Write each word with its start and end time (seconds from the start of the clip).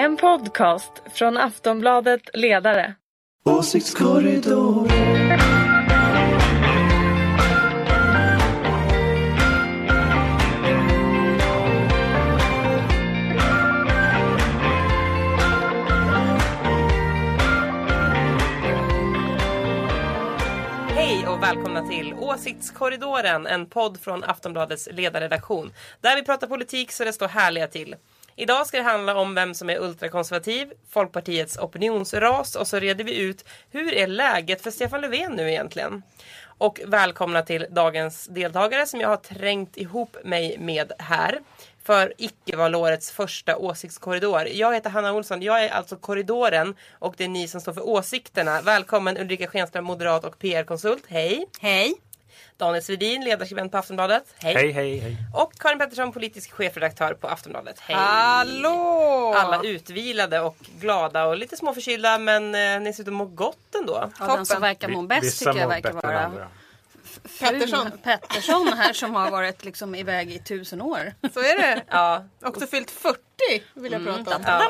En 0.00 0.16
podcast 0.16 0.92
från 1.12 1.36
Aftonbladet 1.36 2.20
Ledare. 2.34 2.94
Åsiktskorridor. 3.44 4.88
Hej 20.94 21.26
och 21.28 21.42
välkomna 21.42 21.88
till 21.88 22.14
Åsiktskorridoren, 22.14 23.46
en 23.46 23.66
podd 23.66 24.00
från 24.00 24.24
Aftonbladets 24.24 24.88
ledarredaktion. 24.92 25.72
Där 26.00 26.16
vi 26.16 26.22
pratar 26.22 26.46
politik 26.46 26.92
så 26.92 27.04
det 27.04 27.12
står 27.12 27.28
härliga 27.28 27.66
till. 27.66 27.94
Idag 28.36 28.66
ska 28.66 28.76
det 28.76 28.82
handla 28.82 29.16
om 29.16 29.34
vem 29.34 29.54
som 29.54 29.70
är 29.70 29.82
ultrakonservativ, 29.82 30.72
Folkpartiets 30.90 31.58
opinionsras 31.58 32.56
och 32.56 32.66
så 32.66 32.78
reder 32.78 33.04
vi 33.04 33.18
ut 33.18 33.44
hur 33.70 33.94
är 33.94 34.06
läget 34.06 34.62
för 34.62 34.70
Stefan 34.70 35.00
Löfven 35.00 35.32
nu 35.32 35.50
egentligen? 35.50 36.02
Och 36.42 36.80
välkomna 36.86 37.42
till 37.42 37.66
dagens 37.70 38.26
deltagare 38.26 38.86
som 38.86 39.00
jag 39.00 39.08
har 39.08 39.16
trängt 39.16 39.76
ihop 39.76 40.16
mig 40.24 40.58
med 40.58 40.92
här 40.98 41.40
för 41.82 42.14
icke-valårets 42.18 43.10
första 43.10 43.56
åsiktskorridor. 43.56 44.48
Jag 44.48 44.74
heter 44.74 44.90
Hanna 44.90 45.12
Olsson, 45.12 45.42
jag 45.42 45.64
är 45.64 45.68
alltså 45.68 45.96
korridoren 45.96 46.74
och 46.98 47.14
det 47.16 47.24
är 47.24 47.28
ni 47.28 47.48
som 47.48 47.60
står 47.60 47.72
för 47.72 47.88
åsikterna. 47.88 48.60
Välkommen 48.60 49.18
Ulrika 49.18 49.46
Schenström, 49.46 49.84
moderat 49.84 50.24
och 50.24 50.38
PR-konsult. 50.38 51.04
Hej! 51.08 51.46
Hej. 51.60 51.94
Daniel 52.56 52.82
Svedin, 52.82 53.24
ledarskribent 53.24 53.72
på 53.72 53.78
Aftonbladet. 53.78 54.24
Hej. 54.38 54.54
Hej, 54.54 54.70
hej, 54.70 54.98
hej. 54.98 55.16
Och 55.34 55.52
Karin 55.58 55.78
Pettersson, 55.78 56.12
politisk 56.12 56.52
chefredaktör 56.52 57.14
på 57.14 57.28
Aftonbladet. 57.28 57.80
Hej! 57.80 57.96
Hallå! 57.96 59.34
Alla 59.36 59.62
utvilade 59.62 60.40
och 60.40 60.56
glada 60.80 61.24
och 61.26 61.36
lite 61.36 61.56
småförkylda 61.56 62.18
men 62.18 62.54
eh, 62.54 62.80
ni 62.80 62.92
ser 62.92 63.02
ut 63.02 63.08
att 63.08 63.14
må 63.14 63.24
gott 63.24 63.74
ändå. 63.80 64.10
Ja, 64.18 64.36
den 64.36 64.46
som 64.46 64.60
verkar 64.60 64.88
må 64.88 65.02
bäst 65.02 65.24
Vissa 65.24 65.44
tycker 65.44 65.60
jag 65.60 65.68
verkar 65.68 65.92
vara 65.92 66.48
Pettersson. 67.40 67.90
Pettersson 68.02 68.72
här 68.76 68.92
som 68.92 69.14
har 69.14 69.30
varit 69.30 69.64
liksom 69.64 69.94
iväg 69.94 70.32
i 70.32 70.38
tusen 70.38 70.80
år. 70.82 71.12
Så 71.34 71.40
är 71.40 71.58
det. 71.58 71.82
Ja. 71.90 72.24
Också 72.42 72.66
fyllt 72.66 72.90
40 72.90 73.18
vill 73.74 73.92
jag 73.92 74.04
prata 74.04 74.36
om. 74.36 74.42
Ja. 74.46 74.62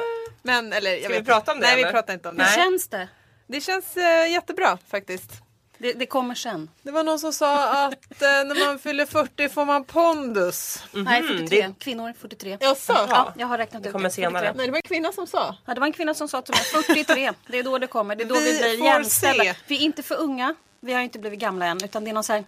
Men, 0.43 0.73
eller, 0.73 0.91
jag 0.91 1.01
Ska 1.01 1.09
vet 1.09 1.21
vi 1.21 1.25
prata 1.25 1.53
om 1.53 1.61
det, 1.61 1.67
Nej, 1.67 1.77
vi 1.77 1.83
eller? 1.83 1.93
pratar 1.93 2.15
inte 2.15 2.29
om 2.29 2.35
Hur 2.35 2.45
det. 2.45 2.45
Nej. 2.45 2.57
känns 2.57 2.89
det? 2.89 3.09
Det 3.47 3.61
känns 3.61 3.97
eh, 3.97 4.31
jättebra 4.33 4.79
faktiskt. 4.91 5.33
Det? 5.81 5.93
Det 5.93 6.07
kommer 6.07 6.35
sen. 6.35 6.71
Det 6.83 6.91
var 6.91 7.05
någon 7.05 7.19
som 7.19 7.33
sa 7.33 7.85
att 7.87 7.93
eh, 8.23 8.29
när 8.29 8.67
man 8.67 8.79
fyller 8.79 9.07
40 9.07 9.49
får 9.49 9.65
man 9.65 9.85
pondus. 9.85 10.83
Nej, 10.93 11.23
43. 11.23 11.67
det- 11.67 11.75
Kvinnor 11.79 12.15
43. 12.21 12.57
Jaså? 12.61 12.93
Ja, 13.09 13.35
jag 13.37 13.47
har 13.47 13.59
räknat 13.59 13.87
ut 13.87 13.93
kommer 13.93 14.09
det. 14.09 14.15
senare. 14.15 14.33
43. 14.47 14.57
Nej, 14.57 14.67
det 14.67 14.71
var 14.73 14.77
en 14.77 14.83
kvinna 14.83 15.13
som 15.13 15.27
sa. 15.27 15.57
Ja, 15.67 15.75
det 15.75 15.81
var 15.81 15.87
en 15.87 15.93
kvinna 15.93 16.15
som 16.15 16.29
sa 16.29 16.43
till 16.43 16.55
mig 16.55 16.85
43. 16.85 17.33
Det 17.47 17.59
är 17.59 17.63
då 17.63 17.79
det 17.79 17.87
kommer. 17.87 18.17
Det 18.17 18.25
är 18.25 18.29
då 18.29 18.35
vi, 18.35 18.53
Vi 18.53 18.59
blir 18.59 18.77
får 18.79 18.87
jämställda. 18.87 19.45
se. 19.45 19.55
Vi 19.67 19.77
är 19.77 19.81
inte 19.81 20.03
för 20.03 20.17
unga. 20.21 20.55
Vi 20.81 20.93
har 20.93 21.01
inte 21.01 21.19
blivit 21.19 21.39
gamla 21.41 21.67
än. 21.67 21.85
Utan 21.85 22.05
det 22.05 22.11
är 22.11 22.15
någon 22.15 22.25
så 22.25 22.33
här 22.33 22.45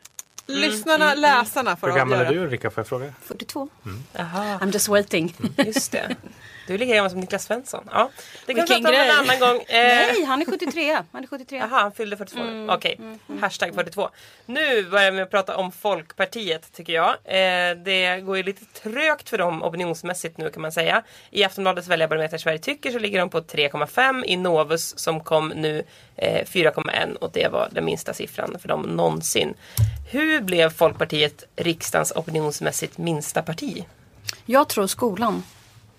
Lyssnarna, 0.46 1.14
läsarna 1.14 1.76
får 1.76 1.88
Hur 1.88 1.94
gammal 1.96 2.20
är 2.20 2.32
du 2.32 2.38
Ulrika 2.38 2.70
får 2.70 2.80
jag 2.80 2.86
fråga? 2.88 3.12
42. 3.22 3.68
Jaha, 4.12 4.58
I'm 4.58 4.72
just 4.72 4.88
waiting. 4.88 5.36
just 5.56 5.92
det. 5.92 6.16
Du 6.66 6.74
är 6.74 6.78
lika 6.78 6.94
gammal 6.94 7.10
som 7.10 7.20
Niklas 7.20 7.44
Svensson. 7.44 7.88
Ja. 7.92 8.10
Det 8.46 8.54
kan 8.54 8.66
vi 8.68 8.82
prata 8.82 8.88
om 8.88 8.94
en 8.94 9.10
annan 9.10 9.38
gång. 9.40 9.56
Eh, 9.72 9.78
Nej, 9.78 10.24
han 10.24 10.42
är 10.42 10.46
73. 10.46 10.98
Han 11.12 11.22
är 11.22 11.26
73. 11.26 11.58
Jaha, 11.58 11.68
han 11.68 11.92
fyllde 11.92 12.16
42 12.16 12.42
nu. 12.44 12.66
Okej, 12.70 13.00
hashtag 13.40 13.74
42. 13.74 14.08
Nu 14.46 14.82
börjar 14.82 15.10
vi 15.10 15.26
prata 15.26 15.56
om 15.56 15.72
Folkpartiet 15.72 16.72
tycker 16.72 16.92
jag. 16.92 17.08
Eh, 17.08 17.76
det 17.76 18.20
går 18.20 18.36
ju 18.36 18.42
lite 18.42 18.64
trögt 18.64 19.28
för 19.28 19.38
dem 19.38 19.62
opinionsmässigt 19.62 20.38
nu 20.38 20.50
kan 20.50 20.62
man 20.62 20.72
säga. 20.72 21.02
I 21.30 21.44
Aftonbladets 21.44 21.88
väljarbarometer 21.88 22.38
Sverige 22.38 22.58
tycker 22.58 22.90
så 22.90 22.98
ligger 22.98 23.18
de 23.18 23.30
på 23.30 23.40
3,5. 23.40 24.24
I 24.26 24.36
Novus 24.36 24.98
som 24.98 25.20
kom 25.20 25.48
nu 25.48 25.84
eh, 26.16 26.44
4,1 26.46 27.14
och 27.14 27.30
det 27.32 27.48
var 27.48 27.68
den 27.72 27.84
minsta 27.84 28.14
siffran 28.14 28.56
för 28.60 28.68
dem 28.68 28.82
någonsin. 28.82 29.54
Hur 30.10 30.40
blev 30.40 30.70
Folkpartiet 30.70 31.44
riksdagens 31.56 32.12
opinionsmässigt 32.16 32.98
minsta 32.98 33.42
parti? 33.42 33.84
Jag 34.46 34.68
tror 34.68 34.86
skolan. 34.86 35.42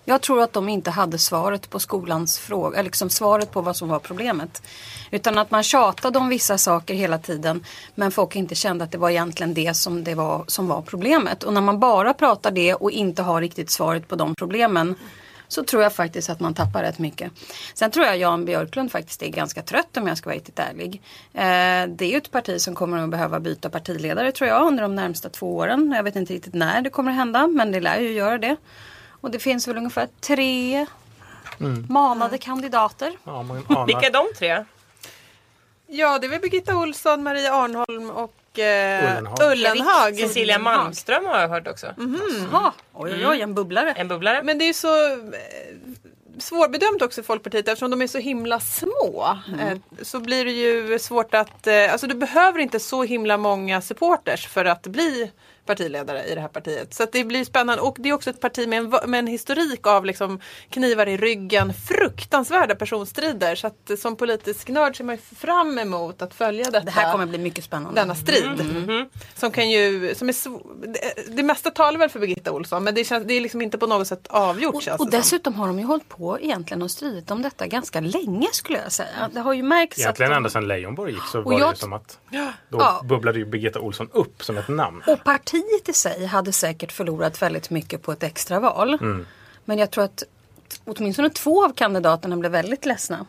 Jag 0.04 0.20
tror 0.20 0.42
att 0.42 0.52
de 0.52 0.68
inte 0.68 0.90
hade 0.90 1.18
svaret 1.18 1.70
på 1.70 1.78
skolans 1.78 2.38
fråga, 2.38 2.78
eller 2.78 2.84
liksom 2.84 3.10
svaret 3.10 3.50
på 3.50 3.60
vad 3.60 3.76
som 3.76 3.88
var 3.88 3.98
problemet. 3.98 4.62
Utan 5.10 5.38
att 5.38 5.50
man 5.50 5.62
tjatade 5.62 6.18
om 6.18 6.28
vissa 6.28 6.58
saker 6.58 6.94
hela 6.94 7.18
tiden 7.18 7.64
men 7.94 8.10
folk 8.10 8.36
inte 8.36 8.54
kände 8.54 8.84
att 8.84 8.92
det 8.92 8.98
var 8.98 9.10
egentligen 9.10 9.54
det 9.54 9.74
som, 9.74 10.04
det 10.04 10.14
var, 10.14 10.44
som 10.46 10.68
var 10.68 10.82
problemet. 10.82 11.42
Och 11.42 11.52
när 11.52 11.60
man 11.60 11.80
bara 11.80 12.14
pratar 12.14 12.50
det 12.50 12.74
och 12.74 12.90
inte 12.90 13.22
har 13.22 13.40
riktigt 13.40 13.70
svaret 13.70 14.08
på 14.08 14.16
de 14.16 14.34
problemen 14.34 14.94
så 15.48 15.64
tror 15.64 15.82
jag 15.82 15.92
faktiskt 15.92 16.30
att 16.30 16.40
man 16.40 16.54
tappar 16.54 16.82
rätt 16.82 16.98
mycket. 16.98 17.32
Sen 17.74 17.90
tror 17.90 18.06
jag 18.06 18.18
Jan 18.18 18.44
Björklund 18.44 18.92
faktiskt 18.92 19.22
är 19.22 19.28
ganska 19.28 19.62
trött 19.62 19.96
om 19.96 20.06
jag 20.06 20.18
ska 20.18 20.28
vara 20.28 20.36
riktigt 20.36 20.58
ärlig. 20.58 21.02
Eh, 21.32 21.88
det 21.96 22.04
är 22.04 22.10
ju 22.10 22.16
ett 22.16 22.30
parti 22.30 22.60
som 22.60 22.74
kommer 22.74 22.98
att 22.98 23.10
behöva 23.10 23.40
byta 23.40 23.70
partiledare 23.70 24.32
tror 24.32 24.50
jag 24.50 24.66
under 24.66 24.82
de 24.82 24.94
närmsta 24.94 25.28
två 25.28 25.56
åren. 25.56 25.92
Jag 25.96 26.02
vet 26.02 26.16
inte 26.16 26.34
riktigt 26.34 26.54
när 26.54 26.82
det 26.82 26.90
kommer 26.90 27.10
att 27.10 27.16
hända 27.16 27.46
men 27.46 27.72
det 27.72 27.80
lär 27.80 28.00
ju 28.00 28.12
göra 28.12 28.38
det. 28.38 28.56
Och 29.24 29.30
det 29.30 29.38
finns 29.38 29.68
väl 29.68 29.76
ungefär 29.76 30.08
tre 30.20 30.86
manade 31.88 32.38
kandidater. 32.38 33.12
Ja, 33.24 33.42
man 33.42 33.64
anar. 33.68 33.86
Vilka 33.86 34.06
är 34.06 34.10
de 34.10 34.26
tre? 34.38 34.64
Ja, 35.86 36.18
det 36.18 36.26
är 36.26 36.28
väl 36.28 36.40
Birgitta 36.40 36.76
Olsson, 36.76 37.22
Maria 37.22 37.52
Arnholm 37.52 38.10
och 38.10 38.58
eh, 38.58 39.16
Ullenhag. 39.16 39.52
Ullenhag. 39.52 40.16
Cecilia 40.16 40.58
Malmström 40.58 41.24
har 41.26 41.40
jag 41.40 41.48
hört 41.48 41.68
också. 41.68 41.86
Jaha, 42.52 42.72
oj 42.92 43.12
oj 43.12 43.26
oj 43.26 43.40
en 43.40 43.54
bubblare. 43.54 43.92
En 43.92 44.08
bubblare. 44.08 44.42
Men 44.42 44.58
det 44.58 44.64
är 44.64 44.66
ju 44.66 44.74
så 44.74 45.12
eh, 45.12 45.18
svårbedömt 46.38 47.02
också 47.02 47.22
Folkpartiet 47.22 47.68
eftersom 47.68 47.90
de 47.90 48.02
är 48.02 48.06
så 48.06 48.18
himla 48.18 48.60
små. 48.60 49.38
Eh, 49.60 49.78
så 50.02 50.20
blir 50.20 50.44
det 50.44 50.52
ju 50.52 50.98
svårt 50.98 51.34
att, 51.34 51.66
eh, 51.66 51.92
alltså 51.92 52.06
du 52.06 52.14
behöver 52.14 52.58
inte 52.58 52.80
så 52.80 53.02
himla 53.02 53.36
många 53.36 53.80
supporters 53.80 54.46
för 54.46 54.64
att 54.64 54.86
bli 54.86 55.30
partiledare 55.66 56.24
i 56.24 56.34
det 56.34 56.40
här 56.40 56.48
partiet. 56.48 56.94
Så 56.94 57.02
att 57.02 57.12
det 57.12 57.24
blir 57.24 57.44
spännande 57.44 57.82
och 57.82 57.96
det 58.00 58.08
är 58.08 58.12
också 58.12 58.30
ett 58.30 58.40
parti 58.40 58.68
med 58.68 58.78
en, 58.78 59.10
med 59.10 59.18
en 59.18 59.26
historik 59.26 59.86
av 59.86 60.04
liksom 60.04 60.40
knivar 60.70 61.06
i 61.08 61.16
ryggen, 61.16 61.72
fruktansvärda 61.74 62.74
personstrider. 62.74 63.54
Så 63.54 63.66
att 63.66 63.90
som 63.98 64.16
politisk 64.16 64.68
nörd 64.68 64.96
ser 64.96 65.04
man 65.04 65.18
fram 65.18 65.78
emot 65.78 66.22
att 66.22 66.34
följa 66.34 66.64
detta 66.64 66.80
Det 66.80 66.90
här 66.90 67.12
kommer 67.12 67.26
bli 67.26 67.38
mycket 67.38 67.64
spännande. 67.64 68.00
denna 68.00 68.14
strid. 68.14 69.06
Som 69.34 69.50
kan 69.50 69.70
ju, 69.70 70.14
som 70.14 70.28
är 70.28 70.34
det, 70.86 71.36
det 71.36 71.42
mesta 71.42 71.70
talar 71.70 71.98
väl 71.98 72.08
för 72.08 72.20
Birgitta 72.20 72.52
Olsson 72.52 72.84
men 72.84 72.94
det, 72.94 73.04
känns, 73.04 73.26
det 73.26 73.34
är 73.34 73.40
liksom 73.40 73.62
inte 73.62 73.78
på 73.78 73.86
något 73.86 74.06
sätt 74.06 74.26
avgjort 74.26 74.74
Och, 74.74 74.82
känns 74.82 75.00
och 75.00 75.06
det 75.06 75.10
som. 75.12 75.20
dessutom 75.20 75.54
har 75.54 75.66
de 75.66 75.78
ju 75.78 75.84
hållit 75.84 76.08
på 76.08 76.38
egentligen 76.40 76.82
och 76.82 76.90
stridit 76.90 77.30
om 77.30 77.42
detta 77.42 77.66
ganska 77.66 78.00
länge 78.00 78.46
skulle 78.52 78.78
jag 78.78 78.92
säga. 78.92 79.30
Det 79.32 79.40
har 79.40 79.52
ju 79.52 79.62
märkts 79.62 79.98
Egentligen 80.00 80.32
att 80.32 80.36
ända 80.36 80.50
sedan 80.50 80.68
Leijonborg 80.68 81.12
gick 81.12 81.22
så 81.22 81.40
var 81.40 81.52
det 81.52 81.58
jag 81.58 81.68
ju 81.68 81.74
t- 81.74 81.80
som 81.80 81.92
att 81.92 82.18
då 82.68 82.78
Ja. 82.78 83.00
bubblade 83.04 83.38
ju 83.38 83.44
Birgitta 83.46 83.80
Olsson 83.80 84.08
upp 84.12 84.44
som 84.44 84.58
ett 84.58 84.68
namn. 84.68 85.02
Och 85.06 85.24
partiet 85.54 85.88
i 85.88 85.92
sig 85.92 86.26
hade 86.26 86.52
säkert 86.52 86.92
förlorat 86.92 87.42
väldigt 87.42 87.70
mycket 87.70 88.02
på 88.02 88.12
ett 88.12 88.22
extraval. 88.22 88.98
Men 89.64 89.78
jag 89.78 89.90
tror 89.90 90.04
att 90.04 90.22
åtminstone 90.84 91.30
två 91.30 91.64
av 91.64 91.72
kandidaterna 91.72 92.36
blev 92.36 92.52
väldigt 92.52 92.86
ledsna. 92.86 93.26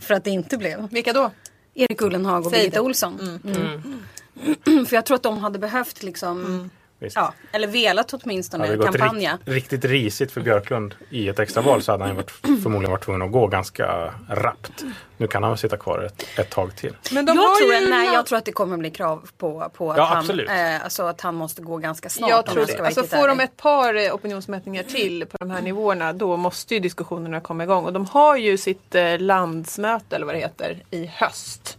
För 0.00 0.14
att 0.14 0.24
det 0.24 0.30
inte 0.30 0.58
blev. 0.58 0.88
Vilka 0.90 1.12
då? 1.12 1.30
Erik 1.74 2.02
Ullenhag 2.02 2.46
och 2.46 2.52
Birgitta. 2.52 2.82
Olsson. 2.82 3.40
Mm. 3.44 4.86
För 4.86 4.96
jag 4.96 5.06
tror 5.06 5.14
att 5.14 5.22
de 5.22 5.38
hade 5.38 5.58
behövt 5.58 6.02
liksom, 6.02 6.70
Visst. 6.98 7.16
ja, 7.16 7.32
eller 7.52 7.68
velat 7.68 8.10
Hade 8.10 8.22
åtminstone 8.24 8.76
gått 8.76 8.86
kampanja. 8.86 9.32
rikt, 9.32 9.48
riktigt 9.48 9.84
risigt 9.84 10.32
för 10.32 10.40
Björklund 10.40 10.94
i 11.10 11.28
ett 11.28 11.38
extraval 11.38 11.82
så 11.82 11.92
hade 11.92 12.04
han 12.04 12.16
varit, 12.16 12.30
förmodligen 12.30 12.90
varit 12.90 13.04
tvungen 13.04 13.22
att 13.22 13.32
gå 13.32 13.46
ganska 13.46 14.14
rappt. 14.28 14.84
Nu 15.16 15.26
kan 15.26 15.42
han 15.42 15.58
sitta 15.58 15.76
kvar 15.76 16.02
ett, 16.02 16.38
ett 16.38 16.50
tag 16.50 16.76
till. 16.76 16.96
Men 17.12 17.26
de 17.26 17.36
jag, 17.36 17.42
har 17.42 17.56
tror, 17.56 17.74
ju 17.74 17.90
nej, 17.90 18.08
jag 18.12 18.26
tror 18.26 18.38
att 18.38 18.44
det 18.44 18.52
kommer 18.52 18.76
bli 18.76 18.90
krav 18.90 19.28
på, 19.38 19.70
på 19.74 19.90
att, 19.90 19.96
Ja, 19.96 20.04
han, 20.04 20.40
eh, 20.40 20.84
alltså 20.84 21.02
att 21.02 21.20
han 21.20 21.34
måste 21.34 21.62
gå 21.62 21.76
ganska 21.76 22.08
snart. 22.08 22.30
jag 22.30 22.46
tror 22.46 22.64
ska 22.64 22.76
det. 22.76 22.86
Alltså 22.86 23.04
får 23.04 23.28
de 23.28 23.40
ett 23.40 23.56
par 23.56 23.94
eh, 23.94 24.14
opinionsmätningar 24.14 24.82
till 24.82 25.26
på 25.26 25.36
de 25.40 25.50
här 25.50 25.62
nivåerna 25.62 26.12
då 26.12 26.36
måste 26.36 26.74
ju 26.74 26.80
diskussionerna 26.80 27.40
komma 27.40 27.64
igång. 27.64 27.84
Och 27.84 27.92
de 27.92 28.06
har 28.06 28.36
ju 28.36 28.58
sitt 28.58 28.94
eh, 28.94 29.18
landsmöte 29.18 30.16
eller 30.16 30.26
vad 30.26 30.34
det 30.34 30.38
heter 30.38 30.82
i 30.90 31.06
höst. 31.06 31.78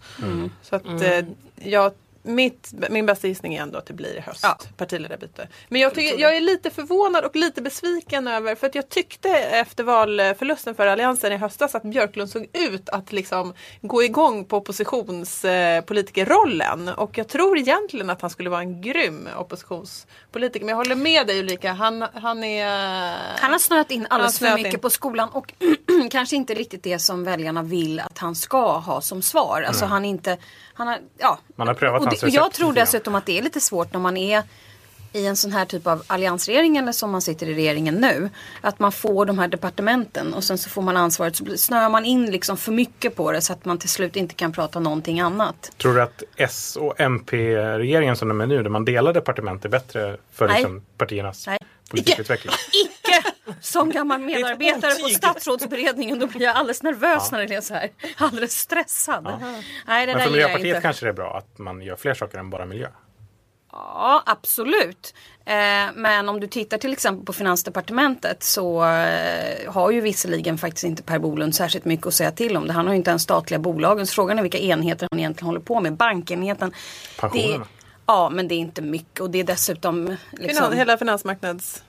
Så 0.61 0.75
att 0.75 1.01
eh, 1.01 1.25
jag 1.55 1.91
mitt, 2.27 2.73
min 2.89 3.05
bästa 3.05 3.27
gissning 3.27 3.55
är 3.55 3.61
ändå 3.61 3.77
att 3.77 3.85
det 3.85 3.93
blir 3.93 4.17
i 4.17 4.19
höst. 4.19 4.39
Ja. 4.43 4.57
Partiledarbyte. 4.77 5.47
Men 5.69 5.81
jag, 5.81 5.95
tycker, 5.95 6.19
jag 6.19 6.37
är 6.37 6.41
lite 6.41 6.69
förvånad 6.69 7.25
och 7.25 7.35
lite 7.35 7.61
besviken 7.61 8.27
över 8.27 8.55
för 8.55 8.67
att 8.67 8.75
jag 8.75 8.89
tyckte 8.89 9.29
efter 9.29 9.83
valförlusten 9.83 10.75
för 10.75 10.87
Alliansen 10.87 11.33
i 11.33 11.37
höstas 11.37 11.75
att 11.75 11.83
Björklund 11.83 12.29
såg 12.29 12.49
ut 12.53 12.89
att 12.89 13.11
liksom 13.11 13.53
gå 13.81 14.03
igång 14.03 14.45
på 14.45 14.57
oppositionspolitikerrollen. 14.57 16.87
Och 16.87 17.17
jag 17.17 17.27
tror 17.27 17.57
egentligen 17.57 18.09
att 18.09 18.21
han 18.21 18.29
skulle 18.29 18.49
vara 18.49 18.61
en 18.61 18.81
grym 18.81 19.29
oppositionspolitiker. 19.37 20.65
Men 20.65 20.69
jag 20.69 20.77
håller 20.77 20.95
med 20.95 21.27
dig 21.27 21.39
Ulrika. 21.39 21.73
Han, 21.73 22.05
han 22.13 22.43
är... 22.43 23.15
Han 23.39 23.51
har 23.51 23.59
snöat 23.59 23.91
in 23.91 24.07
alldeles 24.09 24.39
för 24.39 24.55
mycket 24.55 24.73
in. 24.73 24.79
på 24.79 24.89
skolan 24.89 25.29
och 25.29 25.53
kanske 26.11 26.35
inte 26.35 26.53
riktigt 26.53 26.83
det 26.83 26.99
som 26.99 27.23
väljarna 27.23 27.63
vill 27.63 27.99
att 27.99 28.17
han 28.17 28.35
ska 28.35 28.77
ha 28.77 29.01
som 29.01 29.21
svar. 29.21 29.61
Alltså 29.61 29.85
han 29.85 30.05
inte, 30.05 30.37
han 30.73 30.87
har, 30.87 30.97
ja. 31.17 31.39
Man 31.55 31.67
har 31.67 31.73
prövat 31.73 32.01
och 32.01 32.07
hans 32.07 32.23
och 32.23 32.29
Jag 32.29 32.45
recept 32.45 32.55
tror 32.55 32.73
dessutom 32.73 33.15
att 33.15 33.25
det 33.25 33.37
är 33.37 33.41
lite 33.41 33.61
svårt 33.61 33.93
när 33.93 33.99
man 33.99 34.17
är 34.17 34.43
i 35.13 35.25
en 35.25 35.35
sån 35.35 35.51
här 35.51 35.65
typ 35.65 35.87
av 35.87 36.03
alliansregering 36.07 36.77
eller 36.77 36.91
som 36.91 37.11
man 37.11 37.21
sitter 37.21 37.49
i 37.49 37.53
regeringen 37.53 37.95
nu. 37.95 38.29
Att 38.61 38.79
man 38.79 38.91
får 38.91 39.25
de 39.25 39.39
här 39.39 39.47
departementen 39.47 40.33
och 40.33 40.43
sen 40.43 40.57
så 40.57 40.69
får 40.69 40.81
man 40.81 40.97
ansvaret 40.97 41.35
så 41.35 41.57
snöar 41.57 41.89
man 41.89 42.05
in 42.05 42.25
liksom 42.25 42.57
för 42.57 42.71
mycket 42.71 43.15
på 43.15 43.31
det 43.31 43.41
så 43.41 43.53
att 43.53 43.65
man 43.65 43.77
till 43.77 43.89
slut 43.89 44.15
inte 44.15 44.35
kan 44.35 44.51
prata 44.51 44.79
någonting 44.79 45.19
annat. 45.19 45.71
Tror 45.77 45.93
du 45.93 46.01
att 46.01 46.23
S 46.35 46.77
och 46.81 46.99
MP-regeringen 46.99 48.15
som 48.15 48.27
de 48.27 48.41
är 48.41 48.45
nu, 48.45 48.63
där 48.63 48.69
man 48.69 48.85
delar 48.85 49.13
departement, 49.13 49.65
är 49.65 49.69
bättre 49.69 50.17
för 50.31 50.47
Nej. 50.47 50.57
liksom, 50.57 50.81
partiernas 50.97 51.47
Nej. 51.47 51.59
Politikutveckling? 51.89 52.53
Icke! 52.85 53.23
Som 53.61 53.91
gammal 53.91 54.21
medarbetare 54.21 55.01
på 55.01 55.07
statsrådsberedningen 55.07 56.19
då 56.19 56.27
blir 56.27 56.41
jag 56.41 56.55
alldeles 56.55 56.83
nervös 56.83 57.31
när 57.31 57.47
det 57.47 57.55
är 57.55 57.61
så 57.61 57.73
här. 57.73 57.89
Alldeles 58.17 58.59
stressad. 58.59 59.41
Nej 59.87 60.05
det 60.05 60.13
Men 60.13 60.23
för 60.23 60.31
Miljöpartiet 60.31 60.81
kanske 60.81 61.05
det 61.05 61.09
är 61.09 61.13
bra 61.13 61.37
att 61.37 61.57
man 61.57 61.81
gör 61.81 61.95
fler 61.95 62.13
saker 62.13 62.37
än 62.37 62.49
bara 62.49 62.65
miljö. 62.65 62.87
Ja, 63.71 64.23
absolut. 64.25 65.13
Eh, 65.45 65.93
men 65.95 66.29
om 66.29 66.39
du 66.39 66.47
tittar 66.47 66.77
till 66.77 66.93
exempel 66.93 67.25
på 67.25 67.33
Finansdepartementet 67.33 68.43
så 68.43 68.85
eh, 68.85 69.71
har 69.71 69.91
ju 69.91 70.01
visserligen 70.01 70.57
faktiskt 70.57 70.83
inte 70.83 71.03
Per 71.03 71.19
Bolund 71.19 71.55
särskilt 71.55 71.85
mycket 71.85 72.07
att 72.07 72.13
säga 72.13 72.31
till 72.31 72.57
om. 72.57 72.67
Det. 72.67 72.73
Han 72.73 72.85
har 72.85 72.93
ju 72.93 72.97
inte 72.97 73.09
ens 73.09 73.23
statliga 73.23 73.59
bolagen. 73.59 74.07
Så 74.07 74.13
frågan 74.13 74.39
är 74.39 74.41
vilka 74.41 74.57
enheter 74.57 75.07
han 75.11 75.19
egentligen 75.19 75.47
håller 75.47 75.59
på 75.59 75.79
med. 75.81 75.93
Bankenheten. 75.93 76.73
Pensionerna. 77.19 77.65
Ja, 78.07 78.29
men 78.29 78.47
det 78.47 78.55
är 78.55 78.59
inte 78.59 78.81
mycket. 78.81 79.19
Och 79.19 79.29
det 79.29 79.39
är 79.39 79.43
dessutom 79.43 80.15
liksom, 80.31 80.73
hela 80.73 80.97
finansmarknads... 80.97 81.83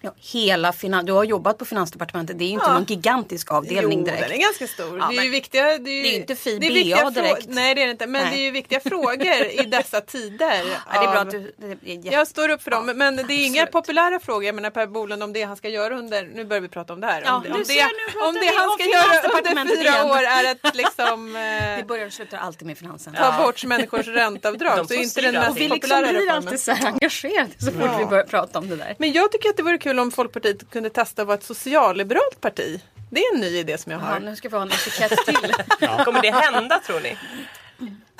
ja, 0.00 0.14
hela 0.32 0.72
finan- 0.72 1.04
Du 1.06 1.12
har 1.12 1.24
jobbat 1.24 1.58
på 1.58 1.64
Finansdepartementet. 1.64 2.38
Det 2.38 2.44
är 2.44 2.46
ju 2.46 2.52
inte 2.52 2.66
Ja. 2.68 2.72
någon 2.72 2.84
gigantisk 2.84 3.52
avdelning 3.52 3.98
jo, 3.98 4.04
direkt. 4.04 4.22
den 4.22 4.32
är 4.32 4.36
ganska 4.40 4.66
stor. 4.66 4.98
Ja, 4.98 5.08
det 5.10 5.16
är 5.16 5.22
ju 5.22 5.30
viktiga... 5.30 5.64
Det 5.78 5.90
är, 5.90 5.94
ju, 5.94 6.02
det 6.02 6.08
är 6.08 6.16
inte 6.16 6.34
fi 6.36 6.58
det 6.58 6.66
är 6.66 6.70
BA 6.70 6.74
viktiga 6.74 6.96
frå- 6.96 7.10
direkt. 7.14 7.46
Nej 7.48 7.74
det 7.74 7.82
är 7.82 7.86
det 7.86 7.90
inte. 7.90 8.06
Men 8.06 8.22
Nej. 8.22 8.32
det 8.36 8.38
är 8.42 8.44
ju 8.44 8.50
viktiga 8.50 8.80
frågor 8.80 9.44
i 9.60 9.62
dessa 9.66 10.00
tider. 10.00 10.62
Ja, 10.92 11.00
det 11.00 11.06
är 11.06 11.10
bra 11.10 11.20
av- 11.20 11.26
att 11.26 11.30
du... 11.30 11.52
Det 11.82 11.92
är 12.08 12.12
Jag 12.12 12.26
står 12.28 12.48
upp 12.48 12.62
för 12.62 12.70
dem, 12.70 12.88
Ja, 12.88 12.94
men 12.94 13.16
det 13.16 13.22
är 13.22 13.46
inga 13.46 13.62
absolut. 13.62 13.72
populära 13.72 14.20
frågor. 14.20 14.44
Jag 14.44 14.54
menar 14.54 14.70
Per 14.70 14.86
Bolund 14.86 15.22
om 15.22 15.32
det 15.32 15.42
han 15.42 15.56
ska 15.56 15.68
göra 15.68 15.98
under, 15.98 16.30
nu 16.34 16.44
börjar 16.44 16.60
vi 16.60 16.68
prata 16.68 16.92
om 16.92 17.00
det 17.00 17.06
här. 17.06 17.22
Ja, 17.26 17.36
om 17.36 17.42
det, 17.42 17.48
om 17.52 17.62
det, 17.68 17.86
om 18.28 18.34
det 18.34 18.40
vi 18.40 18.46
han 18.56 18.70
ska 18.70 18.84
göra 18.84 19.38
under 19.38 19.76
fyra 19.76 19.88
igen. 19.88 20.10
år 20.10 20.22
är 20.22 20.50
att 20.50 20.76
liksom 20.82 21.32
Det 21.32 21.76
eh, 21.80 21.86
börjar 21.86 22.06
och 22.06 22.12
slutar 22.12 22.38
alltid 22.38 22.66
med 22.66 22.78
finansen. 22.78 23.14
ta 23.14 23.44
bort 23.44 23.64
människors 23.64 24.06
ränteavdrag. 24.06 24.76
De 24.78 24.86
så 24.88 24.94
inte 24.94 25.20
den 25.20 25.34
mest 25.34 25.56
vi 25.56 25.60
liksom 25.60 25.80
populära 25.80 26.00
blir 26.08 26.12
reformen. 26.20 26.36
alltid 26.36 26.60
så 26.60 26.72
här 26.72 26.86
engagerade 26.86 27.50
så 27.58 27.70
fort 27.72 28.00
vi 28.00 28.04
börjar 28.06 28.24
prata 28.24 28.58
om 28.58 28.68
det 28.68 28.76
där. 28.76 28.94
Men 28.98 29.12
jag 29.12 29.32
tycker 29.32 29.48
att 29.48 29.56
det 29.56 29.62
vore 29.62 29.78
kul 29.78 29.87
om 29.98 30.10
Folkpartiet 30.10 30.70
kunde 30.70 30.90
testa 30.90 31.22
att 31.22 31.28
vara 31.28 31.38
ett 31.38 31.44
socialliberalt 31.44 32.40
parti. 32.40 32.80
Det 33.10 33.20
är 33.20 33.34
en 33.34 33.40
ny 33.40 33.46
idé 33.58 33.78
som 33.78 33.92
jag 33.92 34.00
Ja, 34.00 34.04
har. 34.04 34.20
nu 34.20 34.36
ska 34.36 34.48
vi 34.48 34.56
ha 34.56 34.62
en 34.62 34.70
etikett 34.72 35.18
till. 35.26 35.52
Kommer 36.04 36.22
det 36.22 36.30
hända 36.30 36.78
tror 36.86 37.00
ni? 37.00 37.16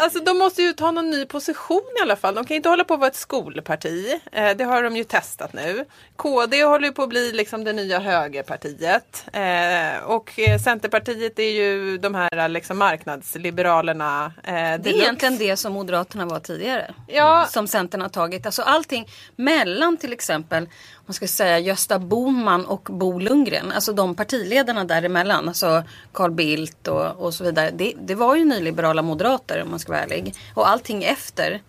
Alltså 0.00 0.18
de 0.20 0.38
måste 0.38 0.62
ju 0.62 0.72
ta 0.72 0.90
någon 0.90 1.10
ny 1.10 1.24
position 1.26 1.82
i 1.98 2.02
alla 2.02 2.16
fall. 2.16 2.34
De 2.34 2.44
kan 2.44 2.56
inte 2.56 2.68
hålla 2.68 2.84
på 2.84 2.94
att 2.94 3.00
vara 3.00 3.10
ett 3.10 3.16
skolparti. 3.16 4.20
Eh, 4.32 4.50
det 4.56 4.64
har 4.64 4.82
de 4.82 4.96
ju 4.96 5.04
testat 5.04 5.52
nu. 5.52 5.84
KD 6.16 6.62
håller 6.62 6.86
ju 6.86 6.92
på 6.92 7.02
att 7.02 7.08
bli 7.08 7.32
liksom 7.32 7.64
det 7.64 7.72
nya 7.72 7.98
högerpartiet. 7.98 9.24
Eh, 9.32 10.04
och 10.04 10.38
eh, 10.38 10.58
Centerpartiet 10.60 11.38
är 11.38 11.50
ju 11.50 11.98
de 11.98 12.14
här 12.14 12.48
liksom 12.48 12.78
marknadsliberalerna. 12.78 14.32
Eh, 14.44 14.52
Det 14.52 14.90
är 14.90 14.96
egentligen 14.96 15.38
det 15.38 15.56
som 15.56 15.72
Moderaterna 15.72 16.26
var 16.26 16.40
tidigare. 16.40 16.94
Ja. 17.06 17.46
Som 17.50 17.66
Centern 17.68 18.00
har 18.00 18.08
tagit. 18.08 18.46
Alltså 18.46 18.62
allting 18.62 19.08
mellan 19.36 19.96
till 19.96 20.12
exempel 20.12 20.68
man 21.06 21.14
ska 21.14 21.26
säga 21.26 21.58
Gösta 21.58 21.98
Bohman 21.98 22.66
och 22.66 22.88
Bo 22.92 23.18
Lundgren. 23.18 23.72
Alltså 23.72 23.92
de 23.92 24.14
partiledarna 24.14 24.84
däremellan. 24.84 25.48
Alltså 25.48 25.82
Carl 26.12 26.30
Bildt 26.30 26.88
och, 26.88 27.16
och 27.16 27.34
så 27.34 27.44
vidare. 27.44 27.70
Det, 27.70 27.94
det 28.00 28.14
var 28.14 28.36
ju 28.36 28.44
nyliberala 28.44 29.02
moderater 29.02 29.62
om 29.62 29.70
man 29.70 29.78
ska 29.78 29.87
vara 29.88 30.00
ärlig. 30.00 30.34
Och 30.54 30.68
allting 30.68 31.04
efter, 31.04 31.62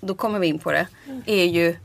då 0.00 0.14
kommer 0.14 0.38
vi 0.38 0.46
in 0.46 0.58
på 0.58 0.72
det, 0.72 0.86
är 1.26 1.44
ju 1.44 1.76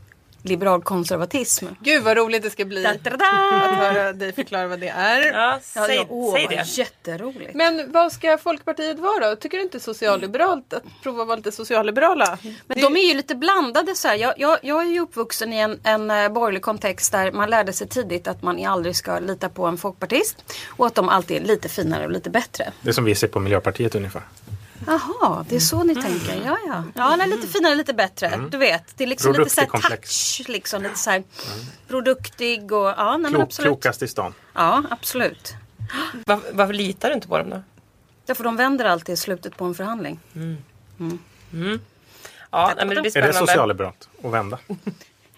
liberal 0.43 0.81
konservatism. 0.81 1.65
Gud 1.79 2.03
vad 2.03 2.17
roligt 2.17 2.43
det 2.43 2.49
ska 2.49 2.65
bli 2.65 2.83
Da, 2.83 2.89
att 2.89 3.03
da, 3.03 3.09
da, 3.09 3.17
da. 3.17 3.91
höra 3.91 4.13
dig 4.13 4.33
förklara 4.33 4.67
vad 4.67 4.79
det 4.79 4.87
är. 4.87 5.33
Ja, 5.33 5.59
säg, 5.61 5.95
ja, 5.95 6.05
åh, 6.09 6.33
säg 6.33 6.47
det. 6.49 6.67
Jätteroligt. 6.77 7.53
Men 7.53 7.91
vad 7.91 8.11
ska 8.11 8.37
Folkpartiet 8.37 8.99
vara 8.99 9.29
då? 9.29 9.35
Tycker 9.35 9.57
du 9.57 9.63
inte 9.63 9.79
socialliberalt 9.79 10.73
att 10.73 10.83
prova 11.03 11.21
att 11.21 11.27
vara 11.27 11.35
lite 11.35 11.51
socialliberala? 11.51 12.37
Men 12.67 12.81
de 12.81 12.97
är 12.97 13.07
ju 13.07 13.13
lite 13.13 13.35
blandade 13.35 13.95
så 13.95 14.07
här. 14.07 14.15
Jag, 14.15 14.33
jag, 14.37 14.59
jag 14.61 14.81
är 14.81 14.89
ju 14.89 14.99
uppvuxen 14.99 15.53
i 15.53 15.57
en, 15.57 15.79
en 15.83 16.11
eh, 16.11 16.29
borgerlig 16.29 16.61
kontext 16.61 17.11
där 17.11 17.31
man 17.31 17.49
lärde 17.49 17.73
sig 17.73 17.87
tidigt 17.87 18.27
att 18.27 18.41
man 18.41 18.65
aldrig 18.65 18.95
ska 18.95 19.19
lita 19.19 19.49
på 19.49 19.65
en 19.65 19.77
folkpartist. 19.77 20.53
Och 20.69 20.87
att 20.87 20.95
de 20.95 21.09
alltid 21.09 21.37
är 21.37 21.45
lite 21.45 21.69
finare 21.69 22.05
och 22.05 22.11
lite 22.11 22.29
bättre. 22.29 22.71
Det 22.81 22.89
är 22.89 22.93
som 22.93 23.03
vi 23.03 23.15
ser 23.15 23.27
på 23.27 23.39
Miljöpartiet 23.39 23.95
ungefär. 23.95 24.21
Jaha, 24.87 25.45
det 25.49 25.55
är 25.55 25.59
så 25.59 25.83
ni 25.83 25.95
tänker. 25.95 26.41
Ja, 26.45 26.57
ja. 26.67 26.83
Ja, 26.95 27.15
nej, 27.15 27.27
lite 27.29 27.47
finare, 27.47 27.75
lite 27.75 27.93
bättre. 27.93 28.47
Du 28.51 28.57
vet, 28.57 28.97
det 28.97 29.03
är 29.03 29.07
liksom 29.07 29.33
lite 29.33 29.49
så 29.49 29.61
här 29.61 29.67
touch. 29.67 30.41
Liksom, 30.47 30.83
lite 30.83 30.99
så 30.99 31.09
här 31.09 31.23
produktig 31.87 32.71
och 32.71 32.87
ja, 32.87 33.11
nej, 33.11 33.19
men 33.21 33.31
Klok, 33.31 33.43
absolut. 33.43 33.67
klokast 33.67 34.03
i 34.03 34.07
stan. 34.07 34.33
Ja, 34.53 34.83
absolut. 34.89 35.53
Var, 36.25 36.39
varför 36.51 36.73
litar 36.73 37.09
du 37.09 37.15
inte 37.15 37.27
på 37.27 37.37
dem 37.37 37.49
då? 37.49 37.61
Därför 38.25 38.43
de 38.43 38.55
vänder 38.55 38.85
alltid 38.85 39.13
i 39.13 39.17
slutet 39.17 39.57
på 39.57 39.65
en 39.65 39.75
förhandling. 39.75 40.19
Ja, 40.33 40.41
nej, 42.77 42.85
men 42.85 42.95
det 42.95 42.95
blir 42.95 42.97
Är 42.97 43.01
det 43.01 43.11
spännande. 43.11 43.37
socialliberalt 43.37 44.09
att 44.23 44.31
vända? 44.31 44.59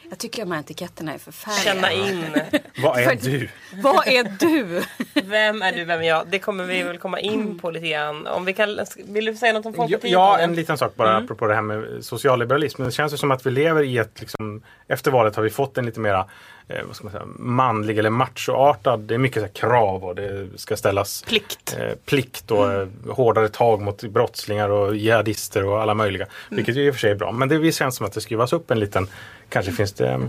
Jag 0.09 0.19
tycker 0.19 0.41
de 0.45 0.51
här 0.51 0.59
etiketterna 0.59 1.13
är 1.13 1.17
förfärliga. 1.17 1.73
Känna 1.73 1.91
in. 1.91 2.35
Vad 2.83 2.99
är 2.99 3.15
du? 3.15 3.49
Vad 3.83 4.07
är 4.07 4.23
du? 4.39 4.83
Vem 5.25 5.61
är 5.61 5.71
du, 5.73 5.85
vem 5.85 6.01
är 6.01 6.03
jag? 6.07 6.27
Det 6.29 6.39
kommer 6.39 6.63
vi 6.63 6.83
väl 6.83 6.97
komma 6.97 7.19
in 7.19 7.59
på 7.59 7.71
lite 7.71 7.87
grann. 7.87 8.27
Om 8.27 8.45
vi 8.45 8.53
kan, 8.53 8.79
vill 9.05 9.25
du 9.25 9.35
säga 9.35 9.53
något 9.53 9.65
om 9.65 9.71
Ja, 9.71 9.77
Folkpartiet? 9.77 10.11
ja, 10.11 10.39
en 10.39 10.55
liten 10.55 10.77
sak 10.77 10.95
bara 10.95 11.17
apropå 11.17 11.47
det 11.47 11.55
här 11.55 11.61
med 11.61 12.05
socialliberalism. 12.05 12.83
Det 12.83 12.91
känns 12.91 13.13
ju 13.13 13.17
som 13.17 13.31
att 13.31 13.45
vi 13.45 13.51
lever 13.51 13.83
i 13.83 13.97
ett, 13.97 14.19
liksom, 14.19 14.61
efter 14.87 15.11
valet 15.11 15.35
har 15.35 15.43
vi 15.43 15.49
fått 15.49 15.77
en 15.77 15.85
lite 15.85 15.99
mera 15.99 16.25
eh, 16.67 16.83
vad 16.87 16.95
ska 16.95 17.03
man 17.03 17.11
säga, 17.11 17.25
manlig 17.39 17.97
eller 17.97 18.09
machoartad. 18.09 18.99
Det 18.99 19.13
är 19.13 19.17
mycket 19.17 19.43
så 19.43 19.49
krav 19.49 20.05
och 20.05 20.15
det 20.15 20.47
ska 20.55 20.77
ställas 20.77 21.23
Plikt. 21.27 21.77
eh, 21.79 21.95
plikt 22.05 22.51
och 22.51 22.73
eh, 22.73 22.87
hårdare 23.09 23.49
tag 23.49 23.81
mot 23.81 24.01
brottslingar 24.03 24.69
och 24.69 24.95
jihadister 24.95 25.65
och 25.65 25.81
alla 25.81 25.93
möjliga. 25.93 26.25
Vilket 26.49 26.75
ju 26.75 26.87
i 26.87 26.89
och 26.89 26.93
för 26.95 26.99
sig 26.99 27.11
är 27.11 27.15
bra. 27.15 27.31
Men 27.31 27.49
det 27.49 27.71
känns 27.71 27.95
som 27.95 28.05
att 28.05 28.13
det 28.13 28.21
skruvas 28.21 28.53
upp 28.53 28.71
en 28.71 28.79
liten, 28.79 29.07
kanske 29.49 29.71
finns 29.71 29.93
det 29.93 30.07
eh, 30.09 30.19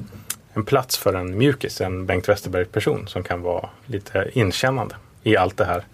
en 0.52 0.64
plats 0.64 0.98
för 0.98 1.14
en 1.14 1.38
mjukis, 1.38 1.80
en 1.80 2.06
Bengt 2.06 2.28
Westerberg 2.28 2.64
person 2.64 3.08
som 3.08 3.22
kan 3.22 3.42
vara 3.42 3.68
lite 3.86 4.30
inkännande 4.32 4.94
i 5.22 5.36
allt 5.36 5.56
det 5.56 5.64
här 5.64 5.84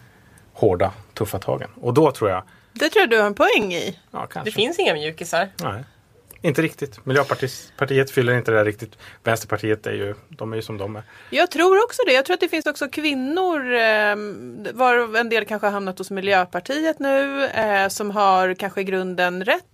hårda, 0.53 0.91
tuffa 1.15 1.39
tagen. 1.39 1.69
Och 1.81 1.95
då 1.95 2.11
tror 2.13 2.31
jag, 2.31 2.43
Det 2.73 2.89
tror 2.89 3.01
jag 3.01 3.11
du 3.11 3.19
har 3.19 3.27
en 3.27 3.35
poäng 3.35 3.73
i. 3.75 3.99
ja. 4.11 4.29
Det 4.45 4.51
finns 4.51 4.79
inga 4.79 4.95
mjukisar. 4.95 5.49
Nej, 5.63 5.85
inte 6.43 6.63
riktigt. 6.63 7.07
Miljöpartiet 7.07 7.73
partiet 7.77 8.11
fyller 8.11 8.33
inte 8.33 8.51
det 8.51 8.57
där 8.57 8.65
riktigt. 8.65 8.99
Vänsterpartiet 9.25 9.87
är 9.87 9.93
ju, 9.93 10.15
de 10.29 10.53
är 10.53 10.57
ju 10.57 10.63
som 10.63 10.79
de 10.79 10.97
är. 10.97 11.03
Jag 11.31 11.51
tror 11.51 11.85
också 11.85 12.03
det. 12.07 12.13
Jag 12.13 12.25
tror 12.25 12.35
att 12.35 12.41
det 12.41 12.49
finns 12.49 12.67
också 12.67 12.89
kvinnor, 12.89 13.73
eh, 13.75 14.17
var 14.73 15.17
en 15.17 15.29
del 15.29 15.45
kanske 15.45 15.67
har 15.67 15.73
hamnat 15.73 15.99
hos 15.99 16.11
Miljöpartiet 16.11 16.99
nu, 16.99 17.45
eh, 17.45 17.89
som 17.89 18.11
har 18.11 18.55
kanske 18.55 18.81
i 18.81 18.85
grunden 18.85 19.45
rätt 19.45 19.65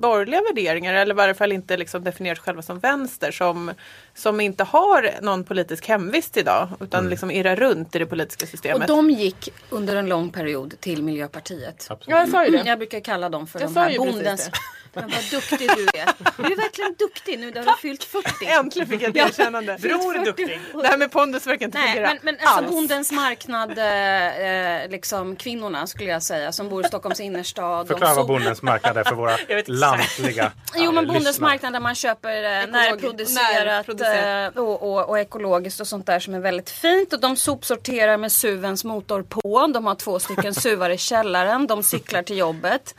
borgerliga 0.00 0.40
värderingar 0.42 0.94
eller 0.94 1.14
i 1.14 1.16
varje 1.16 1.34
fall 1.34 1.52
inte 1.52 1.76
liksom 1.76 2.04
definierar 2.04 2.34
sig 2.34 2.42
själva 2.44 2.62
som 2.62 2.78
vänster, 2.78 3.30
som, 3.30 3.72
som 4.14 4.40
inte 4.40 4.64
har 4.64 5.10
någon 5.22 5.44
politisk 5.44 5.88
hemvist 5.88 6.36
idag 6.36 6.68
utan 6.80 7.08
liksom 7.08 7.30
irrar 7.30 7.56
runt 7.56 7.96
i 7.96 7.98
det 7.98 8.06
politiska 8.06 8.44
Och 8.44 8.48
systemet. 8.48 8.88
de 8.88 9.10
gick 9.10 9.48
under 9.70 9.96
en 9.96 10.08
lång 10.08 10.30
period 10.30 10.74
till 10.80 11.02
Miljöpartiet. 11.02 11.86
Ja, 11.88 11.98
jag 12.06 12.28
sa 12.28 12.44
ju 12.44 12.50
det. 12.50 12.62
Jag 12.66 12.78
brukar 12.78 13.00
kalla 13.00 13.28
dem 13.28 13.46
för 13.46 13.60
Jag 13.60 13.70
de 13.70 13.80
här 13.80 13.98
bondens... 13.98 14.50
Men 14.92 15.08
vad 15.10 15.24
duktig 15.30 15.58
du 15.76 15.98
är. 15.98 16.08
Du 16.36 16.52
är 16.52 16.56
verkligen 16.56 16.94
duktig 16.98 17.38
nu 17.38 17.50
när 17.50 17.62
du 17.62 17.68
har 17.68 17.76
fyllt 17.76 18.04
40. 18.04 18.46
Äntligen 18.46 18.88
fick 18.88 19.02
jag 19.02 19.16
ett 19.16 19.28
erkännande. 19.30 19.76
Bror 19.80 20.16
är 20.16 20.24
duktig. 20.24 20.60
Det 20.82 20.86
här 20.88 20.96
med 20.98 21.12
pondus 21.12 21.46
verkar 21.46 21.66
inte 21.66 21.78
Nej, 21.78 21.86
fungera 21.92 22.06
men, 22.08 22.18
men 22.22 22.34
alltså 22.40 22.58
alls. 22.64 22.70
bondens 22.70 23.12
marknad, 23.12 23.78
eh, 23.78 24.82
eh, 24.82 24.88
liksom 24.90 25.36
kvinnorna 25.36 25.86
skulle 25.86 26.10
jag 26.10 26.22
säga, 26.22 26.52
som 26.52 26.68
bor 26.68 26.84
i 26.84 26.88
Stockholms 26.88 27.20
innerstad. 27.20 27.88
Förklara 27.88 28.14
vad 28.14 28.26
bondens 28.26 28.62
marknad 28.62 28.96
är 28.96 29.04
för 29.04 29.14
våra 29.14 29.36
lantliga 29.66 30.52
Jo 30.76 30.92
men 30.92 31.04
eh, 31.06 31.12
bondens 31.14 31.40
marknad 31.40 31.72
där 31.72 31.80
man 31.80 31.94
köper 31.94 32.36
eh, 32.62 32.66
närproducerat 32.66 33.66
närproducerat. 33.66 34.56
eh, 34.56 34.62
och, 34.62 34.82
och, 34.92 35.08
och 35.08 35.18
ekologiskt 35.18 35.80
och 35.80 35.86
sånt 35.86 36.06
där 36.06 36.20
som 36.20 36.34
är 36.34 36.40
väldigt 36.40 36.70
fint. 36.70 37.12
Och 37.12 37.20
de 37.20 37.36
sopsorterar 37.36 38.16
med 38.16 38.32
SUVens 38.32 38.84
motor 38.84 39.22
på. 39.22 39.66
De 39.74 39.86
har 39.86 39.94
två 39.94 40.18
stycken 40.18 40.54
SUVar 40.54 40.90
i 40.90 40.98
källaren. 40.98 41.66
De 41.66 41.82
cyklar 41.82 42.22
till 42.22 42.36
jobbet. 42.38 42.94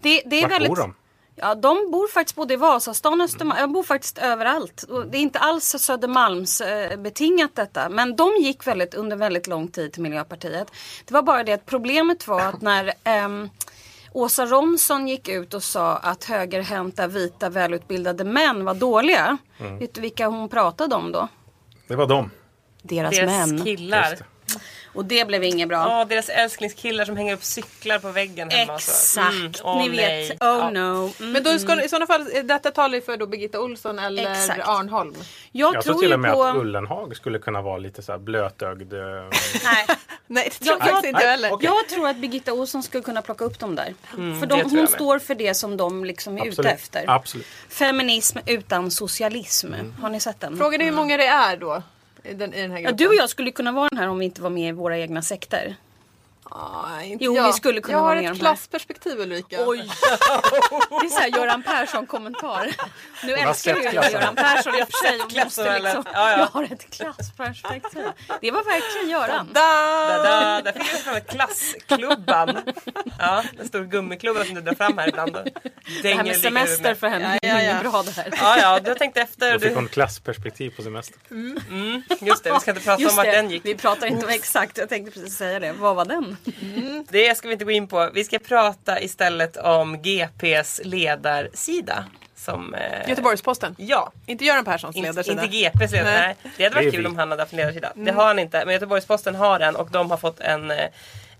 Det, 0.00 0.22
det 0.26 0.36
är 0.36 0.42
Vart 0.42 0.50
väldigt... 0.52 0.68
bor 0.68 0.76
de? 0.76 0.94
Ja, 1.40 1.54
de 1.54 1.90
bor 1.90 2.08
faktiskt 2.08 2.36
både 2.36 2.54
i 2.54 2.56
Vasastan 2.56 3.20
och 3.20 3.24
Östermalm. 3.24 3.60
Jag 3.60 3.72
bor 3.72 3.82
faktiskt 3.82 4.18
överallt. 4.18 4.84
Det 5.10 5.18
är 5.18 5.22
inte 5.22 5.38
alls 5.38 5.64
Södermalms 5.78 6.60
eh, 6.60 6.96
betingat 6.96 7.50
detta. 7.54 7.88
Men 7.88 8.16
de 8.16 8.36
gick 8.40 8.66
väldigt, 8.66 8.94
under 8.94 9.16
väldigt 9.16 9.46
lång 9.46 9.68
tid 9.68 9.92
till 9.92 10.02
Miljöpartiet. 10.02 10.72
Det 11.04 11.14
var 11.14 11.22
bara 11.22 11.44
det 11.44 11.52
att 11.52 11.66
problemet 11.66 12.28
var 12.28 12.40
att 12.40 12.60
när 12.60 12.92
ehm, 13.04 13.50
Åsa 14.12 14.46
Romson 14.46 15.08
gick 15.08 15.28
ut 15.28 15.54
och 15.54 15.62
sa 15.62 15.96
att 15.96 16.24
högerhänta 16.24 17.06
vita 17.06 17.48
välutbildade 17.48 18.24
män 18.24 18.64
var 18.64 18.74
dåliga. 18.74 19.38
Vet 19.78 19.94
du 19.94 20.00
vilka 20.00 20.26
hon 20.26 20.48
pratade 20.48 20.94
om 20.94 21.12
då? 21.12 21.28
Det 21.88 21.96
var 21.96 22.06
de. 22.06 22.30
Deras, 22.82 23.16
Deras 23.16 23.48
män. 23.48 23.64
killar. 23.64 24.18
Och 24.98 25.04
det 25.04 25.26
blev 25.26 25.44
inget 25.44 25.68
bra. 25.68 25.76
Ja, 25.88 26.04
deras 26.04 26.28
älsklingskillar 26.28 27.04
som 27.04 27.16
hänger 27.16 27.34
upp 27.34 27.44
cyklar 27.44 27.98
på 27.98 28.10
väggen 28.10 28.50
hemma. 28.50 28.74
Exakt, 28.74 29.34
Mm, 29.36 29.52
åh, 29.64 29.78
ni 29.82 29.88
vet. 29.88 29.98
nej. 29.98 30.30
Oh 30.30 30.36
Ja. 30.40 30.70
no. 30.70 31.12
Mm. 31.20 31.32
Men 31.32 31.42
då 31.42 31.58
ska, 31.58 31.82
i 31.84 31.88
sådana 31.88 32.06
fall, 32.06 32.28
detta 32.44 32.70
talar 32.70 32.94
ju 32.94 33.00
för 33.00 33.16
då 33.16 33.26
Birgitta 33.26 33.60
Olsson 33.60 33.98
eller 33.98 34.32
Exakt. 34.32 34.68
Arnholm. 34.68 35.14
Jag, 35.52 35.74
Jag 35.74 35.82
tror 35.84 35.92
tror 35.92 36.02
till 36.02 36.12
och 36.12 36.20
med 36.20 36.32
på... 36.32 36.44
att 36.44 36.56
Ullenhag 36.56 37.16
skulle 37.16 37.38
kunna 37.38 37.62
vara 37.62 37.78
lite 37.78 38.02
så 38.02 38.12
här 38.12 38.18
blötögd. 38.18 38.92
eh, 38.92 38.98
Nej. 39.64 39.86
Nej, 40.26 40.48
det 40.58 40.64
tror 40.64 40.78
Jag- 40.78 40.88
faktiskt 40.88 41.04
inte 41.04 41.26
heller. 41.26 41.52
okej. 41.52 41.70
Jag 41.76 41.88
tror 41.88 42.08
att 42.08 42.16
Birgitta 42.16 42.52
Olsson 42.52 42.82
skulle 42.82 43.02
kunna 43.02 43.22
plocka 43.22 43.44
upp 43.44 43.58
dem 43.58 43.74
där. 43.74 43.94
för 44.40 44.46
det 44.46 44.56
de, 44.56 44.62
hon 44.76 44.86
står 44.88 45.18
för 45.18 45.34
det 45.34 45.54
som 45.54 45.76
de 45.76 46.04
liksom 46.04 46.36
är 46.38 46.40
ute 46.40 46.48
Absolut. 46.48 46.72
efter. 46.72 47.04
Absolut. 47.06 47.46
Feminism 47.68 48.38
utan 48.46 48.90
socialism. 48.90 49.72
Har 50.00 50.10
ni 50.10 50.20
sett 50.20 50.40
den? 50.40 50.56
Frågan 50.56 50.80
är 50.80 50.84
hur 50.84 50.92
många 50.92 51.16
det 51.16 51.26
är 51.26 51.56
då. 51.56 51.82
Den, 52.34 52.54
i 52.54 52.60
den 52.62 52.70
här 52.70 52.78
Ja, 52.78 52.82
gruppen. 52.82 52.96
du 52.96 53.06
och 53.08 53.14
jag 53.14 53.30
skulle 53.30 53.50
kunna 53.50 53.72
vara 53.72 53.88
den 53.88 53.98
här 53.98 54.08
om 54.08 54.18
vi 54.18 54.24
inte 54.24 54.42
var 54.42 54.50
med 54.50 54.68
i 54.68 54.72
våra 54.72 54.98
egna 54.98 55.22
sekter. 55.22 55.76
Ah, 56.50 57.00
inte 57.02 57.24
Jo, 57.24 57.36
jag. 57.36 57.46
vi 57.46 57.52
skulle 57.52 57.80
kunna 57.80 57.96
jag 57.98 58.02
vara 58.02 58.14
har 58.14 58.22
med 58.22 58.32
ett 58.32 58.38
klassperspektiv 58.38 59.20
Ulrika. 59.20 59.56
Oj! 59.66 59.90
Det 61.00 61.06
är 61.06 61.10
såhär 61.10 61.28
Göran 61.28 61.62
Persson-kommentar. 61.62 62.74
Nu 63.24 63.32
har 63.36 63.38
älskar 63.48 63.76
jag. 63.84 63.94
Göran 64.12 64.34
Persson 64.36 64.74
i 64.74 64.82
och 64.82 64.86
för 64.86 65.06
sig. 65.08 65.20
och 65.22 65.30
klassen, 65.30 65.44
Måste 65.64 65.70
eller? 65.70 65.94
liksom, 65.94 66.04
Ja, 66.14 66.30
ja. 66.30 66.38
Jag 66.38 66.46
har 66.46 66.64
ett 66.64 66.90
klassperspektiv. 66.90 68.04
Det 68.40 68.50
var 68.50 68.64
verkligen 68.64 69.08
Göran. 69.10 69.50
Da, 69.52 69.60
Da! 70.16 70.22
da, 70.22 70.60
där 70.62 70.72
fick 70.72 70.92
jag 70.92 71.00
fram 71.00 71.20
klassklubban. 71.28 72.58
Ja, 73.18 73.42
en 73.60 73.68
stor 73.68 73.84
gummiklubba 73.84 74.44
som 74.44 74.54
du 74.54 74.60
drar 74.60 74.74
fram 74.74 74.98
här 74.98 75.08
ibland. 75.08 75.32
Det 76.02 76.14
här 76.14 76.24
med 76.24 76.36
semester 76.36 76.76
huvudet. 76.76 77.00
för 77.00 77.08
henne 77.08 77.38
Ja, 77.42 77.48
ja, 77.48 77.54
är 77.58 77.64
ja. 77.64 77.70
inget 77.70 77.90
bra 77.90 78.02
det 78.02 78.10
här. 78.16 78.28
Ja, 78.40 78.58
ja, 78.60 78.80
du 78.80 78.90
har 78.90 78.96
tänkt 78.96 79.16
efter. 79.16 79.52
Då 79.52 79.58
fick 79.60 79.68
Du, 79.68 79.74
hon 79.74 79.88
klassperspektiv 79.88 80.70
på 80.76 80.82
semester. 80.82 81.16
mm, 81.30 82.02
just 82.20 82.44
det, 82.44 82.52
vi 82.52 82.60
ska 82.60 82.70
inte 82.70 82.82
prata 82.82 82.96
om 82.96 83.02
Just 83.02 83.16
vart 83.16 83.26
det, 83.26 83.32
den 83.32 83.50
gick. 83.50 83.64
vi 83.64 83.74
pratar 83.74 84.06
inte 84.06 84.26
om 84.26 84.32
exakt. 84.32 84.78
Jag 84.78 84.88
tänkte 84.88 85.12
precis 85.12 85.36
säga 85.36 85.60
det. 85.60 85.72
Vad 85.72 85.96
var 85.96 86.04
den? 86.04 86.36
Det 87.08 87.36
ska 87.38 87.48
vi 87.48 87.52
inte 87.52 87.64
gå 87.64 87.70
in 87.70 87.88
på. 87.88 88.10
Vi 88.14 88.24
ska 88.24 88.38
prata 88.38 89.00
istället 89.00 89.56
om 89.56 90.02
GPs 90.02 90.80
ledarsida. 90.84 92.04
Som, 92.36 92.74
eh, 92.74 93.08
Göteborgs-Posten. 93.08 93.74
Ja, 93.78 94.12
Inte 94.26 94.44
Göran 94.44 94.64
Perssons 94.64 94.96
inte, 94.96 95.08
ledarsida. 95.08 95.42
inte 95.44 95.56
GPs 95.56 95.92
ledarsida. 95.92 96.04
Nej. 96.04 96.36
Nej. 96.42 96.52
Det 96.56 96.64
hade 96.64 96.74
Det 96.74 96.78
är 96.80 96.82
varit 96.84 96.94
kul 96.94 97.02
vi. 97.02 97.08
om 97.08 97.16
han 97.18 97.30
hade 97.30 97.42
haft 97.42 97.52
en 97.52 97.56
ledarsida. 97.56 97.92
Det 97.94 98.12
har 98.12 98.26
han 98.26 98.38
inte. 98.38 98.64
Men 98.64 98.74
Göteborgs-Posten 98.74 99.34
har 99.34 99.60
en 99.60 99.76
och 99.76 99.90
de 99.90 100.10
har 100.10 100.18
fått 100.18 100.40
en 100.40 100.70
eh, 100.70 100.76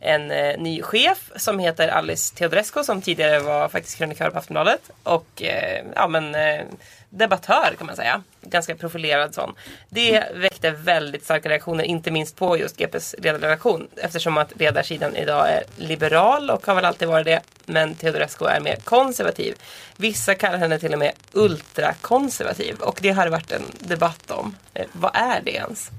en 0.01 0.31
eh, 0.31 0.59
ny 0.59 0.83
chef 0.83 1.31
som 1.37 1.59
heter 1.59 1.89
Alice 1.89 2.35
Teodorescu 2.35 2.85
som 2.85 3.03
tidigare 3.03 3.41
var 3.41 3.69
faktiskt 3.69 3.99
krönikör 3.99 4.31
på 4.31 4.39
Aftonbladet. 4.39 4.91
Och 5.03 5.43
eh, 5.43 5.85
ja, 5.95 6.09
men, 6.09 6.35
eh, 6.35 6.65
debattör 7.11 7.75
kan 7.79 7.87
man 7.87 7.97
säga. 7.97 8.23
Ganska 8.41 8.75
profilerad 8.75 9.35
sån. 9.35 9.55
Det 9.89 10.25
väckte 10.35 10.71
väldigt 10.71 11.25
starka 11.25 11.49
reaktioner, 11.49 11.85
inte 11.85 12.11
minst 12.11 12.37
på 12.37 12.59
just 12.59 12.77
GPs 12.77 13.15
ledarredaktion. 13.19 13.89
Eftersom 13.97 14.39
att 14.39 14.59
ledarsidan 14.61 15.17
idag 15.17 15.51
är 15.51 15.63
liberal 15.77 16.51
och 16.51 16.67
har 16.67 16.75
väl 16.75 16.85
alltid 16.85 17.09
varit 17.09 17.27
det. 17.27 17.41
Men 17.67 17.95
Teodorescu 17.95 18.45
är 18.45 18.61
mer 18.61 18.77
konservativ. 18.77 19.55
Vissa 19.97 20.35
kallar 20.35 20.59
henne 20.59 20.79
till 20.79 20.93
och 20.93 20.99
med 20.99 21.13
ultrakonservativ. 21.33 22.77
Och 22.81 22.99
det 23.03 23.11
har 23.11 23.25
det 23.25 23.31
varit 23.31 23.53
en 23.53 23.63
debatt 23.79 24.31
om. 24.31 24.57
Eh, 24.75 24.87
vad 24.93 25.11
är 25.15 25.41
det 25.41 25.51
ens? 25.51 25.91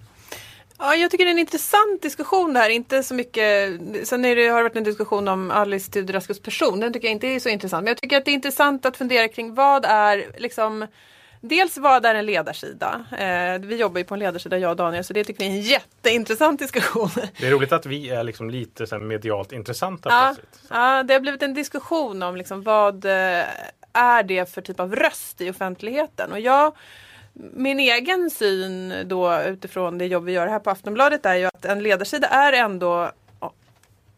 Ja, 0.80 0.96
jag 0.96 1.12
tycker 1.12 1.26
det 1.26 1.30
är 1.30 1.34
en 1.34 1.40
intressant 1.40 2.02
diskussion 2.02 2.54
det 2.54 2.60
här. 2.60 2.70
Inte 2.70 3.04
så 3.04 3.14
mycket, 3.14 3.80
sen 4.04 4.22
det, 4.22 4.30
har 4.30 4.58
det 4.58 4.64
varit 4.64 4.76
en 4.76 4.84
diskussion 4.84 5.28
om 5.28 5.52
Alice 5.52 5.92
Teodorescus 5.92 6.40
person. 6.40 6.80
Den 6.80 6.94
tycker 6.94 7.08
jag 7.08 7.16
inte 7.16 7.28
är 7.28 7.40
så 7.40 7.50
intressant. 7.50 7.84
Men 7.84 7.92
jag 7.92 7.98
tycker 7.98 8.18
att 8.18 8.26
det 8.26 8.32
är 8.32 8.34
intressant 8.34 8.86
att 8.86 8.98
fundera 8.98 9.28
kring 9.28 9.54
vad 9.54 9.86
är 9.86 10.26
liksom 10.38 10.88
Dels 11.42 11.78
vad 11.78 12.06
är 12.06 12.16
en 12.16 12.26
ledarsida? 12.26 13.06
Eh, 13.12 13.60
vi 13.60 13.76
jobbar 13.76 13.98
ju 13.98 14.04
på 14.04 14.14
en 14.14 14.20
ledarsida 14.20 14.58
jag 14.58 14.72
och 14.72 14.78
Daniel 14.78 15.04
så 15.04 15.14
det 15.14 15.24
tycker 15.24 15.40
vi 15.40 15.46
är 15.46 15.52
en 15.56 15.62
jätteintressant 15.62 16.60
diskussion. 16.60 17.10
Det 17.40 17.48
är 17.48 17.52
roligt 17.52 17.72
att 17.72 17.86
vi 17.86 18.10
är 18.10 18.24
liksom 18.24 18.50
lite 18.50 18.88
så 18.88 19.00
medialt 19.00 19.52
intressanta 19.52 20.10
Ja, 20.10 20.36
ja, 20.70 21.04
det 21.04 21.14
har 21.14 21.22
blivit 21.22 21.44
en 21.44 21.54
diskussion 21.54 22.24
om 22.24 22.36
liksom 22.36 22.64
vad 22.64 23.06
eh, 23.06 23.44
är 23.94 24.24
det 24.24 24.54
för 24.54 24.62
typ 24.62 24.80
av 24.80 24.96
röst 24.96 25.42
i 25.42 25.50
offentligheten. 25.50 26.32
Och 26.32 26.40
jag, 26.40 26.76
min 27.53 27.79
egen 27.79 28.29
syn 28.29 28.93
då 29.05 29.41
utifrån 29.41 29.98
det 29.98 30.05
jobb 30.05 30.24
vi 30.24 30.31
gör 30.31 30.48
här 30.48 30.60
på 30.60 30.69
Aftonbladet 30.69 31.25
är 31.25 31.36
ju 31.36 31.46
att 31.46 31.65
en 31.65 31.84
ledarsida 31.84 32.27
är 32.27 32.53
ändå 32.53 33.12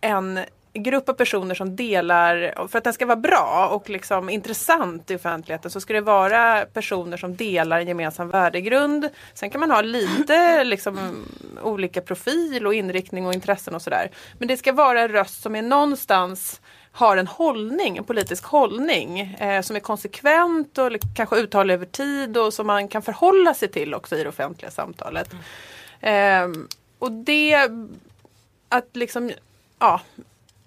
en 0.01 0.39
grupp 0.73 1.09
av 1.09 1.13
personer 1.13 1.55
som 1.55 1.75
delar, 1.75 2.67
för 2.67 2.77
att 2.77 2.83
den 2.83 2.93
ska 2.93 3.05
vara 3.05 3.15
bra 3.15 3.69
och 3.71 3.89
liksom 3.89 4.29
intressant 4.29 5.11
i 5.11 5.15
offentligheten 5.15 5.71
så 5.71 5.81
ska 5.81 5.93
det 5.93 6.01
vara 6.01 6.65
personer 6.65 7.17
som 7.17 7.35
delar 7.35 7.79
en 7.79 7.87
gemensam 7.87 8.29
värdegrund. 8.29 9.09
Sen 9.33 9.49
kan 9.49 9.59
man 9.59 9.71
ha 9.71 9.81
lite 9.81 10.63
liksom 10.63 11.25
olika 11.63 12.01
profil 12.01 12.67
och 12.67 12.73
inriktning 12.73 13.25
och 13.25 13.33
intressen 13.33 13.75
och 13.75 13.81
sådär. 13.81 14.11
Men 14.39 14.47
det 14.47 14.57
ska 14.57 14.71
vara 14.73 15.01
en 15.01 15.09
röst 15.09 15.41
som 15.41 15.55
är 15.55 15.61
någonstans 15.61 16.61
har 16.91 17.17
en 17.17 17.27
hållning, 17.27 17.97
en 17.97 18.03
politisk 18.03 18.45
hållning 18.45 19.19
eh, 19.19 19.61
som 19.61 19.75
är 19.75 19.79
konsekvent 19.79 20.77
och 20.77 20.91
kanske 21.15 21.39
uthållig 21.39 21.73
över 21.73 21.85
tid 21.85 22.37
och 22.37 22.53
som 22.53 22.67
man 22.67 22.87
kan 22.87 23.01
förhålla 23.01 23.53
sig 23.53 23.67
till 23.67 23.93
också 23.93 24.15
i 24.15 24.23
det 24.23 24.29
offentliga 24.29 24.71
samtalet. 24.71 25.29
Ehm, 26.01 26.67
och 26.99 27.11
det 27.11 27.69
att 28.69 28.89
liksom, 28.95 29.31
ja, 29.79 30.01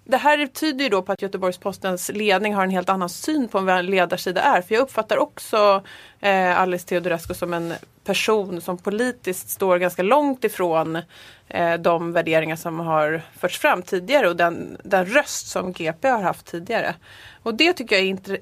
det 0.07 0.17
här 0.17 0.47
tyder 0.47 0.83
ju 0.83 0.89
då 0.89 1.01
på 1.01 1.11
att 1.11 1.21
Göteborgs-Postens 1.21 2.11
ledning 2.13 2.53
har 2.53 2.63
en 2.63 2.69
helt 2.69 2.89
annan 2.89 3.09
syn 3.09 3.47
på 3.47 3.59
vad 3.59 3.77
en 3.77 3.85
ledarsida 3.85 4.41
är. 4.41 4.61
För 4.61 4.75
jag 4.75 4.81
uppfattar 4.81 5.17
också 5.17 5.83
eh, 6.19 6.59
Alice 6.59 6.87
Teodorescu 6.87 7.33
som 7.33 7.53
en 7.53 7.73
person 8.03 8.61
som 8.61 8.77
politiskt 8.77 9.49
står 9.49 9.77
ganska 9.77 10.03
långt 10.03 10.43
ifrån 10.43 10.99
eh, 11.47 11.73
de 11.73 12.11
värderingar 12.11 12.55
som 12.55 12.79
har 12.79 13.21
förts 13.37 13.59
fram 13.59 13.81
tidigare 13.81 14.29
och 14.29 14.35
den, 14.35 14.77
den 14.83 15.05
röst 15.05 15.47
som 15.47 15.73
GP 15.73 16.07
har 16.07 16.21
haft 16.21 16.45
tidigare. 16.45 16.95
Och 17.43 17.55
det 17.55 17.73
tycker 17.73 17.95
jag 17.95 18.05
är 18.05 18.09
intre, 18.09 18.37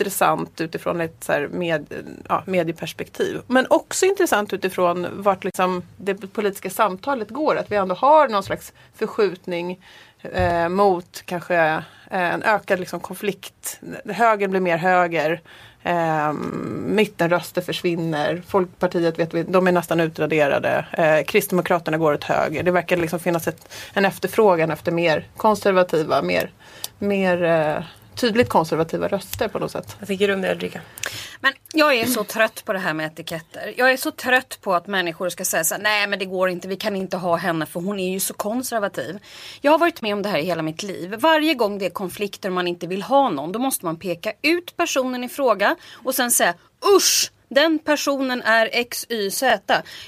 intressant 0.00 0.60
utifrån 0.60 1.00
ett 1.00 1.24
så 1.24 1.32
här 1.32 1.48
med, 1.48 1.86
ja, 2.28 2.42
medieperspektiv. 2.46 3.40
Men 3.46 3.66
också 3.70 4.06
intressant 4.06 4.52
utifrån 4.52 5.06
vart 5.12 5.44
liksom 5.44 5.82
det 5.96 6.14
politiska 6.14 6.70
samtalet 6.70 7.30
går. 7.30 7.56
Att 7.56 7.72
vi 7.72 7.76
ändå 7.76 7.94
har 7.94 8.28
någon 8.28 8.42
slags 8.42 8.72
förskjutning 8.94 9.80
eh, 10.22 10.68
mot 10.68 11.22
kanske 11.24 11.56
eh, 12.10 12.34
en 12.34 12.42
ökad 12.42 12.80
liksom, 12.80 13.00
konflikt. 13.00 13.80
Högern 14.04 14.50
blir 14.50 14.60
mer 14.60 14.76
höger. 14.76 15.40
Eh, 15.82 16.32
mittenröster 16.86 17.62
försvinner. 17.62 18.42
Folkpartiet 18.46 19.18
vet 19.18 19.34
vi, 19.34 19.42
de 19.42 19.66
är 19.66 19.72
nästan 19.72 20.00
utraderade. 20.00 20.86
Eh, 20.92 21.24
Kristdemokraterna 21.24 21.98
går 21.98 22.14
åt 22.14 22.24
höger. 22.24 22.62
Det 22.62 22.70
verkar 22.70 22.96
liksom 22.96 23.20
finnas 23.20 23.48
ett, 23.48 23.74
en 23.92 24.04
efterfrågan 24.04 24.70
efter 24.70 24.92
mer 24.92 25.24
konservativa, 25.36 26.22
mer, 26.22 26.50
mer 26.98 27.42
eh, 27.42 27.82
tydligt 28.20 28.48
konservativa 28.48 29.08
röster 29.08 29.48
på 29.48 29.58
något 29.58 29.70
sätt. 29.70 29.96
Tycker 30.06 30.28
du 30.28 30.34
om 30.34 30.40
det 30.40 30.52
Ulrika? 30.52 30.80
Men 31.40 31.52
jag 31.72 31.94
är 31.94 32.06
så 32.06 32.24
trött 32.24 32.64
på 32.64 32.72
det 32.72 32.78
här 32.78 32.94
med 32.94 33.06
etiketter. 33.06 33.74
Jag 33.76 33.92
är 33.92 33.96
så 33.96 34.10
trött 34.10 34.58
på 34.60 34.74
att 34.74 34.86
människor 34.86 35.28
ska 35.28 35.44
säga 35.44 35.64
så 35.64 35.74
här, 35.74 35.82
nej 35.82 36.06
men 36.06 36.18
det 36.18 36.24
går 36.24 36.48
inte, 36.48 36.68
vi 36.68 36.76
kan 36.76 36.96
inte 36.96 37.16
ha 37.16 37.36
henne 37.36 37.66
för 37.66 37.80
hon 37.80 38.00
är 38.00 38.12
ju 38.12 38.20
så 38.20 38.34
konservativ. 38.34 39.18
Jag 39.60 39.72
har 39.72 39.78
varit 39.78 40.02
med 40.02 40.14
om 40.14 40.22
det 40.22 40.28
här 40.28 40.38
i 40.38 40.44
hela 40.44 40.62
mitt 40.62 40.82
liv. 40.82 41.14
Varje 41.18 41.54
gång 41.54 41.78
det 41.78 41.86
är 41.86 41.90
konflikter 41.90 42.48
och 42.48 42.54
man 42.54 42.66
inte 42.66 42.86
vill 42.86 43.02
ha 43.02 43.30
någon, 43.30 43.52
då 43.52 43.58
måste 43.58 43.84
man 43.84 43.96
peka 43.96 44.32
ut 44.42 44.76
personen 44.76 45.24
i 45.24 45.28
fråga 45.28 45.76
och 45.92 46.14
sen 46.14 46.30
säga 46.30 46.54
usch! 46.96 47.32
Den 47.52 47.78
personen 47.78 48.42
är 48.42 48.84
XYZ. 48.90 49.42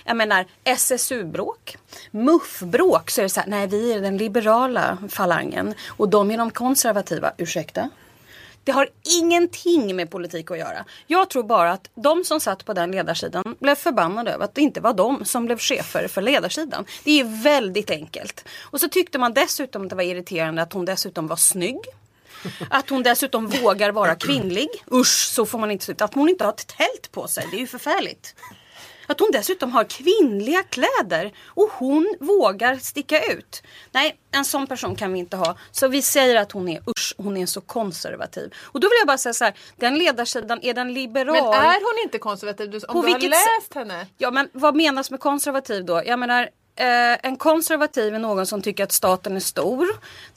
Jag 0.04 0.16
menar 0.16 0.47
SSU-bråk, 0.64 1.76
MUF-bråk. 2.11 3.11
Så 3.11 3.21
är 3.21 3.23
det 3.23 3.28
så 3.28 3.40
här, 3.40 3.49
nej 3.49 3.66
vi 3.66 3.92
är 3.92 4.00
den 4.00 4.16
liberala 4.16 4.99
falangen 5.11 5.75
och 5.88 6.09
de 6.09 6.31
är 6.31 6.38
de 6.38 6.50
konservativa. 6.50 7.33
Ursäkta? 7.38 7.90
Det 8.64 8.73
har 8.73 8.88
ingenting 9.21 9.97
med 9.97 10.11
politik 10.11 10.50
att 10.50 10.59
göra. 10.59 10.85
Jag 11.07 11.31
tror 11.31 11.42
bara 11.42 11.73
att 11.73 11.90
de 11.95 12.25
som 12.25 12.40
satt 12.40 12.64
på 12.64 12.73
den 12.73 12.90
ledarsidan 12.90 13.57
blev 13.61 13.75
förbannade 13.75 14.33
över 14.33 14.45
att 14.45 14.54
det 14.54 14.61
inte 14.61 14.81
var 14.81 14.95
de 14.95 15.25
som 15.25 15.47
blev 15.47 15.59
chefer 15.59 16.09
för 16.09 16.23
ledarsidan. 16.23 16.85
Det 17.04 17.21
är 17.21 17.42
väldigt 17.42 17.90
enkelt. 17.90 18.45
Och 18.61 18.81
så 18.81 18.88
tyckte 18.88 19.19
man 19.19 19.35
dessutom 19.35 19.83
att 19.83 19.90
det 19.90 19.97
var 19.97 20.02
irriterande 20.02 20.62
att 20.62 20.73
hon 20.73 20.85
dessutom 20.85 21.26
var 21.26 21.37
snygg. 21.37 21.81
Att 22.71 22.90
hon 22.90 23.02
dessutom 23.02 23.47
vågar 23.47 23.92
vara 23.92 24.14
kvinnlig. 24.14 24.69
Usch, 24.92 25.31
så 25.35 25.47
får 25.47 25.59
man 25.59 25.71
inte 25.71 25.85
sluta. 25.85 26.04
Att 26.04 26.14
hon 26.14 26.28
inte 26.28 26.45
har 26.45 26.52
ett 26.52 26.66
tält 26.66 27.12
på 27.12 27.28
sig, 27.28 27.47
det 27.50 27.57
är 27.57 27.61
ju 27.61 27.66
förfärligt. 27.66 28.35
Att 29.12 29.21
hon 29.21 29.31
dessutom 29.33 29.73
har 29.73 29.85
kvinnliga 29.85 30.62
kläder 30.62 31.33
och 31.47 31.71
hon 31.73 32.16
vågar 32.21 32.76
sticka 32.76 33.25
ut. 33.33 33.62
Nej, 33.92 34.16
en 34.31 34.45
sån 34.45 34.66
person 34.66 34.97
kan 34.97 35.12
vi 35.12 35.19
inte 35.19 35.37
ha. 35.37 35.57
Så 35.71 35.88
vi 35.88 36.02
säger 36.02 36.37
att 36.37 36.52
hon 36.52 36.69
är 36.69 36.83
usch, 36.90 37.14
hon 37.16 37.37
är 37.37 37.47
så 37.47 37.61
konservativ. 37.61 38.54
Och 38.62 38.81
då 38.81 38.88
vill 38.88 38.99
jag 38.99 39.07
bara 39.07 39.19
säga 39.19 39.33
så 39.33 39.45
här, 39.45 39.54
den 39.76 39.99
ledarsidan, 39.99 40.59
är 40.62 40.75
den 40.75 40.95
liberal? 40.95 41.35
Men 41.35 41.54
är 41.54 41.95
hon 41.95 42.04
inte 42.04 42.19
konservativ 42.19 42.75
om 42.88 43.02
På 43.02 43.07
du 43.07 43.12
har 43.12 43.19
läst 43.21 43.75
henne? 43.75 44.07
Ja 44.19 44.31
men 44.31 44.49
vad 44.52 44.76
menas 44.76 45.11
med 45.11 45.21
konservativ 45.21 45.85
då? 45.85 46.02
Jag 46.07 46.19
menar 46.19 46.49
Eh, 46.76 47.26
en 47.26 47.37
konservativ 47.37 48.14
är 48.14 48.19
någon 48.19 48.47
som 48.47 48.62
tycker 48.62 48.85
att 48.85 48.93
staten 48.93 49.37
är 49.37 49.41
stor. 49.41 49.87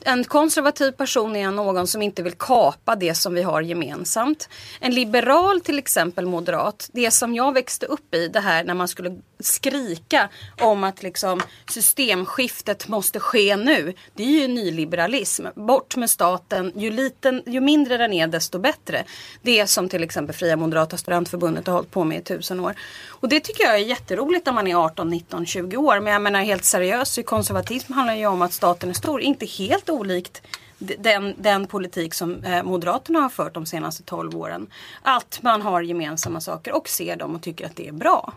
En 0.06 0.24
konservativ 0.24 0.92
person 0.92 1.36
är 1.36 1.52
någon 1.52 1.88
som 1.88 2.02
inte 2.02 2.24
vill 2.24 2.34
kapa 2.34 2.96
det 2.96 3.16
som 3.16 3.34
vi 3.34 3.42
har 3.42 3.62
gemensamt. 3.62 4.50
En 4.80 4.94
liberal 4.94 5.62
till 5.62 5.80
exempel 5.80 6.26
moderat, 6.26 6.90
det 6.94 7.12
som 7.12 7.36
jag 7.36 7.54
växte 7.54 7.86
upp 7.86 8.16
i, 8.16 8.28
det 8.28 8.40
här 8.40 8.64
när 8.64 8.74
man 8.74 8.88
skulle 8.88 9.22
skrika 9.40 10.30
om 10.62 10.84
att 10.84 11.04
liksom 11.04 11.42
systemskiftet 11.70 12.88
måste 12.88 13.20
ske 13.20 13.56
nu. 13.56 13.94
Det 14.14 14.24
är 14.24 14.42
ju 14.42 14.48
nyliberalism. 14.48 15.46
Bort 15.56 15.96
med 15.96 16.10
staten, 16.10 16.72
ju, 16.76 16.92
liten, 16.92 17.44
ju 17.46 17.60
mindre 17.60 17.98
den 17.98 18.14
är 18.14 18.28
desto 18.28 18.60
bättre. 18.60 19.04
Det 19.42 19.68
som 19.68 19.90
till 19.90 20.04
exempel 20.04 20.36
Fria 20.36 20.56
Moderata 20.56 20.98
Studentförbundet 20.98 21.68
har 21.68 21.74
hållit 21.74 21.92
på 21.92 22.04
med 22.04 22.18
i 22.18 22.22
tusen 22.22 22.60
år. 22.60 22.76
Och 23.08 23.30
det 23.30 23.40
tycker 23.40 23.64
jag 23.64 23.74
är 23.74 23.86
jätteroligt 23.86 24.46
när 24.46 24.54
man 24.54 24.68
är 24.68 24.76
18, 24.76 25.10
19, 25.10 25.46
20 25.46 25.78
år. 25.78 26.00
Men 26.00 26.14
jag 26.14 26.22
menar 26.26 26.42
helt 26.42 26.66
seriöst, 26.66 27.26
konservatism 27.26 27.94
handlar 27.94 28.16
ju 28.16 28.28
om 28.28 28.42
att 28.42 28.54
staten 28.54 28.90
är 28.90 28.94
stor. 28.94 29.22
Inte 29.22 29.46
helt 29.46 29.90
olikt 29.90 30.42
den, 30.78 31.34
den 31.38 31.68
politik 31.68 32.14
som 32.14 32.44
eh, 32.44 32.64
Moderaterna 32.64 33.20
har 33.20 33.30
fört 33.30 33.54
de 33.54 33.66
senaste 33.66 34.04
12 34.04 34.36
åren. 34.36 34.68
Att 35.02 35.40
man 35.42 35.62
har 35.62 35.82
gemensamma 35.82 36.42
saker 36.42 36.76
och 36.76 36.90
ser 36.90 37.16
dem 37.16 37.36
och 37.36 37.42
tycker 37.42 37.66
att 37.66 37.76
det 37.76 37.88
är 37.88 37.92
bra. 37.92 38.34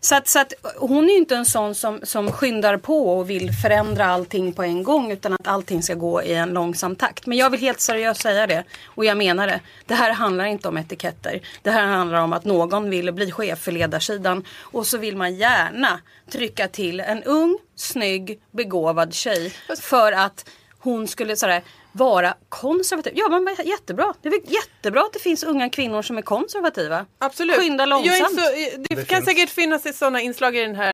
Så 0.00 0.14
att, 0.14 0.28
så 0.28 0.38
att 0.38 0.52
hon 0.76 1.04
är 1.04 1.12
ju 1.12 1.18
inte 1.18 1.36
en 1.36 1.44
sån 1.44 1.74
som, 1.74 2.00
som 2.02 2.32
skyndar 2.32 2.76
på 2.76 3.18
och 3.18 3.30
vill 3.30 3.52
förändra 3.52 4.06
allting 4.06 4.52
på 4.52 4.62
en 4.62 4.82
gång 4.82 5.12
utan 5.12 5.32
att 5.32 5.46
allting 5.46 5.82
ska 5.82 5.94
gå 5.94 6.22
i 6.22 6.34
en 6.34 6.48
långsam 6.48 6.96
takt. 6.96 7.26
Men 7.26 7.38
jag 7.38 7.50
vill 7.50 7.60
helt 7.60 7.80
seriöst 7.80 8.22
säga 8.22 8.46
det 8.46 8.64
och 8.84 9.04
jag 9.04 9.16
menar 9.16 9.46
det. 9.46 9.60
Det 9.86 9.94
här 9.94 10.12
handlar 10.12 10.44
inte 10.44 10.68
om 10.68 10.76
etiketter. 10.76 11.40
Det 11.62 11.70
här 11.70 11.86
handlar 11.86 12.20
om 12.20 12.32
att 12.32 12.44
någon 12.44 12.90
vill 12.90 13.12
bli 13.12 13.32
chef 13.32 13.58
för 13.58 13.72
ledarsidan 13.72 14.44
och 14.58 14.86
så 14.86 14.98
vill 14.98 15.16
man 15.16 15.34
gärna 15.34 16.00
trycka 16.30 16.68
till 16.68 17.00
en 17.00 17.22
ung, 17.22 17.58
snygg, 17.76 18.40
begåvad 18.50 19.14
tjej 19.14 19.52
för 19.80 20.12
att 20.12 20.44
hon 20.86 21.08
skulle 21.08 21.36
sådär 21.36 21.62
vara 21.92 22.34
konservativ. 22.48 23.12
Ja 23.16 23.28
men 23.28 23.56
jättebra. 23.66 24.14
Det 24.22 24.28
är 24.28 24.40
jättebra 24.52 25.00
att 25.00 25.12
det 25.12 25.18
finns 25.18 25.42
unga 25.44 25.70
kvinnor 25.70 26.02
som 26.02 26.18
är 26.18 26.22
konservativa. 26.22 27.06
Absolut. 27.18 27.56
Skynda 27.56 27.86
långsamt. 27.86 28.16
Jag 28.18 28.30
är 28.30 28.70
så, 28.70 28.76
det, 28.88 28.94
Det 28.94 29.04
kan 29.04 29.16
finns. 29.16 29.24
säkert 29.24 29.50
finnas 29.50 29.98
sådana 29.98 30.20
inslag 30.20 30.56
i 30.56 30.60
den 30.60 30.76
här 30.76 30.92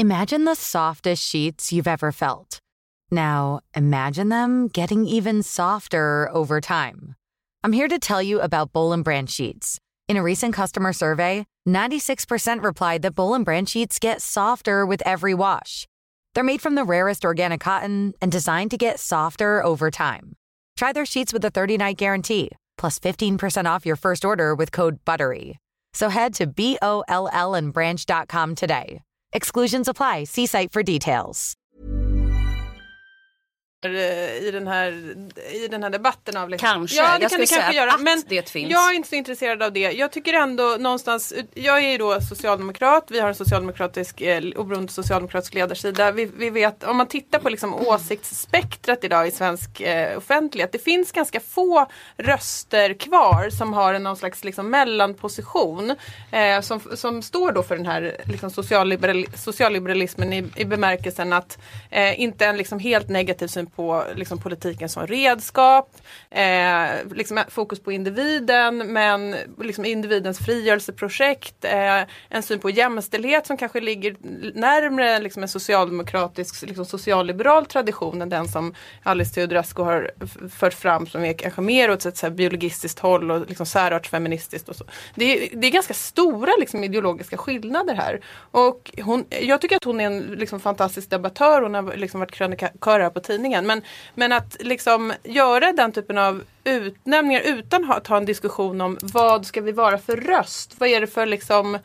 Imagine 0.00 0.46
the 0.46 0.56
softest 0.56 1.22
sheets 1.32 1.72
you've 1.72 1.86
ever 1.90 2.12
felt. 2.12 2.58
Now, 3.10 3.60
imagine 3.76 4.30
them 4.30 4.68
getting 4.72 5.06
even 5.06 5.42
softer 5.42 6.28
over 6.32 6.60
time. 6.60 7.14
I'm 7.66 7.72
here 7.74 7.88
to 7.88 7.98
tell 7.98 8.22
you 8.22 8.40
about 8.40 8.72
Bowl 8.72 8.92
and 8.92 9.04
Branch 9.04 9.30
sheets. 9.30 9.78
In 10.08 10.16
a 10.16 10.22
recent 10.22 10.54
customer 10.54 10.92
survey, 10.92 11.44
96% 11.68 12.62
replied 12.62 13.02
that 13.02 13.14
Bowl 13.14 13.34
and 13.34 13.44
Branch 13.44 13.68
sheets 13.68 13.98
get 13.98 14.22
softer 14.22 14.86
with 14.86 15.02
every 15.04 15.34
wash. 15.34 15.86
They're 16.34 16.44
made 16.44 16.62
from 16.62 16.74
the 16.76 16.84
rarest 16.84 17.24
organic 17.24 17.60
cotton 17.60 18.14
and 18.22 18.30
designed 18.30 18.70
to 18.70 18.76
get 18.76 19.00
softer 19.00 19.64
over 19.64 19.90
time. 19.90 20.36
Try 20.76 20.92
their 20.92 21.06
sheets 21.06 21.32
with 21.32 21.44
a 21.44 21.50
30-night 21.50 21.96
guarantee, 21.96 22.50
plus 22.78 22.98
15% 22.98 23.66
off 23.66 23.84
your 23.84 23.96
first 23.96 24.24
order 24.24 24.54
with 24.54 24.72
code 24.72 25.04
BUTTERY. 25.04 25.56
So 25.92 26.08
head 26.08 26.34
to 26.34 26.46
B-O-L-L 26.46 27.54
and 27.54 27.72
branch.com 27.72 28.54
today. 28.54 29.02
Exclusions 29.32 29.88
apply. 29.88 30.24
See 30.24 30.46
site 30.46 30.72
for 30.72 30.82
details. 30.82 31.56
Eh, 33.88 34.46
i 34.46 34.50
den 34.52 34.66
här, 34.66 35.14
i 35.52 35.68
den 35.68 35.82
här 35.82 35.90
debatten 35.90 36.36
av 36.36 36.50
liksom. 36.50 36.68
Kanske. 36.68 36.96
Ja, 36.96 37.02
det 37.02 37.22
Jag 37.22 37.30
kan 37.30 37.40
det 37.40 37.46
kanske 37.46 37.76
göra. 37.76 37.98
Men 37.98 38.22
det 38.28 38.50
finns. 38.50 38.70
jag 38.70 38.90
är 38.90 38.94
inte 38.94 39.08
så 39.08 39.14
intresserad 39.14 39.62
av 39.62 39.72
det. 39.72 39.80
Jag 39.80 40.12
tycker 40.12 40.32
ändå 40.32 40.76
någonstans, 40.78 41.34
jag 41.54 41.84
är 41.84 41.90
ju 41.90 41.98
då 41.98 42.20
socialdemokrat, 42.20 43.06
vi 43.10 43.20
har 43.20 43.28
en 43.28 43.34
socialdemokratisk, 43.34 44.20
eh, 44.20 44.42
oberoende 44.56 44.92
socialdemokratisk 44.92 45.54
ledarsida. 45.54 46.12
Vi, 46.12 46.24
vi 46.24 46.50
vet, 46.50 46.84
om 46.84 46.96
man 46.96 47.06
tittar 47.06 47.38
på 47.38 47.48
liksom 47.48 47.74
åsiktsspektrat 47.74 49.04
idag 49.04 49.28
i 49.28 49.30
svensk 49.30 49.80
eh, 49.80 50.18
offentlighet, 50.18 50.72
det 50.72 50.78
finns 50.78 51.12
ganska 51.12 51.40
få 51.40 51.86
röster 52.16 52.94
kvar 52.94 53.50
som 53.50 53.72
har 53.72 53.98
någon 53.98 54.16
slags 54.16 54.44
liksom 54.44 54.70
mellanposition. 54.70 55.96
Eh, 56.30 56.60
som, 56.60 56.80
som 56.94 57.22
står 57.22 57.52
då 57.52 57.62
för 57.62 57.76
den 57.76 57.86
här 57.86 58.16
liksom 58.24 58.50
socialliberal, 58.50 59.26
socialliberalismen 59.34 60.32
i, 60.32 60.44
i 60.56 60.64
bemärkelsen 60.64 61.32
att 61.32 61.58
eh, 61.90 62.20
inte 62.20 62.46
en 62.46 62.56
liksom 62.56 62.78
helt 62.78 63.08
negativ 63.08 63.46
syn 63.46 63.69
på 63.76 64.04
liksom 64.14 64.38
politiken 64.38 64.88
som 64.88 65.06
redskap, 65.06 65.96
eh, 66.30 67.06
liksom 67.14 67.44
fokus 67.48 67.80
på 67.80 67.92
individen 67.92 68.92
men 68.92 69.36
liksom 69.58 69.84
individens 69.84 70.38
frigörelseprojekt, 70.38 71.64
eh, 71.64 72.02
en 72.28 72.42
syn 72.42 72.58
på 72.58 72.70
jämställdhet 72.70 73.46
som 73.46 73.56
kanske 73.56 73.80
ligger 73.80 74.16
närmre 74.54 75.18
liksom 75.18 75.42
en 75.42 75.48
socialdemokratisk 75.48 76.62
liksom 76.66 76.84
socialliberal 76.84 77.66
tradition 77.66 78.22
än 78.22 78.28
den 78.28 78.48
som 78.48 78.74
Alice 79.02 79.34
Teodorescu 79.34 79.82
har 79.82 80.10
fört 80.50 80.74
fram 80.74 81.06
som 81.06 81.24
är 81.24 81.32
kanske 81.32 81.60
mer 81.60 81.90
åt 81.90 82.06
ett 82.06 82.16
så 82.16 82.26
här 82.26 82.34
biologistiskt 82.34 82.98
håll 82.98 83.30
och 83.30 83.46
liksom 83.48 83.66
särartsfeministiskt. 83.66 84.68
Och 84.68 84.76
så. 84.76 84.84
Det, 85.14 85.24
är, 85.24 85.56
det 85.56 85.66
är 85.66 85.70
ganska 85.70 85.94
stora 85.94 86.52
liksom, 86.60 86.84
ideologiska 86.84 87.36
skillnader 87.36 87.94
här. 87.94 88.20
Och 88.50 88.90
hon, 89.02 89.24
jag 89.40 89.60
tycker 89.60 89.76
att 89.76 89.84
hon 89.84 90.00
är 90.00 90.06
en 90.06 90.20
liksom, 90.20 90.60
fantastisk 90.60 91.10
debattör. 91.10 91.62
Hon 91.62 91.74
har 91.74 91.96
liksom 91.96 92.20
varit 92.20 92.32
krönikör 92.32 93.00
här 93.00 93.10
på 93.10 93.20
tidningen. 93.20 93.59
Men, 93.66 93.82
men 94.14 94.32
att 94.32 94.56
liksom 94.60 95.12
göra 95.22 95.72
den 95.72 95.92
typen 95.92 96.18
av 96.18 96.42
utnämningar 96.64 97.40
utan 97.44 97.90
att 97.90 98.06
ha 98.06 98.16
en 98.16 98.24
diskussion 98.24 98.80
om 98.80 98.98
vad 99.02 99.46
ska 99.46 99.60
vi 99.60 99.72
vara 99.72 99.98
för 99.98 100.16
röst? 100.16 100.74
Vad 100.78 100.88
är 100.88 101.00
det 101.00 101.06
för 101.06 101.26
liksom 101.26 101.78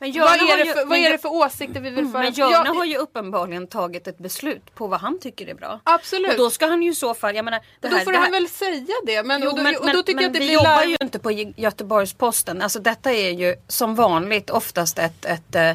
men 0.00 0.12
vad 0.20 0.30
är, 0.34 0.56
det 0.56 0.64
ju- 0.64 0.72
för, 0.72 0.78
vad 0.80 0.88
men 0.88 1.04
är 1.04 1.10
det 1.10 1.18
för 1.18 1.28
åsikter 1.32 1.80
vi 1.80 1.90
vill 1.90 2.06
föra? 2.08 2.22
Men 2.22 2.32
Görne 2.32 2.62
Ja, 2.66 2.72
har 2.76 2.84
ju 2.84 2.96
uppenbarligen 2.96 3.66
tagit 3.66 4.06
ett 4.08 4.18
beslut 4.18 4.74
på 4.74 4.86
vad 4.86 5.00
han 5.00 5.20
tycker 5.20 5.46
är 5.48 5.54
bra. 5.54 5.80
Absolut. 5.84 6.30
Och 6.30 6.36
då 6.38 6.50
ska 6.50 6.66
han 6.66 6.82
ju 6.82 6.90
i 6.90 6.94
så 6.94 7.14
fall, 7.14 7.36
jag 7.36 7.44
menar. 7.44 7.60
Det 7.80 7.88
då 7.88 7.96
här, 7.96 8.04
får 8.04 8.12
det 8.12 8.18
här, 8.18 8.24
han 8.24 8.32
väl 8.32 8.48
säga 8.48 8.86
det. 9.06 9.22
Men, 9.22 9.40
Jo, 9.42 9.50
och 9.50 9.56
då, 9.56 9.62
men, 9.62 9.76
och 9.76 9.86
då 9.92 10.02
tycker 10.02 10.14
men, 10.14 10.22
jag 10.24 10.28
att 10.28 10.32
det 10.34 10.38
vi 10.38 10.44
blir 10.46 10.54
jobbar 10.54 10.82
ju 10.84 10.96
inte 11.00 11.18
på 11.18 11.30
Gö- 11.30 11.54
Göteborgs-Posten. 11.56 12.62
Alltså 12.62 12.78
detta 12.80 13.12
är 13.12 13.30
ju 13.30 13.54
som 13.68 13.94
vanligt 13.94 14.50
oftast 14.50 14.98
ett, 14.98 15.24
ett, 15.24 15.54
eh, 15.54 15.70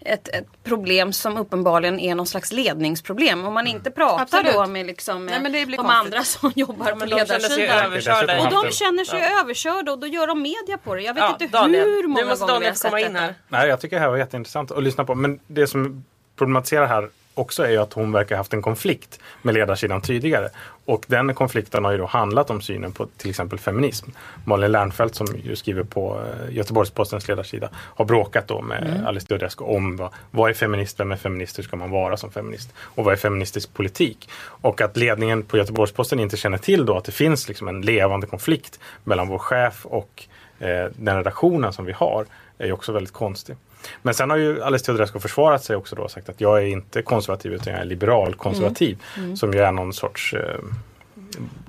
ett, 0.00 0.28
ett 0.28 0.46
problem 0.64 1.12
som 1.12 1.36
uppenbarligen 1.36 2.00
är 2.00 2.14
någon 2.14 2.26
slags 2.26 2.52
ledningsproblem. 2.52 3.44
Om 3.44 3.54
man 3.54 3.66
inte 3.66 3.90
pratar 3.90 4.22
Absolut. 4.22 4.52
då 4.54 4.66
med 4.66 4.86
liksom, 4.86 5.26
Nej, 5.26 5.40
men 5.40 5.52
det 5.52 5.66
blir 5.66 5.76
de 5.76 5.82
konstigt. 5.86 6.04
andra 6.04 6.24
som 6.24 6.52
jobbar 6.56 6.92
på 6.92 7.04
ledarsidan. 7.04 7.84
överkörda. 7.84 8.40
Och 8.40 8.50
de 8.64 8.72
känner 8.72 9.04
sig 9.04 9.20
överkörda 9.40 9.92
och 9.92 9.98
då 9.98 10.06
gör 10.06 10.26
de 10.26 10.42
media 10.42 10.78
på 10.84 10.94
det. 10.94 11.02
Jag 11.02 11.14
vet 11.14 11.22
Ja, 11.22 11.30
inte 11.40 11.46
Daniel, 11.46 11.84
hur 11.84 12.06
många 12.08 12.34
gånger 12.34 12.60
vi 12.60 12.66
har 12.66 12.74
sett 12.74 12.92
detta. 12.92 13.34
Nej, 13.48 13.67
jag 13.68 13.80
tycker 13.80 13.96
det 13.96 14.02
här 14.02 14.10
var 14.10 14.16
jätteintressant 14.16 14.70
att 14.70 14.82
lyssna 14.82 15.04
på. 15.04 15.14
Men 15.14 15.40
det 15.46 15.66
som 15.66 16.04
problematiserar 16.36 16.86
här 16.86 17.08
också 17.38 17.62
är 17.62 17.70
ju 17.70 17.76
att 17.76 17.92
hon 17.92 18.12
verkar 18.12 18.34
ha 18.34 18.40
haft 18.40 18.52
en 18.52 18.62
konflikt 18.62 19.20
med 19.42 19.54
ledarsidan 19.54 20.00
tidigare. 20.00 20.48
Och 20.84 21.04
den 21.08 21.34
konflikten 21.34 21.84
har 21.84 21.92
ju 21.92 21.98
då 21.98 22.06
handlat 22.06 22.50
om 22.50 22.60
synen 22.60 22.92
på 22.92 23.06
till 23.06 23.30
exempel 23.30 23.58
feminism. 23.58 24.10
Malin 24.44 24.72
Lernfelt 24.72 25.14
som 25.14 25.26
ju 25.44 25.56
skriver 25.56 25.82
på 25.82 26.20
eh, 26.20 26.54
Göteborgs-Postens 26.54 27.28
ledarsida 27.28 27.68
har 27.74 28.04
bråkat 28.04 28.48
då 28.48 28.62
med 28.62 29.04
Alice 29.06 29.26
Teodorescu 29.26 29.64
om 29.64 29.96
vad, 29.96 30.10
vad 30.30 30.50
är 30.50 30.54
feminist, 30.54 31.00
vem 31.00 31.12
är 31.12 31.16
feminist, 31.16 31.58
hur 31.58 31.62
ska 31.62 31.76
man 31.76 31.90
vara 31.90 32.16
som 32.16 32.30
feminist 32.30 32.74
och 32.80 33.04
vad 33.04 33.12
är 33.12 33.16
feministisk 33.16 33.74
politik. 33.74 34.30
Och 34.40 34.80
att 34.80 34.96
ledningen 34.96 35.42
på 35.42 35.56
Göteborgs-Posten 35.56 36.20
inte 36.20 36.36
känner 36.36 36.58
till 36.58 36.86
då 36.86 36.96
att 36.96 37.04
det 37.04 37.12
finns 37.12 37.48
liksom 37.48 37.68
en 37.68 37.82
levande 37.82 38.26
konflikt 38.26 38.80
mellan 39.04 39.28
vår 39.28 39.38
chef 39.38 39.86
och 39.86 40.24
eh, 40.58 40.86
den 40.96 41.16
redaktionen 41.16 41.72
som 41.72 41.84
vi 41.84 41.92
har 41.92 42.26
är 42.58 42.66
ju 42.66 42.72
också 42.72 42.92
väldigt 42.92 43.12
konstig. 43.12 43.56
Men 44.02 44.14
sen 44.14 44.30
har 44.30 44.36
ju 44.36 44.62
Alice 44.62 44.84
Teodorescu 44.84 45.18
försvarat 45.18 45.64
sig 45.64 45.76
också 45.76 45.96
då 45.96 46.02
och 46.02 46.10
sagt 46.10 46.28
att 46.28 46.40
jag 46.40 46.58
är 46.62 46.66
inte 46.66 47.02
konservativ 47.02 47.52
utan 47.52 47.72
jag 47.72 47.82
är 47.82 47.86
liberal 47.86 48.34
konservativ. 48.34 49.02
Som 49.36 49.52
ju 49.52 49.60
är 49.60 49.72
någon 49.72 49.92
sorts, 49.92 50.34
eh, 50.34 50.60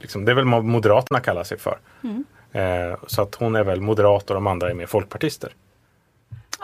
liksom, 0.02 0.26
det 0.26 0.32
är 0.32 0.36
väl 0.36 0.52
vad 0.52 0.64
Moderaterna 0.64 1.20
kallar 1.20 1.44
sig 1.44 1.60
för. 1.60 1.78
Eh, 2.52 2.98
så 3.08 3.22
att 3.22 3.36
hon 3.36 3.56
är 3.56 3.64
väl 3.64 3.82
moderat 3.82 4.30
och 4.30 4.34
de 4.34 4.48
andra 4.48 4.70
är 4.70 4.74
mer 4.74 4.86
folkpartister. 4.86 5.52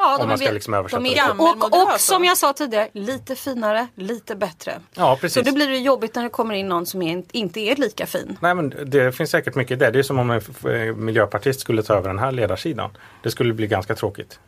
Ja, 0.05 0.17
Om 0.23 0.29
man 0.29 0.37
ska 0.37 0.51
liksom 0.51 0.73
översätta 0.73 1.03
de 1.03 1.09
är, 1.09 1.15
det 1.15 1.37
så. 1.37 1.65
och, 1.67 1.93
och 1.93 1.99
som 1.99 2.21
då. 2.21 2.27
jag 2.27 2.37
sa 2.37 2.53
tidigare, 2.53 2.89
lite 2.93 3.35
finare, 3.35 3.87
lite 3.95 4.35
bättre. 4.35 4.79
Ja, 4.93 5.15
Så 5.15 5.21
precis. 5.21 5.45
det 5.45 5.51
blir 5.51 5.67
det 5.69 5.77
jobbigt 5.77 6.15
när 6.15 6.23
det 6.23 6.29
kommer 6.29 6.53
in 6.55 6.69
någon 6.69 6.85
som 6.85 7.01
är, 7.01 7.23
inte 7.31 7.59
är 7.59 7.75
lika 7.75 8.05
fin. 8.05 8.37
Nej 8.41 8.55
men 8.55 8.73
det 8.85 9.11
finns 9.15 9.29
säkert 9.29 9.55
mycket 9.55 9.71
i 9.71 9.75
det. 9.75 9.91
Det 9.91 9.99
är 9.99 10.03
som 10.03 10.19
om 10.19 10.31
en 10.31 11.05
miljöpartist 11.05 11.59
skulle 11.59 11.83
ta 11.83 11.93
över 11.93 12.07
den 12.09 12.19
här 12.19 12.31
ledarsidan. 12.31 12.89
Det 13.23 13.31
skulle 13.31 13.53
bli 13.53 13.67
ganska 13.67 13.95
tråkigt. 13.95 14.39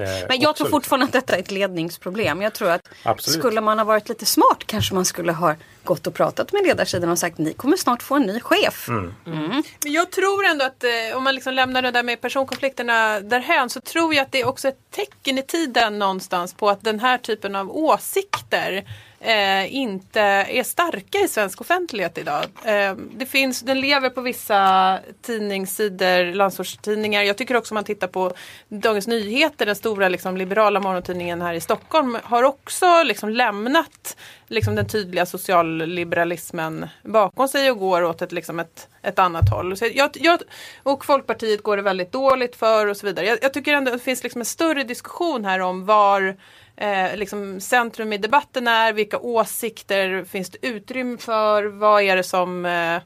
Eh, 0.00 0.26
Men 0.28 0.40
jag 0.40 0.56
tror 0.56 0.68
fortfarande 0.68 1.06
att 1.06 1.12
detta 1.12 1.36
är 1.36 1.40
ett 1.40 1.50
ledningsproblem. 1.50 2.42
Jag 2.42 2.52
tror 2.52 2.70
att 2.70 2.88
Absolut. 3.02 3.38
skulle 3.40 3.60
man 3.60 3.78
ha 3.78 3.84
varit 3.84 4.08
lite 4.08 4.26
smart 4.26 4.58
kanske 4.66 4.94
man 4.94 5.04
skulle 5.04 5.32
ha 5.32 5.54
gått 5.84 6.06
och 6.06 6.14
pratat 6.14 6.52
med 6.52 6.62
ledarsidan 6.62 7.10
och 7.10 7.18
sagt 7.18 7.38
ni 7.38 7.52
kommer 7.52 7.76
snart 7.76 8.02
få 8.02 8.14
en 8.14 8.22
ny 8.22 8.40
chef. 8.40 8.88
Mm. 8.88 9.14
Men 9.24 9.62
jag 9.92 10.10
tror 10.10 10.44
ändå 10.44 10.64
att 10.64 10.84
eh, 10.84 11.16
om 11.16 11.24
man 11.24 11.34
liksom 11.34 11.54
lämnar 11.54 11.82
det 11.82 11.90
där 11.90 12.02
med 12.02 12.20
personkonflikterna 12.20 13.20
därhän 13.20 13.70
så 13.70 13.80
tror 13.80 14.14
jag 14.14 14.22
att 14.22 14.32
det 14.32 14.40
är 14.40 14.48
också 14.48 14.68
ett 14.68 14.90
tecken 14.90 15.38
i 15.38 15.42
tiden 15.42 15.98
någonstans 15.98 16.54
på 16.54 16.70
att 16.70 16.82
den 16.84 17.00
här 17.00 17.18
typen 17.18 17.56
av 17.56 17.76
åsikter 17.76 18.84
eh, 19.22 19.74
inte 19.74 20.20
är 20.20 20.62
starka 20.62 21.18
i 21.18 21.28
svensk 21.28 21.60
offentlighet 21.60 22.18
idag. 22.18 22.44
Eh, 22.64 22.94
det 22.94 23.26
finns, 23.26 23.60
den 23.60 23.80
lever 23.80 24.10
på 24.10 24.20
vissa 24.20 24.98
tidningssidor, 25.22 26.34
landsortstidningar. 26.34 27.22
Jag 27.22 27.36
tycker 27.36 27.56
också 27.56 27.72
om 27.72 27.74
man 27.74 27.84
tittar 27.84 28.06
på 28.06 28.32
Dagens 28.68 29.06
Nyheter, 29.06 29.66
den 29.66 29.76
stora 29.76 30.08
liksom, 30.08 30.36
liberala 30.36 30.80
morgontidningen 30.80 31.42
här 31.42 31.54
i 31.54 31.60
Stockholm, 31.60 32.18
har 32.22 32.42
också 32.42 33.02
liksom, 33.02 33.30
lämnat 33.30 34.16
liksom, 34.46 34.74
den 34.74 34.88
tydliga 34.88 35.26
socialliberalismen 35.26 36.88
bakom 37.02 37.48
sig 37.48 37.70
och 37.70 37.78
går 37.78 38.02
åt 38.02 38.22
ett, 38.22 38.32
liksom, 38.32 38.60
ett, 38.60 38.88
ett 39.02 39.18
annat 39.18 39.50
håll. 39.50 39.76
Så 39.76 39.86
jag, 39.94 40.10
jag, 40.14 40.40
och 40.82 41.04
Folkpartiet 41.04 41.62
går 41.62 41.76
det 41.76 41.82
väldigt 41.82 42.12
dåligt 42.12 42.56
för 42.56 42.86
och 42.86 42.96
så 42.96 43.06
vidare. 43.06 43.26
Jag, 43.26 43.38
jag 43.42 43.54
tycker 43.54 43.74
ändå 43.74 43.90
att 43.90 43.98
det 43.98 44.04
finns 44.04 44.22
liksom 44.22 44.40
en 44.40 44.44
större 44.44 44.84
diskussion 44.84 45.44
här 45.44 45.60
om 45.60 45.84
var 45.84 46.36
eh, 46.76 47.16
liksom 47.16 47.60
centrum 47.60 48.12
i 48.12 48.18
debatten 48.18 48.68
är, 48.68 48.92
vilka 48.92 49.18
åsikter 49.18 50.24
finns 50.24 50.50
det 50.50 50.66
utrymme 50.66 51.18
för, 51.18 51.64
vad 51.64 52.02
är 52.02 52.16
det 52.16 52.22
som 52.22 52.66
eh, 52.66 52.96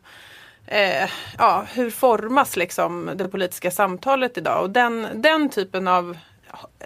eh, 0.66 1.11
ja, 1.38 1.66
hur 1.74 1.90
formas 1.90 2.57
liksom 2.57 3.11
det 3.14 3.29
politiska 3.29 3.70
samtalet 3.70 4.38
idag? 4.38 4.62
Och 4.62 4.70
den, 4.70 5.09
den 5.14 5.48
typen 5.48 5.88
av 5.88 6.16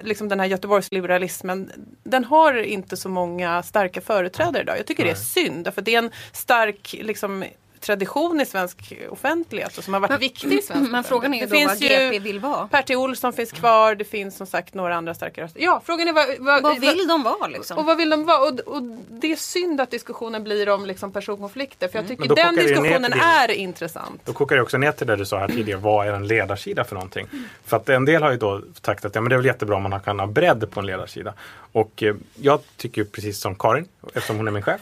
liksom 0.00 0.28
den 0.28 0.40
här 0.40 0.46
Göteborgsliberalismen, 0.46 1.72
den 2.02 2.24
har 2.24 2.62
inte 2.62 2.96
så 2.96 3.08
många 3.08 3.62
starka 3.62 4.00
företrädare 4.00 4.62
idag. 4.62 4.78
Jag 4.78 4.86
tycker 4.86 5.04
Nej. 5.04 5.12
det 5.12 5.18
är 5.18 5.22
synd, 5.44 5.74
för 5.74 5.82
det 5.82 5.94
är 5.94 5.98
en 5.98 6.10
stark 6.32 6.96
liksom, 7.00 7.44
tradition 7.80 8.40
i 8.40 8.46
svensk 8.46 8.92
offentlighet 9.10 9.78
och 9.78 9.84
som 9.84 9.94
har 9.94 10.00
varit 10.00 10.20
viktig 10.22 10.52
i 10.52 10.62
svensk 10.62 10.90
Men 10.92 11.04
frågan 11.04 11.34
är 11.34 11.38
ju 11.38 11.44
offentlighet. 11.46 11.98
då 11.98 12.04
vad 12.04 12.12
Det 12.12 12.18
GP 12.18 12.18
vill 12.18 12.38
vara. 12.40 12.68
Per 12.68 12.82
T. 12.82 12.96
Olsson 12.96 13.32
finns 13.32 13.52
kvar, 13.52 13.94
det 13.94 14.04
finns 14.04 14.36
som 14.36 14.46
sagt 14.46 14.74
några 14.74 14.96
andra 14.96 15.14
starka 15.14 15.42
röster. 15.42 15.60
Ja, 15.60 15.82
frågan 15.86 16.08
är 16.08 16.12
vad, 16.12 16.26
vad, 16.38 16.62
Vad 16.62 16.80
vill 16.80 17.06
de 17.08 17.22
vara 17.22 17.46
liksom? 17.46 17.78
och 17.78 17.84
vad 17.84 17.96
vill 17.96 18.10
de 18.10 18.24
vara? 18.24 18.38
Och, 18.38 18.58
och 18.60 18.82
det 19.10 19.32
är 19.32 19.36
synd 19.36 19.80
att 19.80 19.90
diskussionen 19.90 20.44
blir 20.44 20.68
om 20.68 20.86
liksom 20.86 21.12
personkonflikter 21.12 21.88
för 21.88 21.98
jag 21.98 22.08
tycker 22.08 22.20
Men 22.20 22.28
då 22.28 22.34
den 22.34 22.54
det 22.56 22.62
diskussionen 22.62 23.10
det. 23.10 23.18
är 23.18 23.50
intressant. 23.50 24.20
Då 24.24 24.32
kokar 24.32 24.56
det 24.56 24.62
också 24.62 24.78
ner 24.78 24.92
till 24.92 25.06
det 25.06 25.16
du 25.16 25.26
sa 25.26 25.38
här 25.38 25.48
tidigare, 25.48 25.80
vad 25.80 26.06
är 26.08 26.12
en 26.12 26.26
ledarsida 26.26 26.84
för 26.84 26.94
någonting? 26.94 27.26
För 27.66 27.76
att 27.76 27.88
en 27.88 28.04
del 28.04 28.22
har 28.22 28.30
ju 28.30 28.36
då 28.36 28.62
sagt 28.82 29.04
att 29.04 29.14
ja, 29.14 29.20
men 29.20 29.28
det 29.30 29.34
är 29.34 29.38
väl 29.38 29.46
jättebra 29.46 29.76
om 29.76 29.82
man 29.82 30.00
kan 30.00 30.20
ha 30.20 30.26
bredd 30.26 30.70
på 30.70 30.80
en 30.80 30.86
ledarsida. 30.86 31.34
Och 31.72 32.02
eh, 32.02 32.14
jag 32.34 32.60
tycker 32.76 33.04
precis 33.04 33.40
som 33.40 33.54
Karin, 33.54 33.88
eftersom 34.14 34.36
hon 34.36 34.46
är 34.48 34.52
min 34.52 34.62
chef, 34.62 34.80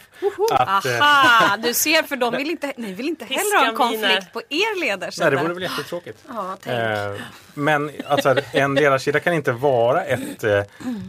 att 0.51 0.85
eh, 0.85 1.01
Aha, 1.01 1.57
du 1.57 1.73
ser 1.73 2.03
för 2.03 2.15
de 2.15 2.35
vill 2.37 2.49
inte, 2.49 2.73
ni 2.89 2.95
vill 2.95 3.07
inte 3.07 3.25
heller 3.25 3.59
ha 3.59 3.69
en 3.69 3.75
konflikt 3.75 4.33
på 4.33 4.41
er 4.49 4.79
ledarsida. 4.81 5.25
nej, 5.25 5.35
det 5.37 5.43
vore 5.43 5.53
väl 5.53 5.63
jättetråkigt. 5.63 6.23
Ja, 6.27 6.57
tänk. 6.63 6.75
Eh, 6.79 7.21
men 7.59 7.91
alltså, 8.07 8.35
en 8.51 8.75
ledarsida 8.75 9.19
kan 9.19 9.33
inte 9.33 9.51
vara 9.51 10.03
ett, 10.03 10.43
eh, 10.43 10.63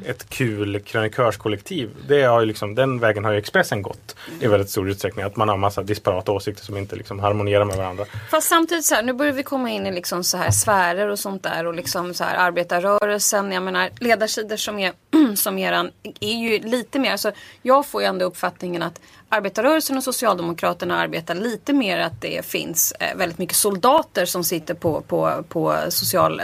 ett 0.06 0.28
kul 0.28 0.80
krönikörskollektiv. 0.80 1.90
Det 2.08 2.22
har 2.22 2.40
ju 2.40 2.46
liksom, 2.46 2.74
den 2.74 2.98
vägen 2.98 3.24
har 3.24 3.32
ju 3.32 3.38
Expressen 3.38 3.82
gått 3.82 4.16
i 4.40 4.46
väldigt 4.46 4.70
stor 4.70 4.90
utsträckning. 4.90 5.24
Att 5.24 5.36
man 5.36 5.48
har 5.48 5.56
massa 5.56 5.82
disparata 5.82 6.32
åsikter 6.32 6.64
som 6.64 6.76
inte 6.76 6.96
liksom 6.96 7.20
harmonierar 7.20 7.64
med 7.64 7.76
varandra. 7.76 8.04
Fast 8.30 8.48
samtidigt 8.48 8.84
så 8.84 8.94
här, 8.94 9.02
nu 9.02 9.12
börjar 9.12 9.32
vi 9.32 9.42
komma 9.42 9.70
in 9.70 9.86
i 9.86 9.92
liksom 9.92 10.24
så 10.24 10.36
här 10.36 10.50
sfärer 10.50 11.08
och 11.08 11.18
sånt 11.18 11.42
där 11.42 11.66
och 11.66 11.74
liksom 11.74 12.14
så 12.14 12.24
här 12.24 12.36
arbetarrörelsen. 12.36 13.52
Jag 13.52 13.62
menar 13.62 13.90
ledarsidor 14.00 14.56
som 14.56 14.78
är 14.78 14.92
som 15.36 15.58
eran 15.58 15.90
är 16.20 16.34
ju 16.34 16.58
lite 16.58 16.98
mer, 16.98 17.12
alltså 17.12 17.32
jag 17.62 17.86
får 17.86 18.02
ju 18.02 18.08
ändå 18.08 18.24
uppfattningen 18.24 18.82
att 18.82 19.00
arbetarrörelsen 19.28 19.96
och 19.96 20.04
Socialdemokraterna 20.04 20.98
arbetar 20.98 21.34
lite 21.34 21.72
mer 21.72 21.98
att 21.98 22.20
det 22.20 22.46
finns 22.46 22.92
eh, 22.92 23.16
väldigt 23.16 23.38
mycket 23.38 23.56
soldater 23.56 24.24
som 24.24 24.44
sitter 24.44 24.74
på, 24.74 25.00
på, 25.00 25.44
på 25.48 25.76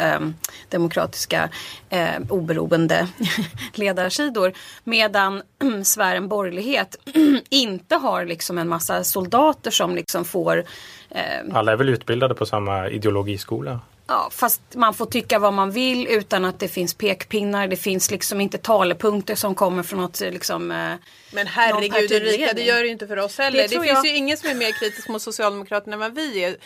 Eh, 0.01 0.21
demokratiska 0.69 1.49
eh, 1.89 2.21
oberoende 2.29 3.09
ledarsidor. 3.75 4.53
Medan 4.85 5.43
mm, 5.63 5.85
sfären 5.85 6.29
borgerlighet 6.29 6.97
inte 7.51 7.95
har 7.95 8.25
liksom 8.25 8.59
en 8.59 8.69
massa 8.69 9.05
soldater 9.05 9.71
som 9.71 9.95
liksom 9.95 10.25
får 10.25 10.65
eh, 11.11 11.23
Alla 11.53 11.73
är 11.73 11.77
väl 11.77 11.89
utbildade 11.89 12.35
på 12.35 12.47
samma 12.47 12.89
ideologiskola. 12.89 13.81
Ja, 14.09 14.29
fast 14.33 14.61
man 14.75 14.95
får 14.95 15.07
tycka 15.07 15.39
vad 15.39 15.53
man 15.53 15.71
vill 15.71 16.07
utan 16.07 16.45
att 16.45 16.59
det 16.59 16.69
finns 16.69 16.95
pekpinnar. 16.95 17.69
Det 17.69 17.77
finns 17.77 18.11
liksom 18.11 18.41
inte 18.41 18.59
talepunkter 18.59 19.35
som 19.35 19.55
kommer 19.55 19.83
från 19.83 20.01
något 20.01 20.21
liksom... 20.21 20.71
eh, 20.71 20.93
Men 21.33 21.47
herregud 21.47 22.13
Ulrika, 22.13 22.53
det 22.53 22.63
gör 22.63 22.77
det 22.81 22.85
ju 22.87 22.93
inte 22.93 23.07
för 23.07 23.17
oss 23.17 23.39
heller. 23.39 23.57
Det 23.59 23.63
Det, 23.63 23.69
finns 23.69 23.87
jag. 23.87 24.07
ju 24.07 24.17
ingen 24.17 24.37
som 24.37 24.51
är 24.51 24.55
mer 24.55 24.73
kritisk 24.73 25.09
mot 25.09 25.23
Socialdemokraterna 25.23 25.95
än 25.95 26.01
vad 26.01 26.15
vi 26.15 26.45
är. 26.45 26.51
Nej, 26.51 26.59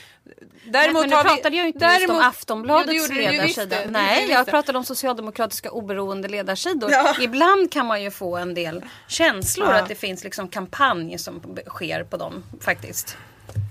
Däremot 0.64 1.00
men 1.02 1.10
nu 1.10 1.16
har 1.16 1.24
vi- 1.24 1.28
pratade 1.30 1.56
jag 1.56 1.62
ju 1.64 1.68
inte 1.72 1.84
just 1.84 2.00
om 2.00 2.06
däremot- 2.06 2.24
Aftonbladets 2.26 3.08
Jo, 3.10 3.14
ledarsida. 3.16 3.66
det. 3.66 3.86
Nej, 3.90 4.26
jag 4.30 4.46
pratade 4.46 4.78
om 4.78 4.84
socialdemokratiska 4.84 5.70
oberoende 5.70 6.28
ledarsidor. 6.28 6.90
Ja. 6.92 7.14
Ibland 7.20 7.72
kan 7.72 7.86
man 7.86 8.02
ju 8.02 8.10
få 8.10 8.36
en 8.36 8.54
del 8.54 8.84
känslor 9.08 9.68
Ja. 9.68 9.74
att 9.74 9.88
det 9.88 9.94
finns 9.94 10.24
liksom 10.24 10.48
kampanj 10.48 11.18
som 11.18 11.42
sker 11.66 12.04
på 12.04 12.16
dem 12.16 12.42
faktiskt. 12.60 13.16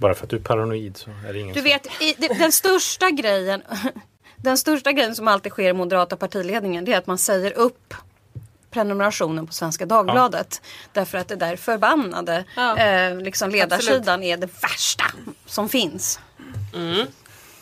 Bara 0.01 0.13
för 0.13 0.23
att 0.23 0.29
du 0.29 0.35
är 0.35 0.41
paranoid 0.41 0.97
så 0.97 1.09
är 1.27 1.33
det 1.33 1.39
ingen 1.39 1.53
Du 1.53 1.59
som... 1.59 1.63
vet, 1.63 2.01
i, 2.01 2.15
det, 2.17 2.27
den 2.27 2.51
största 2.51 3.09
grejen 3.09 3.61
Den 4.35 4.57
största 4.57 4.91
grejen 4.91 5.15
som 5.15 5.27
alltid 5.27 5.51
sker 5.51 5.69
i 5.69 5.73
moderata 5.73 6.15
partiledningen 6.15 6.85
det 6.85 6.93
är 6.93 6.97
att 6.97 7.07
man 7.07 7.17
säger 7.17 7.57
upp 7.57 7.93
prenumerationen 8.71 9.47
på 9.47 9.53
Svenska 9.53 9.85
Dagbladet. 9.85 10.61
Därför 10.93 11.17
att 11.17 11.27
det 11.27 11.35
där 11.35 11.55
förbannade 11.55 12.43
Ja. 12.55 12.77
eh, 12.77 13.15
liksom 13.15 13.49
ledarsidan 13.49 14.23
är 14.23 14.37
det 14.37 14.61
värsta 14.61 15.05
som 15.45 15.69
finns. 15.69 16.19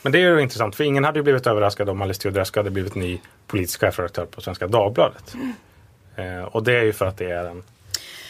Men 0.02 0.12
det 0.12 0.18
är 0.18 0.22
ju 0.22 0.40
intressant 0.40 0.76
för 0.76 0.84
ingen 0.84 1.04
hade 1.04 1.18
ju 1.18 1.22
blivit 1.22 1.46
överraskad 1.46 1.88
om 1.88 2.02
Alice 2.02 2.20
Teodorescu 2.20 2.60
hade 2.60 2.70
blivit 2.70 2.94
ny 2.94 3.20
politisk 3.46 3.80
chefredaktör 3.80 4.26
på 4.26 4.40
Svenska 4.40 4.66
Dagbladet. 4.66 5.34
Eh, 6.16 6.42
och 6.42 6.62
det 6.62 6.72
är 6.78 6.82
ju 6.82 6.92
för 6.92 7.06
att 7.06 7.16
det 7.16 7.30
är 7.30 7.44
en 7.44 7.62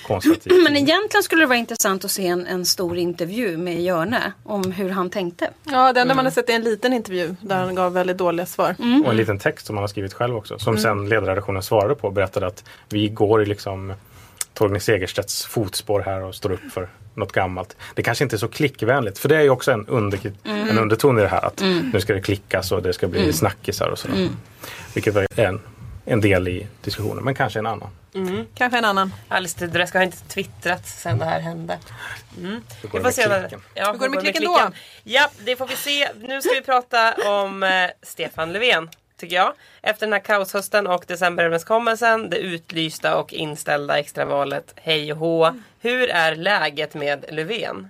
konservativ 0.09 0.53
Men 0.64 0.77
egentligen 0.77 1.23
skulle 1.23 1.42
det 1.42 1.47
vara 1.47 1.59
intressant 1.59 2.05
att 2.05 2.11
se 2.11 2.27
en, 2.27 2.47
en 2.47 2.66
stor 2.66 2.97
intervju 2.97 3.57
med 3.57 3.83
Jörne 3.83 4.33
om 4.44 4.73
hur 4.73 4.90
han 4.90 5.11
tänkte. 5.11 5.51
Ja, 5.64 5.92
det 5.92 6.01
enda 6.01 6.14
man 6.14 6.25
har 6.25 6.33
sett 6.33 6.51
är 6.51 6.55
en 6.55 6.62
liten 6.62 6.92
intervju 6.92 7.35
där 7.40 7.57
han 7.57 7.75
gav 7.75 7.92
väldigt 7.92 8.18
dåliga 8.18 8.47
svar. 8.47 8.75
Och 9.05 9.11
en 9.11 9.16
liten 9.16 9.38
text 9.38 9.66
som 9.66 9.77
han 9.77 9.83
har 9.83 9.88
skrivit 9.88 10.14
själv 10.14 10.37
också. 10.37 10.59
Som 10.59 10.79
sen 10.79 11.09
ledarredaktionen 11.09 11.62
svarade 11.62 11.94
på 11.94 12.07
och 12.07 12.12
berättade 12.12 12.47
att 12.47 12.64
vi 12.88 13.09
går 13.09 13.42
i 13.42 13.47
liksom 13.47 13.94
Torgny 14.55 14.81
Segerstedts 14.81 15.47
fotspår 15.47 16.01
här 16.01 16.23
och 16.23 16.35
står 16.35 16.53
upp 16.53 16.73
för 16.73 16.88
något 17.14 17.33
gammalt. 17.33 17.77
Det 17.94 18.03
kanske 18.03 18.25
inte 18.25 18.37
är 18.37 18.38
så 18.38 18.49
klickvänligt 18.49 19.18
för 19.18 19.29
det 19.29 19.37
är 19.37 19.42
ju 19.42 19.51
också 19.51 19.73
en, 19.73 19.87
under, 19.87 20.21
en 20.44 20.79
underton 20.79 21.18
i 21.18 21.23
det 21.23 21.29
här 21.29 21.44
att 21.44 21.62
nu 21.92 22.01
ska 22.01 22.14
det 22.14 22.21
klickas 22.21 22.73
och 22.73 22.83
det 22.83 22.92
ska 22.92 23.09
bli 23.09 23.33
snackisar 23.33 23.88
och 23.88 23.99
sådär. 23.99 24.29
Vilket 24.94 25.16
är 25.16 25.27
en, 25.37 25.61
en 26.05 26.21
del 26.21 26.49
i 26.49 26.66
diskussionen 26.85 27.25
men 27.25 27.35
kanske 27.35 27.59
en 27.59 27.66
annan. 27.66 27.88
Kanske 28.55 28.79
en 28.79 28.85
annan. 28.85 29.14
Alice 29.29 29.59
Teodorescu 29.59 29.99
har 29.99 30.05
inte 30.05 30.18
twittrat 30.29 30.87
sen 30.88 31.18
det 31.18 31.25
här 31.25 31.40
hände. 31.40 31.79
Hur 32.83 32.88
går 32.88 32.99
Vi 32.99 33.05
det 33.05 33.12
får 33.12 33.29
med 33.29 33.40
klicken? 33.40 33.62
Ja, 33.75 33.92
Hur 33.92 33.99
går 33.99 34.09
det 34.09 34.14
med 34.14 34.21
klicken 34.21 34.44
då? 34.44 34.71
Ja, 35.05 35.29
det 35.44 35.57
får 35.57 35.66
vi 35.66 35.77
se. 35.77 36.09
Nu 36.21 36.42
ska 36.42 36.51
vi 36.55 36.61
prata 36.62 37.14
om 37.14 37.62
eh, 37.62 37.90
Stefan 38.03 38.53
Löfven, 38.53 38.90
tycker 39.21 39.37
jag. 39.37 39.53
Efter 39.83 40.07
den 40.07 40.12
här 40.12 40.21
kaoshösten 40.21 40.87
och 40.87 41.05
decemberöverenskommelsen, 41.07 42.31
det 42.31 42.38
utlysta 42.38 43.16
och 43.16 43.33
inställda 43.33 43.99
extravalet, 43.99 44.75
hej 44.77 45.12
och 45.12 45.18
hå. 45.18 45.55
Hur 45.81 46.09
är 46.09 46.35
läget 46.37 46.94
med 46.94 47.25
Löfven? 47.29 47.88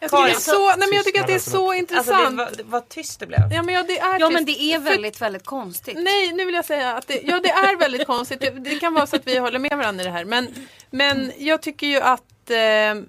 Jag 0.00 0.10
Karin, 0.10 0.34
så, 0.34 0.66
nej, 0.68 0.78
men 0.78 0.92
jag 0.92 1.04
tycker 1.04 1.20
att 1.20 1.26
det 1.26 1.34
är 1.34 1.38
så 1.38 1.70
Alltså 1.70 1.74
intressant. 1.74 2.56
det 2.56 2.62
var 2.62 2.80
tyst 2.80 3.20
det 3.20 3.26
blev. 3.26 3.40
Ja, 3.52 3.62
men 3.62 3.74
ja, 3.74 3.82
det 3.82 3.98
är 3.98 4.20
Ja 4.20 4.30
men 4.30 4.44
det 4.44 4.62
är 4.62 4.78
För- 4.78 4.84
väldigt, 4.84 5.20
väldigt 5.20 5.46
konstigt. 5.46 5.98
Nej, 5.98 6.32
nu 6.32 6.44
vill 6.44 6.54
jag 6.54 6.64
säga 6.64 6.96
att 6.96 7.06
det, 7.08 7.20
ja, 7.24 7.40
det 7.42 7.50
är 7.50 7.76
väldigt 7.76 8.06
konstigt. 8.06 8.40
Det, 8.40 8.50
det 8.50 8.78
kan 8.78 8.94
vara 8.94 9.06
så 9.06 9.16
att 9.16 9.26
vi 9.26 9.38
håller 9.38 9.58
med 9.58 9.76
varandra 9.76 10.02
i 10.02 10.06
det 10.06 10.12
här. 10.12 10.24
Men, 10.24 10.54
men 10.90 11.32
jag 11.38 11.62
tycker 11.62 11.86
ju 11.86 12.00
att 12.00 12.50
eh, 12.50 13.02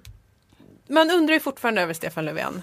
man 0.88 1.10
undrar 1.10 1.34
ju 1.34 1.40
fortfarande 1.40 1.82
över 1.82 1.94
Stefan 1.94 2.24
Löfven. 2.24 2.62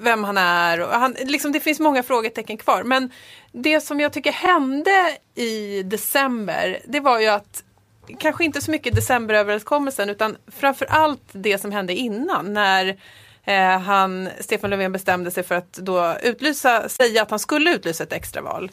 Vem 0.00 0.24
han 0.24 0.38
är 0.38 0.80
och 0.80 0.88
han, 0.88 1.16
liksom, 1.24 1.52
det 1.52 1.60
finns 1.60 1.80
många 1.80 2.02
frågetecken 2.02 2.56
kvar. 2.56 2.82
Men 2.82 3.12
det 3.52 3.80
som 3.80 4.00
jag 4.00 4.12
tycker 4.12 4.32
hände 4.32 5.16
i 5.34 5.82
december, 5.82 6.78
det 6.86 7.00
var 7.00 7.20
ju 7.20 7.26
att 7.26 7.62
kanske 8.18 8.44
inte 8.44 8.60
så 8.60 8.70
mycket 8.70 8.94
decemberöverenskommelsen 8.94 10.10
utan 10.10 10.36
framför 10.58 10.86
allt 10.86 11.22
det 11.32 11.58
som 11.58 11.72
hände 11.72 11.94
innan 11.94 12.52
när 12.52 12.96
eh, 13.48 13.78
han, 13.78 14.28
Stefan 14.40 14.70
Löfven 14.70 14.92
bestämde 14.92 15.30
sig 15.30 15.42
för 15.42 15.54
att 15.54 15.72
då 15.72 16.16
utlysa, 16.22 16.88
säga 16.88 17.22
att 17.22 17.30
han 17.30 17.38
skulle 17.38 17.74
utlysa 17.74 18.04
ett 18.04 18.12
extraval. 18.12 18.70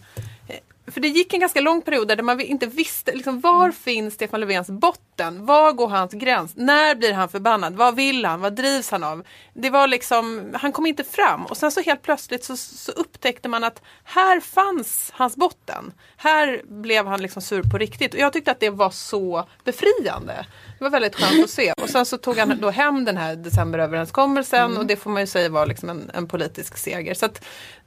För 0.88 1.02
det 1.02 1.08
gick 1.08 1.34
en 1.34 1.40
ganska 1.40 1.62
lång 1.62 1.82
period 1.82 2.08
där 2.08 2.22
man 2.22 2.42
inte 2.42 2.68
visste 2.68 3.12
liksom, 3.12 3.40
var 3.40 3.72
finns 3.72 4.14
Stefan 4.14 4.40
Löfvens 4.40 4.70
botten? 4.70 5.46
Var 5.46 5.72
går 5.72 5.88
hans 5.88 6.14
gräns? 6.14 6.54
När 6.56 6.96
blir 6.96 7.14
han 7.14 7.30
förbannad? 7.30 7.76
Vad 7.76 7.96
vill 7.96 8.26
han? 8.26 8.42
Vad 8.42 8.56
drivs 8.56 8.92
han 8.92 9.04
av? 9.04 9.24
Det 9.54 9.70
var 9.70 9.88
liksom, 9.88 10.52
han 10.54 10.72
kom 10.72 10.86
inte 10.86 11.04
fram 11.04 11.46
och 11.46 11.58
sen 11.58 11.72
så 11.72 11.82
helt 11.82 12.02
plötsligt 12.02 12.44
så, 12.44 12.58
så 12.58 12.92
upptäckte 12.92 13.50
man 13.50 13.64
att 13.64 13.82
här 14.04 14.40
fanns 14.40 15.12
hans 15.14 15.36
botten. 15.36 15.94
Här 16.18 16.62
blev 16.68 17.08
han 17.08 17.22
liksom 17.22 17.42
sur 17.42 17.64
på 17.64 17.78
riktigt 17.78 18.14
och 18.14 18.20
jag 18.20 18.34
tyckte 18.34 18.52
att 18.52 18.60
det 18.60 18.70
var 18.70 18.90
så 18.90 19.48
befriande. 19.64 20.46
Det 20.78 20.84
var 20.84 20.92
väldigt 20.92 21.16
skönt 21.16 21.44
att 21.44 21.50
se 21.50 21.74
och 21.74 21.90
sen 21.90 22.06
så 22.06 22.18
tog 22.18 22.38
han 22.38 22.60
då 22.62 22.70
hem 22.70 23.06
den 23.06 23.18
här 23.18 23.36
decemberöverenskommelsen 23.36 24.78
och 24.78 24.86
det 24.86 24.96
får 24.96 25.10
man 25.10 25.22
ju 25.22 25.28
säga 25.28 25.50
var 25.50 25.66
liksom 25.66 25.90
en, 25.90 26.12
en 26.14 26.28
politisk 26.28 26.78
seger. 26.78 27.14
Så 27.14 27.26
att 27.26 27.46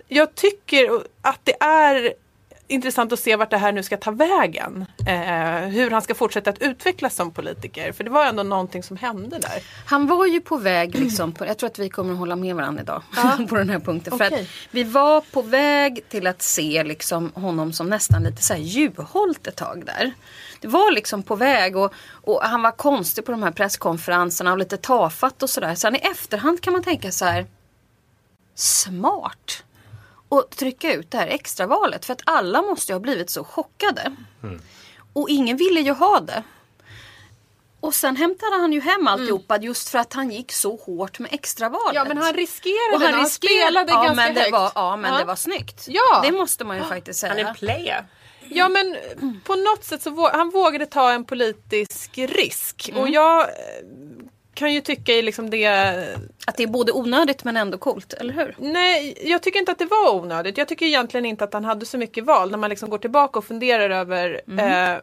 jag 0.09 0.35
tycker 0.35 1.03
att 1.23 1.41
det 1.45 1.63
är 1.63 2.15
intressant 2.69 3.13
att 3.13 3.19
se 3.19 3.37
vart 3.37 3.51
det 3.51 3.57
här 3.57 3.73
nu 3.73 3.83
ska 3.83 3.97
ta 3.97 4.11
vägen. 4.11 4.87
Eh, 5.07 5.69
hur 5.69 5.91
han 5.91 6.03
ska 6.03 6.15
fortsätta 6.15 6.51
att 6.51 6.63
utvecklas 6.63 7.15
som 7.15 7.31
politiker. 7.31 7.93
För 7.93 8.05
det 8.05 8.11
var 8.11 8.27
ändå 8.27 8.43
någonting 8.43 8.83
som 8.83 8.97
hände 8.97 9.39
där. 9.39 9.63
Han 9.87 10.07
var 10.07 10.27
ju 10.27 10.41
på 10.41 10.57
väg, 10.57 10.99
liksom, 10.99 11.33
på, 11.33 11.47
jag 11.47 11.59
tror 11.59 11.71
att 11.71 11.79
vi 11.79 11.89
kommer 11.89 12.13
att 12.13 12.19
hålla 12.19 12.37
med 12.37 12.57
varandra 12.57 12.83
idag 12.83 13.03
på 13.49 13.57
den 13.57 13.71
här 13.71 13.79
punkten. 13.79 14.19
För 14.19 14.27
Okej. 14.27 14.43
att 14.43 14.49
vi 14.71 14.85
var 14.85 15.21
på 15.21 15.43
väg 15.43 16.09
till 16.09 16.27
att 16.27 16.43
se 16.43 16.85
liksom, 16.85 17.33
honom 17.35 17.73
som 17.73 17.89
nästan 17.89 18.23
lite 18.23 18.43
så 18.43 18.55
här 18.55 18.61
Juholt 18.61 19.47
ett 19.47 19.57
tag 19.57 19.87
där. 19.87 20.13
Det 20.61 20.69
var 20.69 20.93
liksom 20.93 21.23
på 21.23 21.37
väg 21.37 21.77
och, 21.77 21.93
och 22.11 22.41
han 22.43 22.63
var 22.63 22.71
konstig 22.71 23.25
på 23.25 23.33
de 23.33 23.43
här 23.43 23.51
presskonferenserna 23.51 24.53
och 24.53 24.59
lite 24.59 24.77
tafatt 24.77 25.43
och 25.43 25.51
sådär. 25.51 25.75
Sen 25.75 25.97
i 25.97 25.99
efterhand 25.99 26.61
kan 26.61 26.73
man 26.73 26.83
tänka 26.83 27.13
så 27.13 27.25
här 27.25 27.47
smart 28.55 29.65
och 30.29 30.51
trycka 30.51 30.93
ut 30.95 31.11
det 31.11 31.19
här 31.19 31.27
extravalet. 31.27 32.05
För 32.05 32.12
att 32.12 32.23
alla 32.25 32.62
måste 32.62 32.93
ju 32.93 32.95
ha 32.95 33.01
blivit 33.01 33.31
så 33.31 33.45
chockade. 33.45 34.17
Och 35.12 35.29
ingen 35.31 35.57
ville 35.57 35.81
ju 35.81 35.93
ha 35.93 36.21
det. 36.21 36.43
Och 37.81 37.95
sen 37.95 38.17
hämtade 38.17 38.57
han 38.57 38.73
ju 38.73 38.81
hem 38.81 39.07
alltihopa 39.09 39.59
just 39.59 39.88
för 39.88 39.99
att 39.99 40.12
han 40.12 40.31
gick 40.31 40.53
så 40.53 40.77
hårt 40.77 41.19
med 41.19 41.33
extravalet. 41.35 41.95
Ja 41.95 42.05
men 42.05 42.19
han 42.19 42.35
riskerade 42.35 42.95
och 42.95 43.01
han. 43.01 43.12
Han 43.14 43.23
riskerade, 43.25 43.61
spelade 43.62 43.93
ja, 43.93 44.03
ganska 44.03 44.14
men 44.14 44.35
det 44.35 44.41
högt. 44.41 44.53
var, 44.53 44.73
ja 44.75 44.97
men 44.97 45.12
Ja. 45.12 45.19
det 45.19 45.25
var 45.25 45.37
snyggt. 45.37 45.85
Ja. 45.88 46.21
Det 46.23 46.33
måste 46.33 46.64
man 46.64 46.77
ju 46.77 46.85
faktiskt 46.85 47.21
säga. 47.21 47.33
Han 47.33 47.38
är 47.38 47.45
en 47.49 47.55
player. 47.55 48.07
Ja 48.51 48.69
men 48.69 48.97
på 49.45 49.55
något 49.57 49.85
sätt 49.85 50.03
så 50.03 50.11
vå- 50.11 50.33
han 50.33 50.51
vågade 50.51 50.87
ta 50.87 51.12
en 51.12 51.25
politisk 51.25 52.19
risk. 52.19 52.88
Mm. 52.88 53.01
Och 53.03 53.09
jag 53.09 53.47
kan 54.59 54.75
ju 54.75 54.81
tycka 54.81 55.12
i 55.12 55.23
liksom 55.23 55.51
det 55.51 55.66
Att 56.47 56.57
det 56.57 56.62
är 56.62 56.66
både 56.66 56.92
onödigt 56.92 57.44
men 57.44 57.57
ändå 57.57 57.79
coolt, 57.79 58.12
eller 58.12 58.35
hur? 58.35 58.55
Nej, 58.59 59.18
jag 59.23 59.42
tycker 59.42 59.59
inte 59.59 59.73
att 59.73 59.79
det 59.79 59.85
var 59.85 60.14
onödigt. 60.14 60.59
Jag 60.59 60.68
tycker 60.68 60.87
egentligen 60.87 61.27
inte 61.27 61.44
att 61.44 61.53
han 61.53 61.64
hade 61.64 61.87
så 61.87 61.99
mycket 61.99 62.25
val. 62.25 62.51
När 62.51 62.59
man 62.59 62.71
liksom 62.71 62.90
går 62.90 62.99
tillbaka 62.99 63.38
och 63.38 63.44
funderar 63.44 63.90
över 63.90 64.40
Mm. 64.49 64.94
eh, 64.94 65.01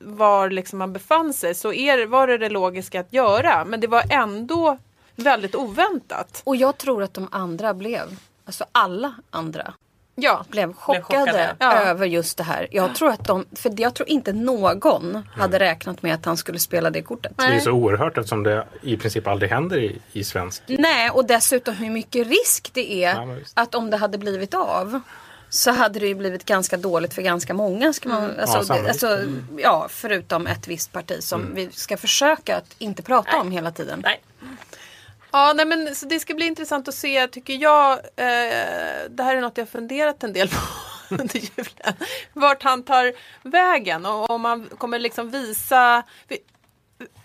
var 0.00 0.50
liksom 0.50 0.78
man 0.78 0.92
befann 0.92 1.34
sig 1.34 1.54
så 1.54 1.72
är, 1.72 2.06
var 2.06 2.26
det 2.26 2.38
det 2.38 2.48
logiska 2.48 3.00
att 3.00 3.12
göra. 3.12 3.64
Men 3.64 3.80
det 3.80 3.86
var 3.86 4.02
ändå 4.10 4.78
väldigt 5.16 5.54
oväntat. 5.54 6.42
Och 6.44 6.56
jag 6.56 6.78
tror 6.78 7.02
att 7.02 7.14
de 7.14 7.28
andra 7.30 7.74
blev, 7.74 8.16
alltså 8.44 8.64
alla 8.72 9.14
andra 9.30 9.74
Ja, 10.20 10.44
blev 10.48 10.72
chockade, 10.72 11.02
chockade. 11.02 11.56
Ja. 11.58 11.72
över 11.72 12.06
just 12.06 12.36
det 12.38 12.44
här. 12.44 12.68
Jag 12.70 12.94
tror 12.94 13.10
att 13.10 13.24
de, 13.24 13.46
för 13.56 13.80
jag 13.80 13.94
tror 13.94 14.08
inte 14.08 14.32
någon 14.32 15.28
hade 15.36 15.58
räknat 15.58 16.02
med 16.02 16.14
att 16.14 16.24
han 16.24 16.36
skulle 16.36 16.58
spela 16.58 16.90
det 16.90 17.02
kortet. 17.02 17.32
Det 17.36 17.44
är 17.44 17.60
så 17.60 17.70
oerhört 17.70 18.18
eftersom 18.18 18.42
det 18.42 18.66
i 18.82 18.96
princip 18.96 19.26
aldrig 19.26 19.50
händer 19.50 19.78
i, 19.78 19.98
i 20.12 20.24
svensk. 20.24 20.62
Nej, 20.66 21.10
och 21.10 21.24
dessutom 21.24 21.74
hur 21.74 21.90
mycket 21.90 22.26
risk 22.26 22.70
det 22.72 23.04
är 23.04 23.14
Ja, 23.14 23.36
att 23.54 23.74
om 23.74 23.90
det 23.90 23.96
hade 23.96 24.18
blivit 24.18 24.54
av 24.54 25.00
så 25.50 25.70
hade 25.70 25.98
det 25.98 26.06
ju 26.06 26.14
blivit 26.14 26.44
ganska 26.44 26.76
dåligt 26.76 27.14
för 27.14 27.22
ganska 27.22 27.54
många. 27.54 27.92
Ska 27.92 28.08
man, 28.08 28.22
Ja, 28.36 28.42
alltså, 28.42 28.58
det, 28.58 28.64
sannolikt. 28.64 28.88
alltså, 28.90 29.18
ja, 29.58 29.86
förutom 29.90 30.46
ett 30.46 30.68
visst 30.68 30.92
parti 30.92 31.22
som 31.22 31.54
vi 31.54 31.70
ska 31.72 31.96
försöka 31.96 32.56
att 32.56 32.74
inte 32.78 33.02
prata 33.02 33.40
om 33.40 33.50
hela 33.50 33.70
tiden. 33.70 34.00
Nej 34.04 34.20
ja 35.30 35.52
nej, 35.56 35.66
men 35.66 35.94
så 35.94 36.06
det 36.06 36.20
ska 36.20 36.34
bli 36.34 36.46
intressant 36.46 36.88
att 36.88 36.94
se 36.94 37.26
tycker 37.26 37.54
jag. 37.54 37.92
Eh, 37.92 39.10
det 39.10 39.22
här 39.22 39.36
är 39.36 39.40
något 39.40 39.58
jag 39.58 39.68
funderat 39.68 40.24
en 40.24 40.32
del 40.32 40.48
på 40.48 40.56
under 41.14 41.36
julen. 41.36 41.94
Vart 42.32 42.62
han 42.62 42.82
tar 42.82 43.12
vägen 43.42 44.06
och 44.06 44.30
om 44.30 44.44
han 44.44 44.68
kommer 44.78 44.98
liksom 44.98 45.30
visa 45.30 46.02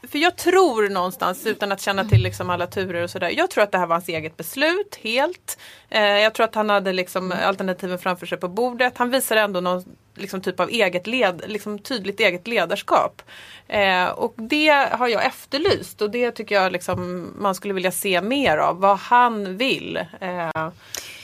för, 0.07 0.19
jag 0.19 0.35
tror 0.37 0.89
någonstans, 0.89 1.45
utan 1.45 1.71
att 1.71 1.81
känna 1.81 2.05
till 2.05 2.23
liksom 2.23 2.49
alla 2.49 2.67
turer 2.67 3.03
och 3.03 3.09
sådär. 3.09 3.29
Jag 3.29 3.49
tror 3.51 3.63
att 3.63 3.71
det 3.71 3.77
här 3.77 3.87
var 3.87 3.95
hans 3.95 4.09
eget 4.09 4.37
beslut, 4.37 4.99
helt. 5.01 5.57
Eh, 5.89 6.01
jag 6.01 6.33
tror 6.33 6.43
att 6.43 6.55
han 6.55 6.69
hade 6.69 6.93
liksom 6.93 7.33
alternativen 7.43 7.99
framför 7.99 8.25
sig 8.25 8.37
på 8.37 8.47
bordet. 8.47 8.97
Han 8.97 9.09
visar 9.09 9.35
ändå 9.35 9.61
någon 9.61 9.83
liksom 10.15 10.41
typ 10.41 10.59
av 10.59 10.69
eget 10.69 11.07
led, 11.07 11.43
liksom 11.47 11.79
tydligt 11.79 12.19
eget 12.19 12.47
ledarskap. 12.47 13.21
Eh, 13.67 14.05
och 14.05 14.33
det 14.37 14.69
har 14.91 15.07
jag 15.07 15.25
efterlyst 15.25 16.01
och 16.01 16.11
det 16.11 16.31
tycker 16.31 16.55
jag 16.55 16.71
liksom 16.71 17.29
man 17.37 17.55
skulle 17.55 17.73
vilja 17.73 17.91
se 17.91 18.21
mer 18.21 18.57
av. 18.57 18.79
Vad 18.79 18.97
han 18.97 19.57
vill. 19.57 19.97
Eh, 19.97 20.69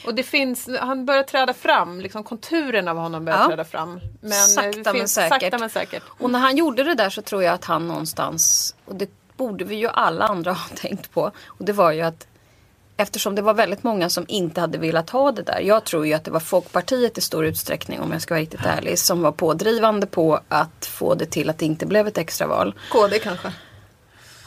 och 0.09 0.15
det 0.15 0.23
finns, 0.23 0.69
han 0.79 1.05
börjar 1.05 1.23
träda 1.23 1.53
fram, 1.53 1.99
liksom 2.01 2.23
konturen 2.23 2.87
av 2.87 2.97
honom 2.97 3.25
börjar 3.25 3.39
Ja. 3.39 3.47
träda 3.47 3.63
fram. 3.63 3.99
Men, 4.21 4.31
eh, 4.31 4.37
Sakta 4.37 4.93
men 4.93 5.07
säkert. 5.07 5.41
Sakta 5.41 5.57
men 5.57 5.69
säkert. 5.69 6.03
Och 6.07 6.29
när 6.29 6.39
han 6.39 6.57
gjorde 6.57 6.83
det 6.83 6.95
där 6.95 7.09
så 7.09 7.21
tror 7.21 7.43
jag 7.43 7.53
att 7.53 7.65
han 7.65 7.87
någonstans, 7.87 8.75
och 8.85 8.95
det 8.95 9.09
borde 9.37 9.63
vi 9.63 9.75
ju 9.75 9.87
alla 9.87 10.25
andra 10.25 10.51
ha 10.53 10.67
tänkt 10.75 11.11
på, 11.11 11.21
och 11.47 11.65
det 11.65 11.73
var 11.73 11.91
ju 11.91 12.01
att 12.01 12.25
Eftersom 12.97 13.35
det 13.35 13.41
var 13.41 13.53
väldigt 13.53 13.83
många 13.83 14.09
som 14.09 14.25
inte 14.27 14.61
hade 14.61 14.77
velat 14.77 15.09
ha 15.09 15.31
det 15.31 15.41
där. 15.43 15.59
Jag 15.59 15.83
tror 15.83 16.07
ju 16.07 16.13
att 16.13 16.23
det 16.23 16.31
var 16.31 16.39
Folkpartiet 16.39 17.17
i 17.17 17.21
stor 17.21 17.45
utsträckning, 17.45 17.99
om 17.99 18.11
jag 18.11 18.21
ska 18.21 18.33
vara 18.33 18.41
riktigt 18.41 18.65
ärlig, 18.65 18.99
som 18.99 19.21
var 19.21 19.31
pådrivande 19.31 20.07
på 20.07 20.39
att 20.47 20.85
få 20.85 21.15
det 21.15 21.25
till 21.25 21.49
att 21.49 21.57
det 21.57 21.65
inte 21.65 21.85
blev 21.85 22.07
ett 22.07 22.17
extraval. 22.17 22.73
KD 22.91 23.19
kanske? 23.19 23.51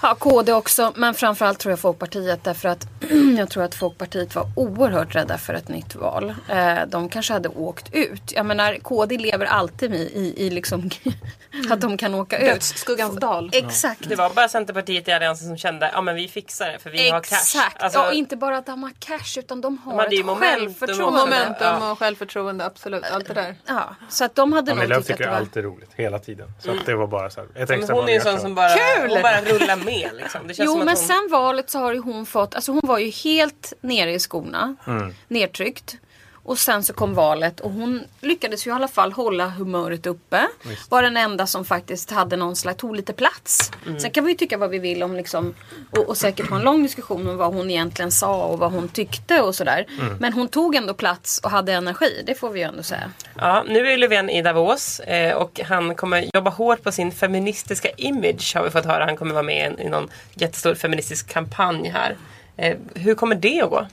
Ja, 0.02 0.14
KD 0.14 0.52
också, 0.52 0.92
men 0.96 1.14
framförallt 1.14 1.58
tror 1.58 1.72
jag 1.72 1.78
Folkpartiet 1.78 2.44
därför 2.44 2.68
att 2.68 2.86
jag 3.38 3.50
tror 3.50 3.62
att 3.64 3.74
Folkpartiet 3.74 4.34
var 4.34 4.46
oerhört 4.56 5.14
rädda 5.14 5.38
för 5.38 5.54
ett 5.54 5.68
nytt 5.68 5.94
val. 5.94 6.34
Eh, 6.48 6.78
de 6.86 7.08
kanske 7.08 7.32
hade 7.32 7.48
åkt 7.48 7.94
ut. 7.94 8.32
Jag 8.32 8.46
menar, 8.46 8.74
KD 8.74 9.18
lever 9.18 9.46
alltid 9.46 9.94
i, 9.94 9.98
i, 9.98 10.46
i 10.46 10.50
liksom 10.50 10.90
att 11.70 11.80
de 11.80 11.96
kan 11.96 12.14
åka 12.14 12.38
ut. 12.38 12.50
Dödsskuggans 12.52 13.16
dal. 13.16 13.50
Exakt. 13.52 14.08
Det 14.08 14.16
var 14.16 14.30
bara 14.30 14.48
Centerpartiet 14.48 15.08
i 15.08 15.12
Alliansen 15.12 15.46
som 15.46 15.56
kände 15.56 15.90
ja 15.94 16.00
men 16.00 16.14
vi 16.14 16.28
fixar 16.28 16.68
det 16.72 16.78
för 16.78 16.90
vi 16.90 17.10
har 17.10 17.20
cash. 17.20 17.36
Exakt. 17.36 17.82
Alltså, 17.82 17.98
ja, 17.98 18.12
inte 18.12 18.36
bara 18.36 18.56
att 18.58 18.66
de 18.66 18.82
har 18.82 18.92
cash 18.98 19.38
utan 19.38 19.60
de 19.60 19.78
har 19.78 19.96
hade 19.96 20.14
ju 20.14 20.20
ett 20.20 20.26
momentum 20.26 20.58
självförtroende. 20.60 21.20
Momentum 21.20 21.56
Ja. 21.60 21.92
och 21.92 21.98
självförtroende, 21.98 22.64
absolut. 22.64 23.04
Allt 23.12 23.28
det 23.28 23.34
där. 23.34 23.54
Ja, 23.66 23.94
så 24.08 24.24
att 24.24 24.34
de 24.34 24.52
hade 24.52 24.72
Annie 24.72 24.86
nog 24.86 24.88
tyckt 24.88 24.98
att 24.98 25.06
tycker 25.06 25.24
det 25.24 25.30
var... 25.30 25.36
allt 25.36 25.56
är 25.56 25.62
roligt 25.62 25.90
hela 25.96 26.18
tiden. 26.18 26.48
Så 26.60 26.70
att 26.70 26.86
det 26.86 26.94
var 26.94 27.06
bara 27.06 27.30
så 27.30 27.40
här, 27.40 27.62
ett 27.62 27.70
extra 27.70 27.94
hon 27.94 28.08
är 28.08 28.14
en 28.14 28.20
sån 28.20 28.40
som 28.40 28.54
bara, 28.54 28.70
hon 29.08 29.22
bara 29.22 29.40
rullar 29.40 29.76
med 29.76 29.91
liksom. 30.12 30.46
Det 30.46 30.54
känns 30.54 30.66
Jo 30.66 30.72
som 30.72 30.80
att 30.80 30.86
men 30.86 30.96
hon... 30.96 31.06
sen 31.06 31.28
valet 31.30 31.70
så 31.70 31.78
har 31.78 31.92
ju 31.92 31.98
hon 31.98 32.26
fått, 32.26 32.54
alltså 32.54 32.72
hon 32.72 32.80
var 32.84 32.98
ju 32.98 33.10
helt 33.10 33.72
nere 33.80 34.12
i 34.12 34.18
skorna. 34.18 34.76
Mm. 34.86 35.14
Nedtryckt. 35.28 35.96
Och 36.44 36.58
sen 36.58 36.82
så 36.82 36.92
kom 36.92 37.14
valet 37.14 37.60
och 37.60 37.70
hon 37.70 38.04
lyckades 38.20 38.66
ju 38.66 38.70
i 38.70 38.74
alla 38.74 38.88
fall 38.88 39.12
hålla 39.12 39.48
humöret 39.48 40.06
uppe. 40.06 40.48
Var 40.88 41.02
den 41.02 41.16
enda 41.16 41.46
som 41.46 41.64
faktiskt 41.64 42.10
hade 42.10 42.36
någon 42.36 42.56
slags, 42.56 42.80
tog 42.80 42.96
lite 42.96 43.12
plats. 43.12 43.70
Mm. 43.86 44.00
Sen 44.00 44.10
kan 44.10 44.24
vi 44.24 44.30
ju 44.30 44.38
tycka 44.38 44.58
vad 44.58 44.70
vi 44.70 44.78
vill 44.78 45.02
om 45.02 45.16
liksom, 45.16 45.54
och, 45.90 46.08
och 46.08 46.16
säkert 46.16 46.50
ha 46.50 46.56
en 46.56 46.62
lång 46.62 46.82
diskussion 46.82 47.28
om 47.28 47.36
vad 47.36 47.54
hon 47.54 47.70
egentligen 47.70 48.12
sa 48.12 48.44
och 48.44 48.58
vad 48.58 48.72
hon 48.72 48.88
tyckte 48.88 49.40
och 49.40 49.54
sådär. 49.54 49.86
Mm. 50.00 50.16
Men 50.20 50.32
hon 50.32 50.48
tog 50.48 50.74
ändå 50.74 50.94
plats 50.94 51.38
och 51.38 51.50
hade 51.50 51.72
energi, 51.72 52.22
det 52.26 52.34
får 52.34 52.50
vi 52.50 52.60
ju 52.60 52.66
ändå 52.66 52.82
säga. 52.82 53.10
Ja, 53.36 53.64
nu 53.68 53.86
är 53.86 53.96
Löfven 53.96 54.30
i 54.30 54.42
Davos 54.42 55.00
eh, 55.00 55.36
och 55.36 55.60
han 55.64 55.94
kommer 55.94 56.30
jobba 56.34 56.50
hårt 56.50 56.82
på 56.82 56.92
sin 56.92 57.12
feministiska 57.12 57.88
image 57.96 58.52
har 58.56 58.64
vi 58.64 58.70
fått 58.70 58.84
höra. 58.84 59.04
Han 59.04 59.16
kommer 59.16 59.32
vara 59.32 59.42
med 59.42 59.74
i, 59.78 59.82
i 59.82 59.88
någon 59.88 60.08
jättestor 60.34 60.74
feministisk 60.74 61.28
kampanj 61.28 61.88
här. 61.88 62.16
Eh, 62.56 62.76
hur 62.94 63.14
kommer 63.14 63.34
det 63.34 63.62
att 63.62 63.70
gå? 63.70 63.86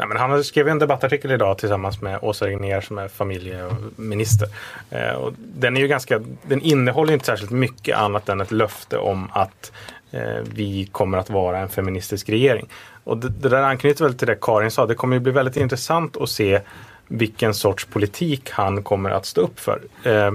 Nej, 0.00 0.08
men 0.08 0.16
han 0.16 0.44
skrev 0.44 0.68
en 0.68 0.78
debattartikel 0.78 1.30
idag 1.30 1.58
tillsammans 1.58 2.00
med 2.00 2.18
Åsa 2.22 2.46
Regnér 2.46 2.80
som 2.80 2.98
är 2.98 3.08
familjeminister. 3.08 4.48
Eh, 4.90 5.12
och 5.12 5.32
den, 5.36 5.76
är 5.76 5.80
ju 5.80 5.88
ganska, 5.88 6.20
den 6.42 6.60
innehåller 6.60 7.12
inte 7.12 7.26
särskilt 7.26 7.50
mycket 7.50 7.96
annat 7.96 8.28
än 8.28 8.40
ett 8.40 8.50
löfte 8.50 8.98
om 8.98 9.28
att 9.32 9.72
eh, 10.10 10.38
vi 10.54 10.88
kommer 10.92 11.18
att 11.18 11.30
vara 11.30 11.58
en 11.58 11.68
feministisk 11.68 12.28
regering. 12.28 12.68
Och 13.04 13.16
det, 13.16 13.28
det 13.28 13.48
där 13.48 13.62
anknyter 13.62 14.04
väl 14.04 14.14
till 14.14 14.26
det 14.26 14.38
Karin 14.40 14.70
sa. 14.70 14.86
Det 14.86 14.94
kommer 14.94 15.16
ju 15.16 15.20
bli 15.20 15.32
väldigt 15.32 15.56
intressant 15.56 16.16
att 16.16 16.30
se 16.30 16.60
vilken 17.06 17.54
sorts 17.54 17.86
politik 17.86 18.50
han 18.50 18.82
kommer 18.82 19.10
att 19.10 19.26
stå 19.26 19.40
upp 19.40 19.60
för. 19.60 19.80
Eh, 20.04 20.32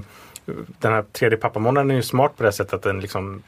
den 0.80 0.93
här 0.93 1.04
tredje 1.12 1.38
pappamånaden 1.38 1.91
är 1.91 1.95
ju 1.95 2.01
smart 2.01 2.38
på 2.38 2.43
det 2.43 2.51
sättet 2.51 2.73
att 2.73 2.84
den 2.84 2.99
liksom 2.99 3.43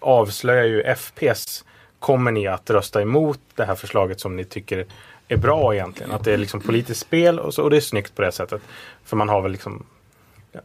avslöjar 0.00 0.64
ju 0.64 0.82
FPs 0.82 1.64
Kommer 1.98 2.30
ni 2.30 2.46
att 2.46 2.70
rösta 2.70 3.02
emot 3.02 3.40
det 3.54 3.64
här 3.64 3.74
förslaget 3.74 4.20
som 4.20 4.36
ni 4.36 4.44
tycker 4.44 4.86
är 5.28 5.36
bra 5.36 5.74
egentligen? 5.74 6.12
Att 6.12 6.24
det 6.24 6.32
är 6.32 6.36
liksom 6.36 6.60
politiskt 6.60 7.00
spel 7.00 7.38
och, 7.38 7.54
så, 7.54 7.62
och 7.62 7.70
det 7.70 7.76
är 7.76 7.80
snyggt 7.80 8.14
på 8.14 8.22
det 8.22 8.32
sättet. 8.32 8.62
För 9.04 9.16
man 9.16 9.28
har 9.28 9.42
väl 9.42 9.52
liksom 9.52 9.86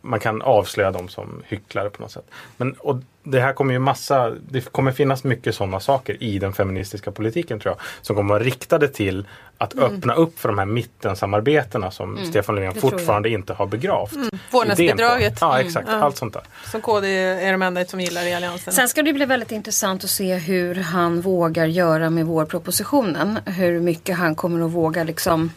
man 0.02 0.20
kan 0.20 0.42
avslöja 0.42 0.92
dem 0.92 1.10
som 1.10 1.42
hycklare 1.46 1.90
på 1.90 2.02
något 2.02 2.12
sätt. 2.12 2.26
Men 2.58 2.74
och 2.74 2.96
det 3.24 3.40
här 3.42 3.54
kommer 3.54 3.74
ju 3.74 3.80
massa, 3.80 4.30
det 4.50 4.72
kommer 4.72 4.92
finnas 4.92 5.24
mycket 5.24 5.56
sådana 5.56 5.80
saker 5.80 6.24
i 6.24 6.40
den 6.40 6.54
feministiska 6.54 7.12
politiken 7.12 7.60
tror 7.60 7.76
jag. 7.76 8.06
Som 8.06 8.16
kommer 8.16 8.34
vara 8.34 8.44
riktade 8.44 8.88
till 8.88 9.26
att 9.58 9.78
öppna 9.80 10.14
upp 10.14 10.40
för 10.40 10.50
de 10.50 10.58
här 10.58 10.66
mittensamarbetena 10.66 11.92
som 11.92 12.26
Stefan 12.26 12.56
Löfven 12.56 12.74
fortfarande 12.82 13.30
inte 13.30 13.54
har 13.54 13.68
begravt. 13.68 14.14
Vårdnadsbidraget. 14.52 15.22
Idén 15.22 15.36
på. 15.36 15.46
Ja 15.46 15.60
exakt, 15.60 15.88
Ja. 15.92 15.96
allt 16.04 16.18
sånt 16.18 16.34
där. 16.34 16.44
Som 16.72 16.82
KD 16.82 17.08
är 17.18 17.52
de 17.52 17.62
enda 17.62 17.86
som 17.86 18.00
gillar 18.02 18.24
i 18.28 18.34
Alliansen. 18.34 18.74
Sen 18.74 18.90
ska 18.90 19.02
det 19.04 19.14
bli 19.14 19.26
väldigt 19.26 19.52
intressant 19.52 20.04
att 20.04 20.10
se 20.10 20.36
hur 20.36 20.76
han 20.76 21.22
vågar 21.22 21.66
göra 21.66 22.10
med 22.10 22.26
vårpropositionen. 22.26 23.40
Hur 23.46 23.80
mycket 23.80 24.18
han 24.18 24.36
kommer 24.36 24.66
att 24.66 24.72
våga 24.72 25.04
liksom. 25.04 25.52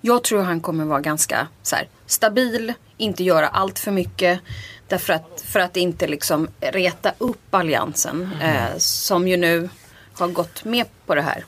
Jag 0.00 0.24
tror 0.24 0.42
han 0.42 0.60
kommer 0.60 0.84
vara 0.84 1.00
ganska 1.00 1.46
så 1.62 1.76
här, 1.76 1.88
stabil, 2.06 2.72
inte 2.96 3.24
göra 3.24 3.48
allt 3.48 3.78
för 3.78 3.90
mycket. 3.90 4.40
Därför 4.88 5.12
att, 5.12 5.39
för 5.52 5.60
att 5.60 5.76
inte 5.76 6.06
liksom 6.06 6.48
reta 6.60 7.12
upp 7.18 7.54
alliansen. 7.54 8.28
Eh, 8.42 8.76
som 8.78 9.28
ju 9.28 9.36
nu 9.36 9.68
har 10.12 10.28
gått 10.28 10.64
med 10.64 10.86
på 11.06 11.14
det 11.14 11.22
här. 11.22 11.44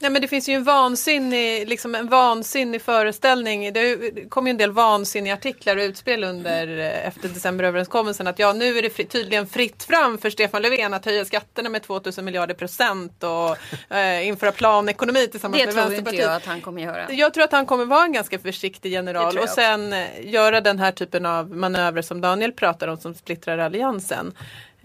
Nej 0.00 0.10
men 0.10 0.22
det 0.22 0.28
finns 0.28 0.48
ju 0.48 0.54
en 0.54 0.64
vansinnig, 0.64 1.68
liksom 1.68 1.94
en 1.94 2.08
vansinnig 2.08 2.82
föreställning. 2.82 3.72
Det 3.72 3.98
kom 4.28 4.46
ju 4.46 4.50
en 4.50 4.56
del 4.56 4.72
vansinniga 4.72 5.34
artiklar 5.34 5.76
och 5.76 5.82
utspel 5.82 6.24
under 6.24 6.78
eh, 6.78 7.06
efter 7.06 7.28
decemberöverenskommelsen 7.28 8.26
att 8.26 8.38
ja 8.38 8.52
nu 8.52 8.78
är 8.78 8.82
det 8.82 8.90
fri, 8.90 9.04
tydligen 9.04 9.46
fritt 9.46 9.82
fram 9.82 10.18
för 10.18 10.30
Stefan 10.30 10.62
Löfven 10.62 10.94
att 10.94 11.04
höja 11.04 11.24
skatterna 11.24 11.68
med 11.68 11.82
2000 11.82 12.24
miljarder 12.24 12.54
procent 12.54 13.24
och 13.24 13.94
eh, 13.96 14.26
införa 14.26 14.52
planekonomi 14.52 15.28
tillsammans 15.28 15.60
Det 15.60 15.66
med 15.66 15.74
tror 15.74 15.84
inte 15.84 15.94
Vänsterpartiet. 15.94 16.24
jag 16.24 16.36
att 16.36 16.46
han 16.46 16.60
kommer 16.60 16.82
göra. 16.82 17.12
Jag 17.12 17.34
tror 17.34 17.44
att 17.44 17.52
han 17.52 17.66
kommer 17.66 17.84
vara 17.84 18.04
en 18.04 18.12
ganska 18.12 18.38
försiktig 18.38 18.90
Det 18.90 18.94
general 18.94 19.38
och 19.38 19.48
sen 19.48 19.92
eh, 19.92 20.06
göra 20.24 20.60
den 20.60 20.78
här 20.78 20.92
typen 20.92 21.26
av 21.26 21.56
manövrer 21.56 22.02
som 22.02 22.20
Daniel 22.20 22.52
pratar 22.52 22.88
om 22.88 22.96
som 22.96 23.14
splittrar 23.14 23.58
alliansen. 23.58 24.32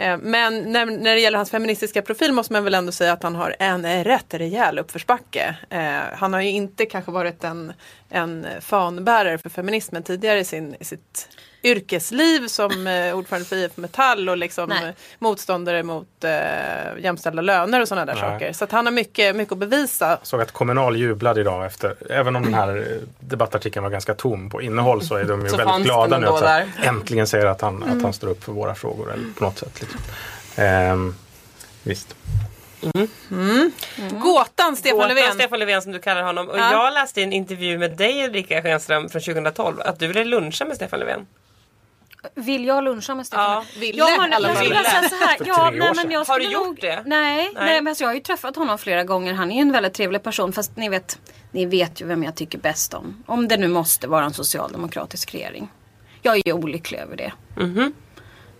Eh, 0.03 0.17
men 0.17 0.71
när, 0.71 0.85
när 0.85 1.15
det 1.15 1.19
gäller 1.19 1.37
hans 1.37 1.51
feministiska 1.51 2.01
profil 2.01 2.33
måste 2.33 2.53
man 2.53 2.63
väl 2.63 2.73
ändå 2.73 2.91
säga 2.91 3.13
att 3.13 3.23
han 3.23 3.35
har 3.35 3.55
en 3.59 4.03
rätt 4.03 4.33
rejäl 4.33 4.79
uppförsbacke. 4.79 5.55
Eh, 5.69 6.17
han 6.17 6.33
har 6.33 6.41
ju 6.41 6.49
inte 6.49 6.85
kanske 6.85 7.11
varit 7.11 7.43
en, 7.43 7.73
en 8.09 8.47
fanbärare 8.61 9.37
för 9.37 9.49
feminismen 9.49 10.03
tidigare 10.03 10.39
i, 10.39 10.43
sin, 10.43 10.75
i 10.79 10.83
sitt 10.83 11.29
yrkesliv 11.63 12.47
som 12.47 12.87
eh, 12.87 13.15
ordförande 13.17 13.45
för 13.47 13.55
IF 13.55 13.77
Metall 13.77 14.29
och 14.29 14.37
liksom 14.37 14.69
Nej. 14.69 14.85
eh, 14.87 14.93
motståndare 15.19 15.83
mot 15.83 16.23
eh, 16.23 16.31
jämställda 16.99 17.41
löner 17.41 17.81
och 17.81 17.87
sådana 17.87 18.05
där 18.05 18.13
Nej. 18.21 18.21
saker. 18.39 18.53
Så 18.53 18.63
att 18.63 18.71
han 18.71 18.85
har 18.85 18.93
mycket, 18.93 19.35
mycket 19.35 19.51
att 19.51 19.57
bevisa. 19.57 20.17
såg 20.23 20.41
att 20.41 20.51
Kommunal 20.51 20.97
jublade 20.97 21.41
idag 21.41 21.65
efter, 21.65 21.95
även 22.09 22.35
om 22.35 22.43
den 22.43 22.53
här 22.53 22.77
eh, 22.77 23.07
debattartikeln 23.19 23.83
var 23.83 23.89
ganska 23.89 24.13
tom 24.13 24.49
på 24.49 24.61
innehåll 24.61 25.01
så 25.05 25.15
är 25.15 25.23
de 25.23 25.41
ju 25.43 25.49
Så 25.49 25.57
väldigt 25.57 25.83
glada 25.85 26.17
nu 26.17 26.27
att 26.27 26.39
där. 26.41 26.71
äntligen 26.83 27.27
säger 27.27 27.45
att 27.45 27.61
han, 27.61 27.83
att 27.83 28.01
han 28.01 28.13
står 28.13 28.27
upp 28.27 28.43
för 28.43 28.51
våra 28.51 28.75
frågor 28.75 29.13
eller 29.13 29.25
på 29.37 29.43
något 29.43 29.57
sätt. 29.59 29.81
Liksom. 29.81 29.99
Ehm, 30.55 31.15
visst. 31.83 32.15
Gåtan 34.11 34.75
Stefan 34.75 34.97
Gåtan 34.97 35.15
Löfven. 35.15 35.33
Stefan 35.33 35.59
Löfven 35.59 35.81
som 35.81 35.91
du 35.91 35.99
kallar 35.99 36.23
honom. 36.23 36.49
Och 36.49 36.57
Ja. 36.57 36.71
jag 36.71 36.93
läste 36.93 37.19
i 37.21 37.23
en 37.23 37.33
intervju 37.33 37.77
med 37.77 37.97
dig 37.97 38.25
Ulrika 38.25 38.61
Schenström 38.61 39.09
från 39.09 39.21
2012 39.21 39.81
att 39.81 39.99
du 39.99 40.07
ville 40.07 40.23
luncha 40.23 40.65
med 40.65 40.75
Stefan 40.75 40.99
Löfven. 40.99 41.25
Vill 42.35 42.65
jag 42.65 42.83
luncha 42.83 43.15
med 43.15 43.25
Stefan? 43.25 43.51
Ja, 43.51 43.65
ville 43.79 43.97
jag, 43.97 44.05
har, 44.05 44.29
alla 44.29 44.47
jag 44.47 44.59
vilja 44.59 44.83
säga 44.83 45.09
så 45.09 45.15
här. 45.15 45.37
Ja, 45.45 45.71
nej, 45.73 45.91
men 45.95 46.11
jag 46.11 46.25
Har 46.25 46.39
du 46.39 46.45
gjort 46.45 46.65
nog, 46.67 46.77
det? 46.81 47.03
Nej, 47.05 47.35
Nej. 47.35 47.51
nej. 47.55 47.81
men 47.81 47.87
alltså, 47.87 48.03
jag 48.03 48.09
har 48.09 48.15
ju 48.15 48.21
träffat 48.21 48.55
honom 48.55 48.77
flera 48.77 49.03
gånger. 49.03 49.33
Han 49.33 49.51
är 49.51 49.55
ju 49.55 49.61
en 49.61 49.71
väldigt 49.71 49.93
trevlig 49.93 50.23
person. 50.23 50.53
Fast 50.53 50.77
ni 50.77 50.89
vet, 50.89 51.19
ni 51.51 51.65
vet 51.65 52.01
ju 52.01 52.05
vem 52.05 52.23
jag 52.23 52.35
tycker 52.35 52.57
bäst 52.57 52.93
om. 52.93 53.23
Om 53.25 53.47
det 53.47 53.57
nu 53.57 53.67
måste 53.67 54.07
vara 54.07 54.25
en 54.25 54.33
socialdemokratisk 54.33 55.33
regering. 55.33 55.67
Jag 56.21 56.35
är 56.37 56.41
ju 56.45 56.53
olycklig 56.53 56.99
över 56.99 57.17
det. 57.17 57.33
Mhm. 57.57 57.93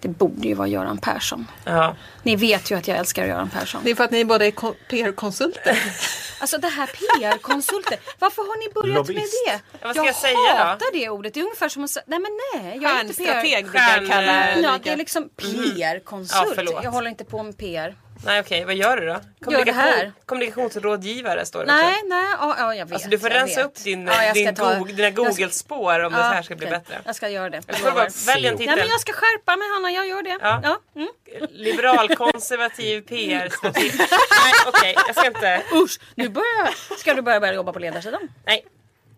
Det 0.03 0.09
borde 0.09 0.47
ju 0.47 0.53
vara 0.53 0.67
Göran 0.67 0.97
Persson. 0.97 1.47
Ja. 1.65 1.95
Ni 2.23 2.35
vet 2.35 2.71
ju 2.71 2.77
att 2.77 2.87
jag 2.87 2.97
älskar 2.97 3.25
Göran 3.25 3.49
Persson. 3.49 3.81
Det 3.83 3.91
är 3.91 3.95
för 3.95 4.03
att 4.03 4.11
ni 4.11 4.25
båda 4.25 4.45
är 4.45 4.51
ko- 4.51 4.75
PR-konsulter. 4.89 5.79
Alltså 6.39 6.57
det 6.57 6.67
här 6.67 6.87
PR-konsulter. 6.87 7.97
Varför 8.19 8.41
har 8.41 8.57
ni 8.67 8.73
börjat 8.73 8.95
Lobbyist. 9.07 9.33
med 9.47 9.55
det? 9.55 9.61
Ja, 9.71 9.77
vad 9.87 9.95
ska 9.95 10.05
jag 10.05 10.15
säga 10.15 10.37
då? 10.37 10.63
hatar 10.63 10.93
det 10.93 11.09
ordet. 11.09 11.33
Det 11.33 11.39
är 11.39 11.43
ungefär 11.43 11.69
som 11.69 11.83
att 11.83 11.89
säga, 11.89 12.03
nej 12.07 12.19
men 12.19 12.31
nej. 12.63 12.79
Jag 12.81 12.91
är 12.97 13.01
inte 13.01 13.13
PR. 13.13 13.41
Stjärnstrateg 13.41 14.03
jag 14.03 14.09
kalla 14.11 14.57
Ja, 14.61 14.79
det 14.83 14.89
är 14.89 14.97
liksom 14.97 15.29
PR-konsult. 15.29 16.43
Ja, 16.47 16.51
förlåt. 16.55 16.83
jag 16.83 16.91
håller 16.91 17.09
inte 17.09 17.23
på 17.25 17.43
med 17.43 17.57
PR. 17.57 17.95
Nej 18.25 18.39
okej, 18.39 18.65
vad 18.65 18.75
gör 18.75 18.97
du 18.97 19.05
då? 19.07 19.51
Gör 19.51 19.65
det 19.65 19.71
här. 19.71 20.13
Kommunikationsrådgivare 20.25 21.45
står 21.45 21.59
det 21.59 21.65
Nej, 21.65 21.93
också. 21.93 22.05
nej, 22.05 22.25
ja, 22.39 22.55
ja 22.59 22.75
jag 22.75 22.86
vet. 22.86 22.93
Alltså, 22.93 23.09
du 23.09 23.19
får 23.19 23.29
jag 23.29 23.38
rensa 23.38 23.55
vet. 23.55 23.65
upp 23.65 23.83
din, 23.83 24.07
Ja, 24.07 24.23
jag 24.23 24.33
din 24.33 24.55
ta- 24.55 24.73
Goog- 24.73 24.88
dina 24.88 25.03
jag 25.03 25.15
Google-spår 25.15 25.99
om 26.03 26.13
det 26.13 26.19
Ja, 26.19 26.23
här 26.23 26.41
ska 26.41 26.55
bli 26.55 26.67
bättre. 26.67 27.01
Jag 27.05 27.15
ska 27.15 27.29
göra 27.29 27.49
det. 27.49 27.62
Eller 27.67 27.79
får 27.79 27.91
bara 27.91 28.07
välja 28.27 28.51
en 28.51 28.57
titel. 28.57 28.75
Nej 28.75 28.83
men 28.86 28.91
jag 28.91 28.99
ska 29.01 29.13
skärpa 29.13 29.55
mig 29.57 29.67
Hanna, 29.73 29.91
jag 29.91 30.07
gör 30.07 30.21
det. 30.23 30.38
Ja. 30.41 30.62
Ja. 30.63 30.79
Mm. 30.95 31.09
Liberal-konservativ 31.51 33.01
PR-strateg. 33.07 33.91
Nej 33.99 34.53
okej, 34.67 34.95
jag 35.07 35.15
ska 35.15 35.27
inte. 35.27 35.62
Usch, 35.73 35.99
nu 36.15 36.29
börjar, 36.29 36.97
ska 36.97 37.13
du 37.13 37.21
börja, 37.21 37.39
börja 37.39 37.53
jobba 37.53 37.73
på 37.73 37.79
ledarsidan? 37.79 38.21
Nej. 38.45 38.65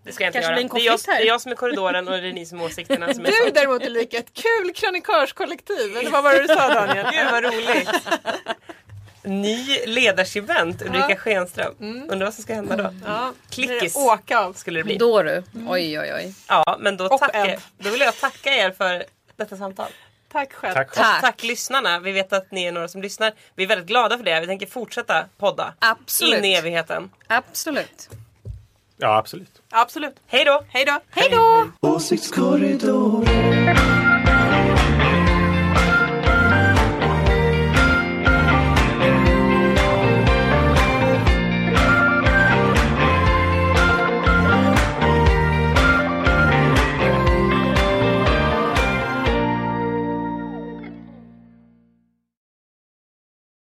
Det 0.04 0.12
ska 0.12 0.24
jag 0.24 0.30
inte 0.30 0.36
Kanske 0.40 0.52
göra. 0.52 0.70
Det 0.74 0.80
är, 0.80 0.86
jag, 0.86 1.00
det 1.06 1.12
är 1.24 1.28
jag 1.28 1.42
som 1.42 1.52
är 1.52 1.56
korridoren 1.56 2.08
och 2.08 2.22
det 2.22 2.28
är 2.28 2.34
ni 2.34 2.46
som 2.46 2.60
är 2.62 2.66
åsikterna 2.66 3.14
som 3.14 3.26
är 3.26 3.30
Du 3.32 3.34
sant. 3.34 3.56
däremot 3.56 3.86
Ulrika, 3.86 4.18
ett 4.18 4.34
kul 4.34 4.74
krönikörskollektiv. 4.76 5.98
Eller 5.98 6.10
vad 6.12 6.24
var 6.24 6.34
det 6.34 6.42
du 6.42 6.48
sa 6.48 6.74
Daniel? 6.74 7.08
Gud 7.12 7.28
vad 7.32 7.44
roligt. 7.44 7.90
Ny 9.26 9.86
ledarskribent 9.86 10.82
Ulrika 10.82 11.16
Schenström. 11.16 11.74
Undrar 11.80 12.26
vad 12.26 12.34
som 12.34 12.44
ska 12.44 12.54
hända 12.54 12.76
då? 12.76 12.94
Ja, 13.06 13.34
Klickis. 13.50 13.96
Åka 13.96 14.40
av. 14.40 14.54
Skulle 14.54 14.80
det 14.80 14.84
bli. 14.84 14.98
Då 14.98 15.24
du. 15.24 15.44
Oj 15.68 16.00
oj 16.00 16.14
oj. 16.14 16.34
Ja 16.48 16.78
men 16.80 16.98
då, 16.98 17.20
en. 17.34 17.60
då 17.78 17.90
vill 17.90 18.02
jag 18.02 18.20
tacka 18.20 18.50
er 18.50 18.72
för 18.72 19.04
detta 19.36 19.58
samtal. 19.58 19.90
Tack 20.32 20.54
själv. 20.54 20.74
Tack. 20.74 20.94
Tack. 20.94 21.22
tack 21.22 21.44
lyssnarna. 21.44 22.00
Vi 22.00 22.12
vet 22.12 22.34
att 22.34 22.52
ni 22.52 22.66
är 22.66 22.72
några 22.72 22.88
som 22.88 23.02
lyssnar. 23.02 23.34
Vi 23.56 23.64
är 23.64 23.68
väldigt 23.68 23.88
glada 23.88 24.18
för 24.18 24.26
det. 24.26 24.40
Vi 24.40 24.48
tänker 24.48 24.68
fortsätta 24.68 25.26
podda. 25.38 25.74
Absolut. 25.80 26.38
In 26.38 26.46
i 26.46 26.54
evigheten. 26.54 27.10
Absolut. 27.28 28.10
Ja, 28.98 29.18
absolut. 29.18 29.62
Absolut. 29.70 30.16
Hej 30.28 30.46
då! 30.46 30.64
Hej 30.70 30.86
då. 30.86 31.00
Hej 31.10 31.30
då! 31.32 31.68
Åsiktskorridoren 31.82 33.95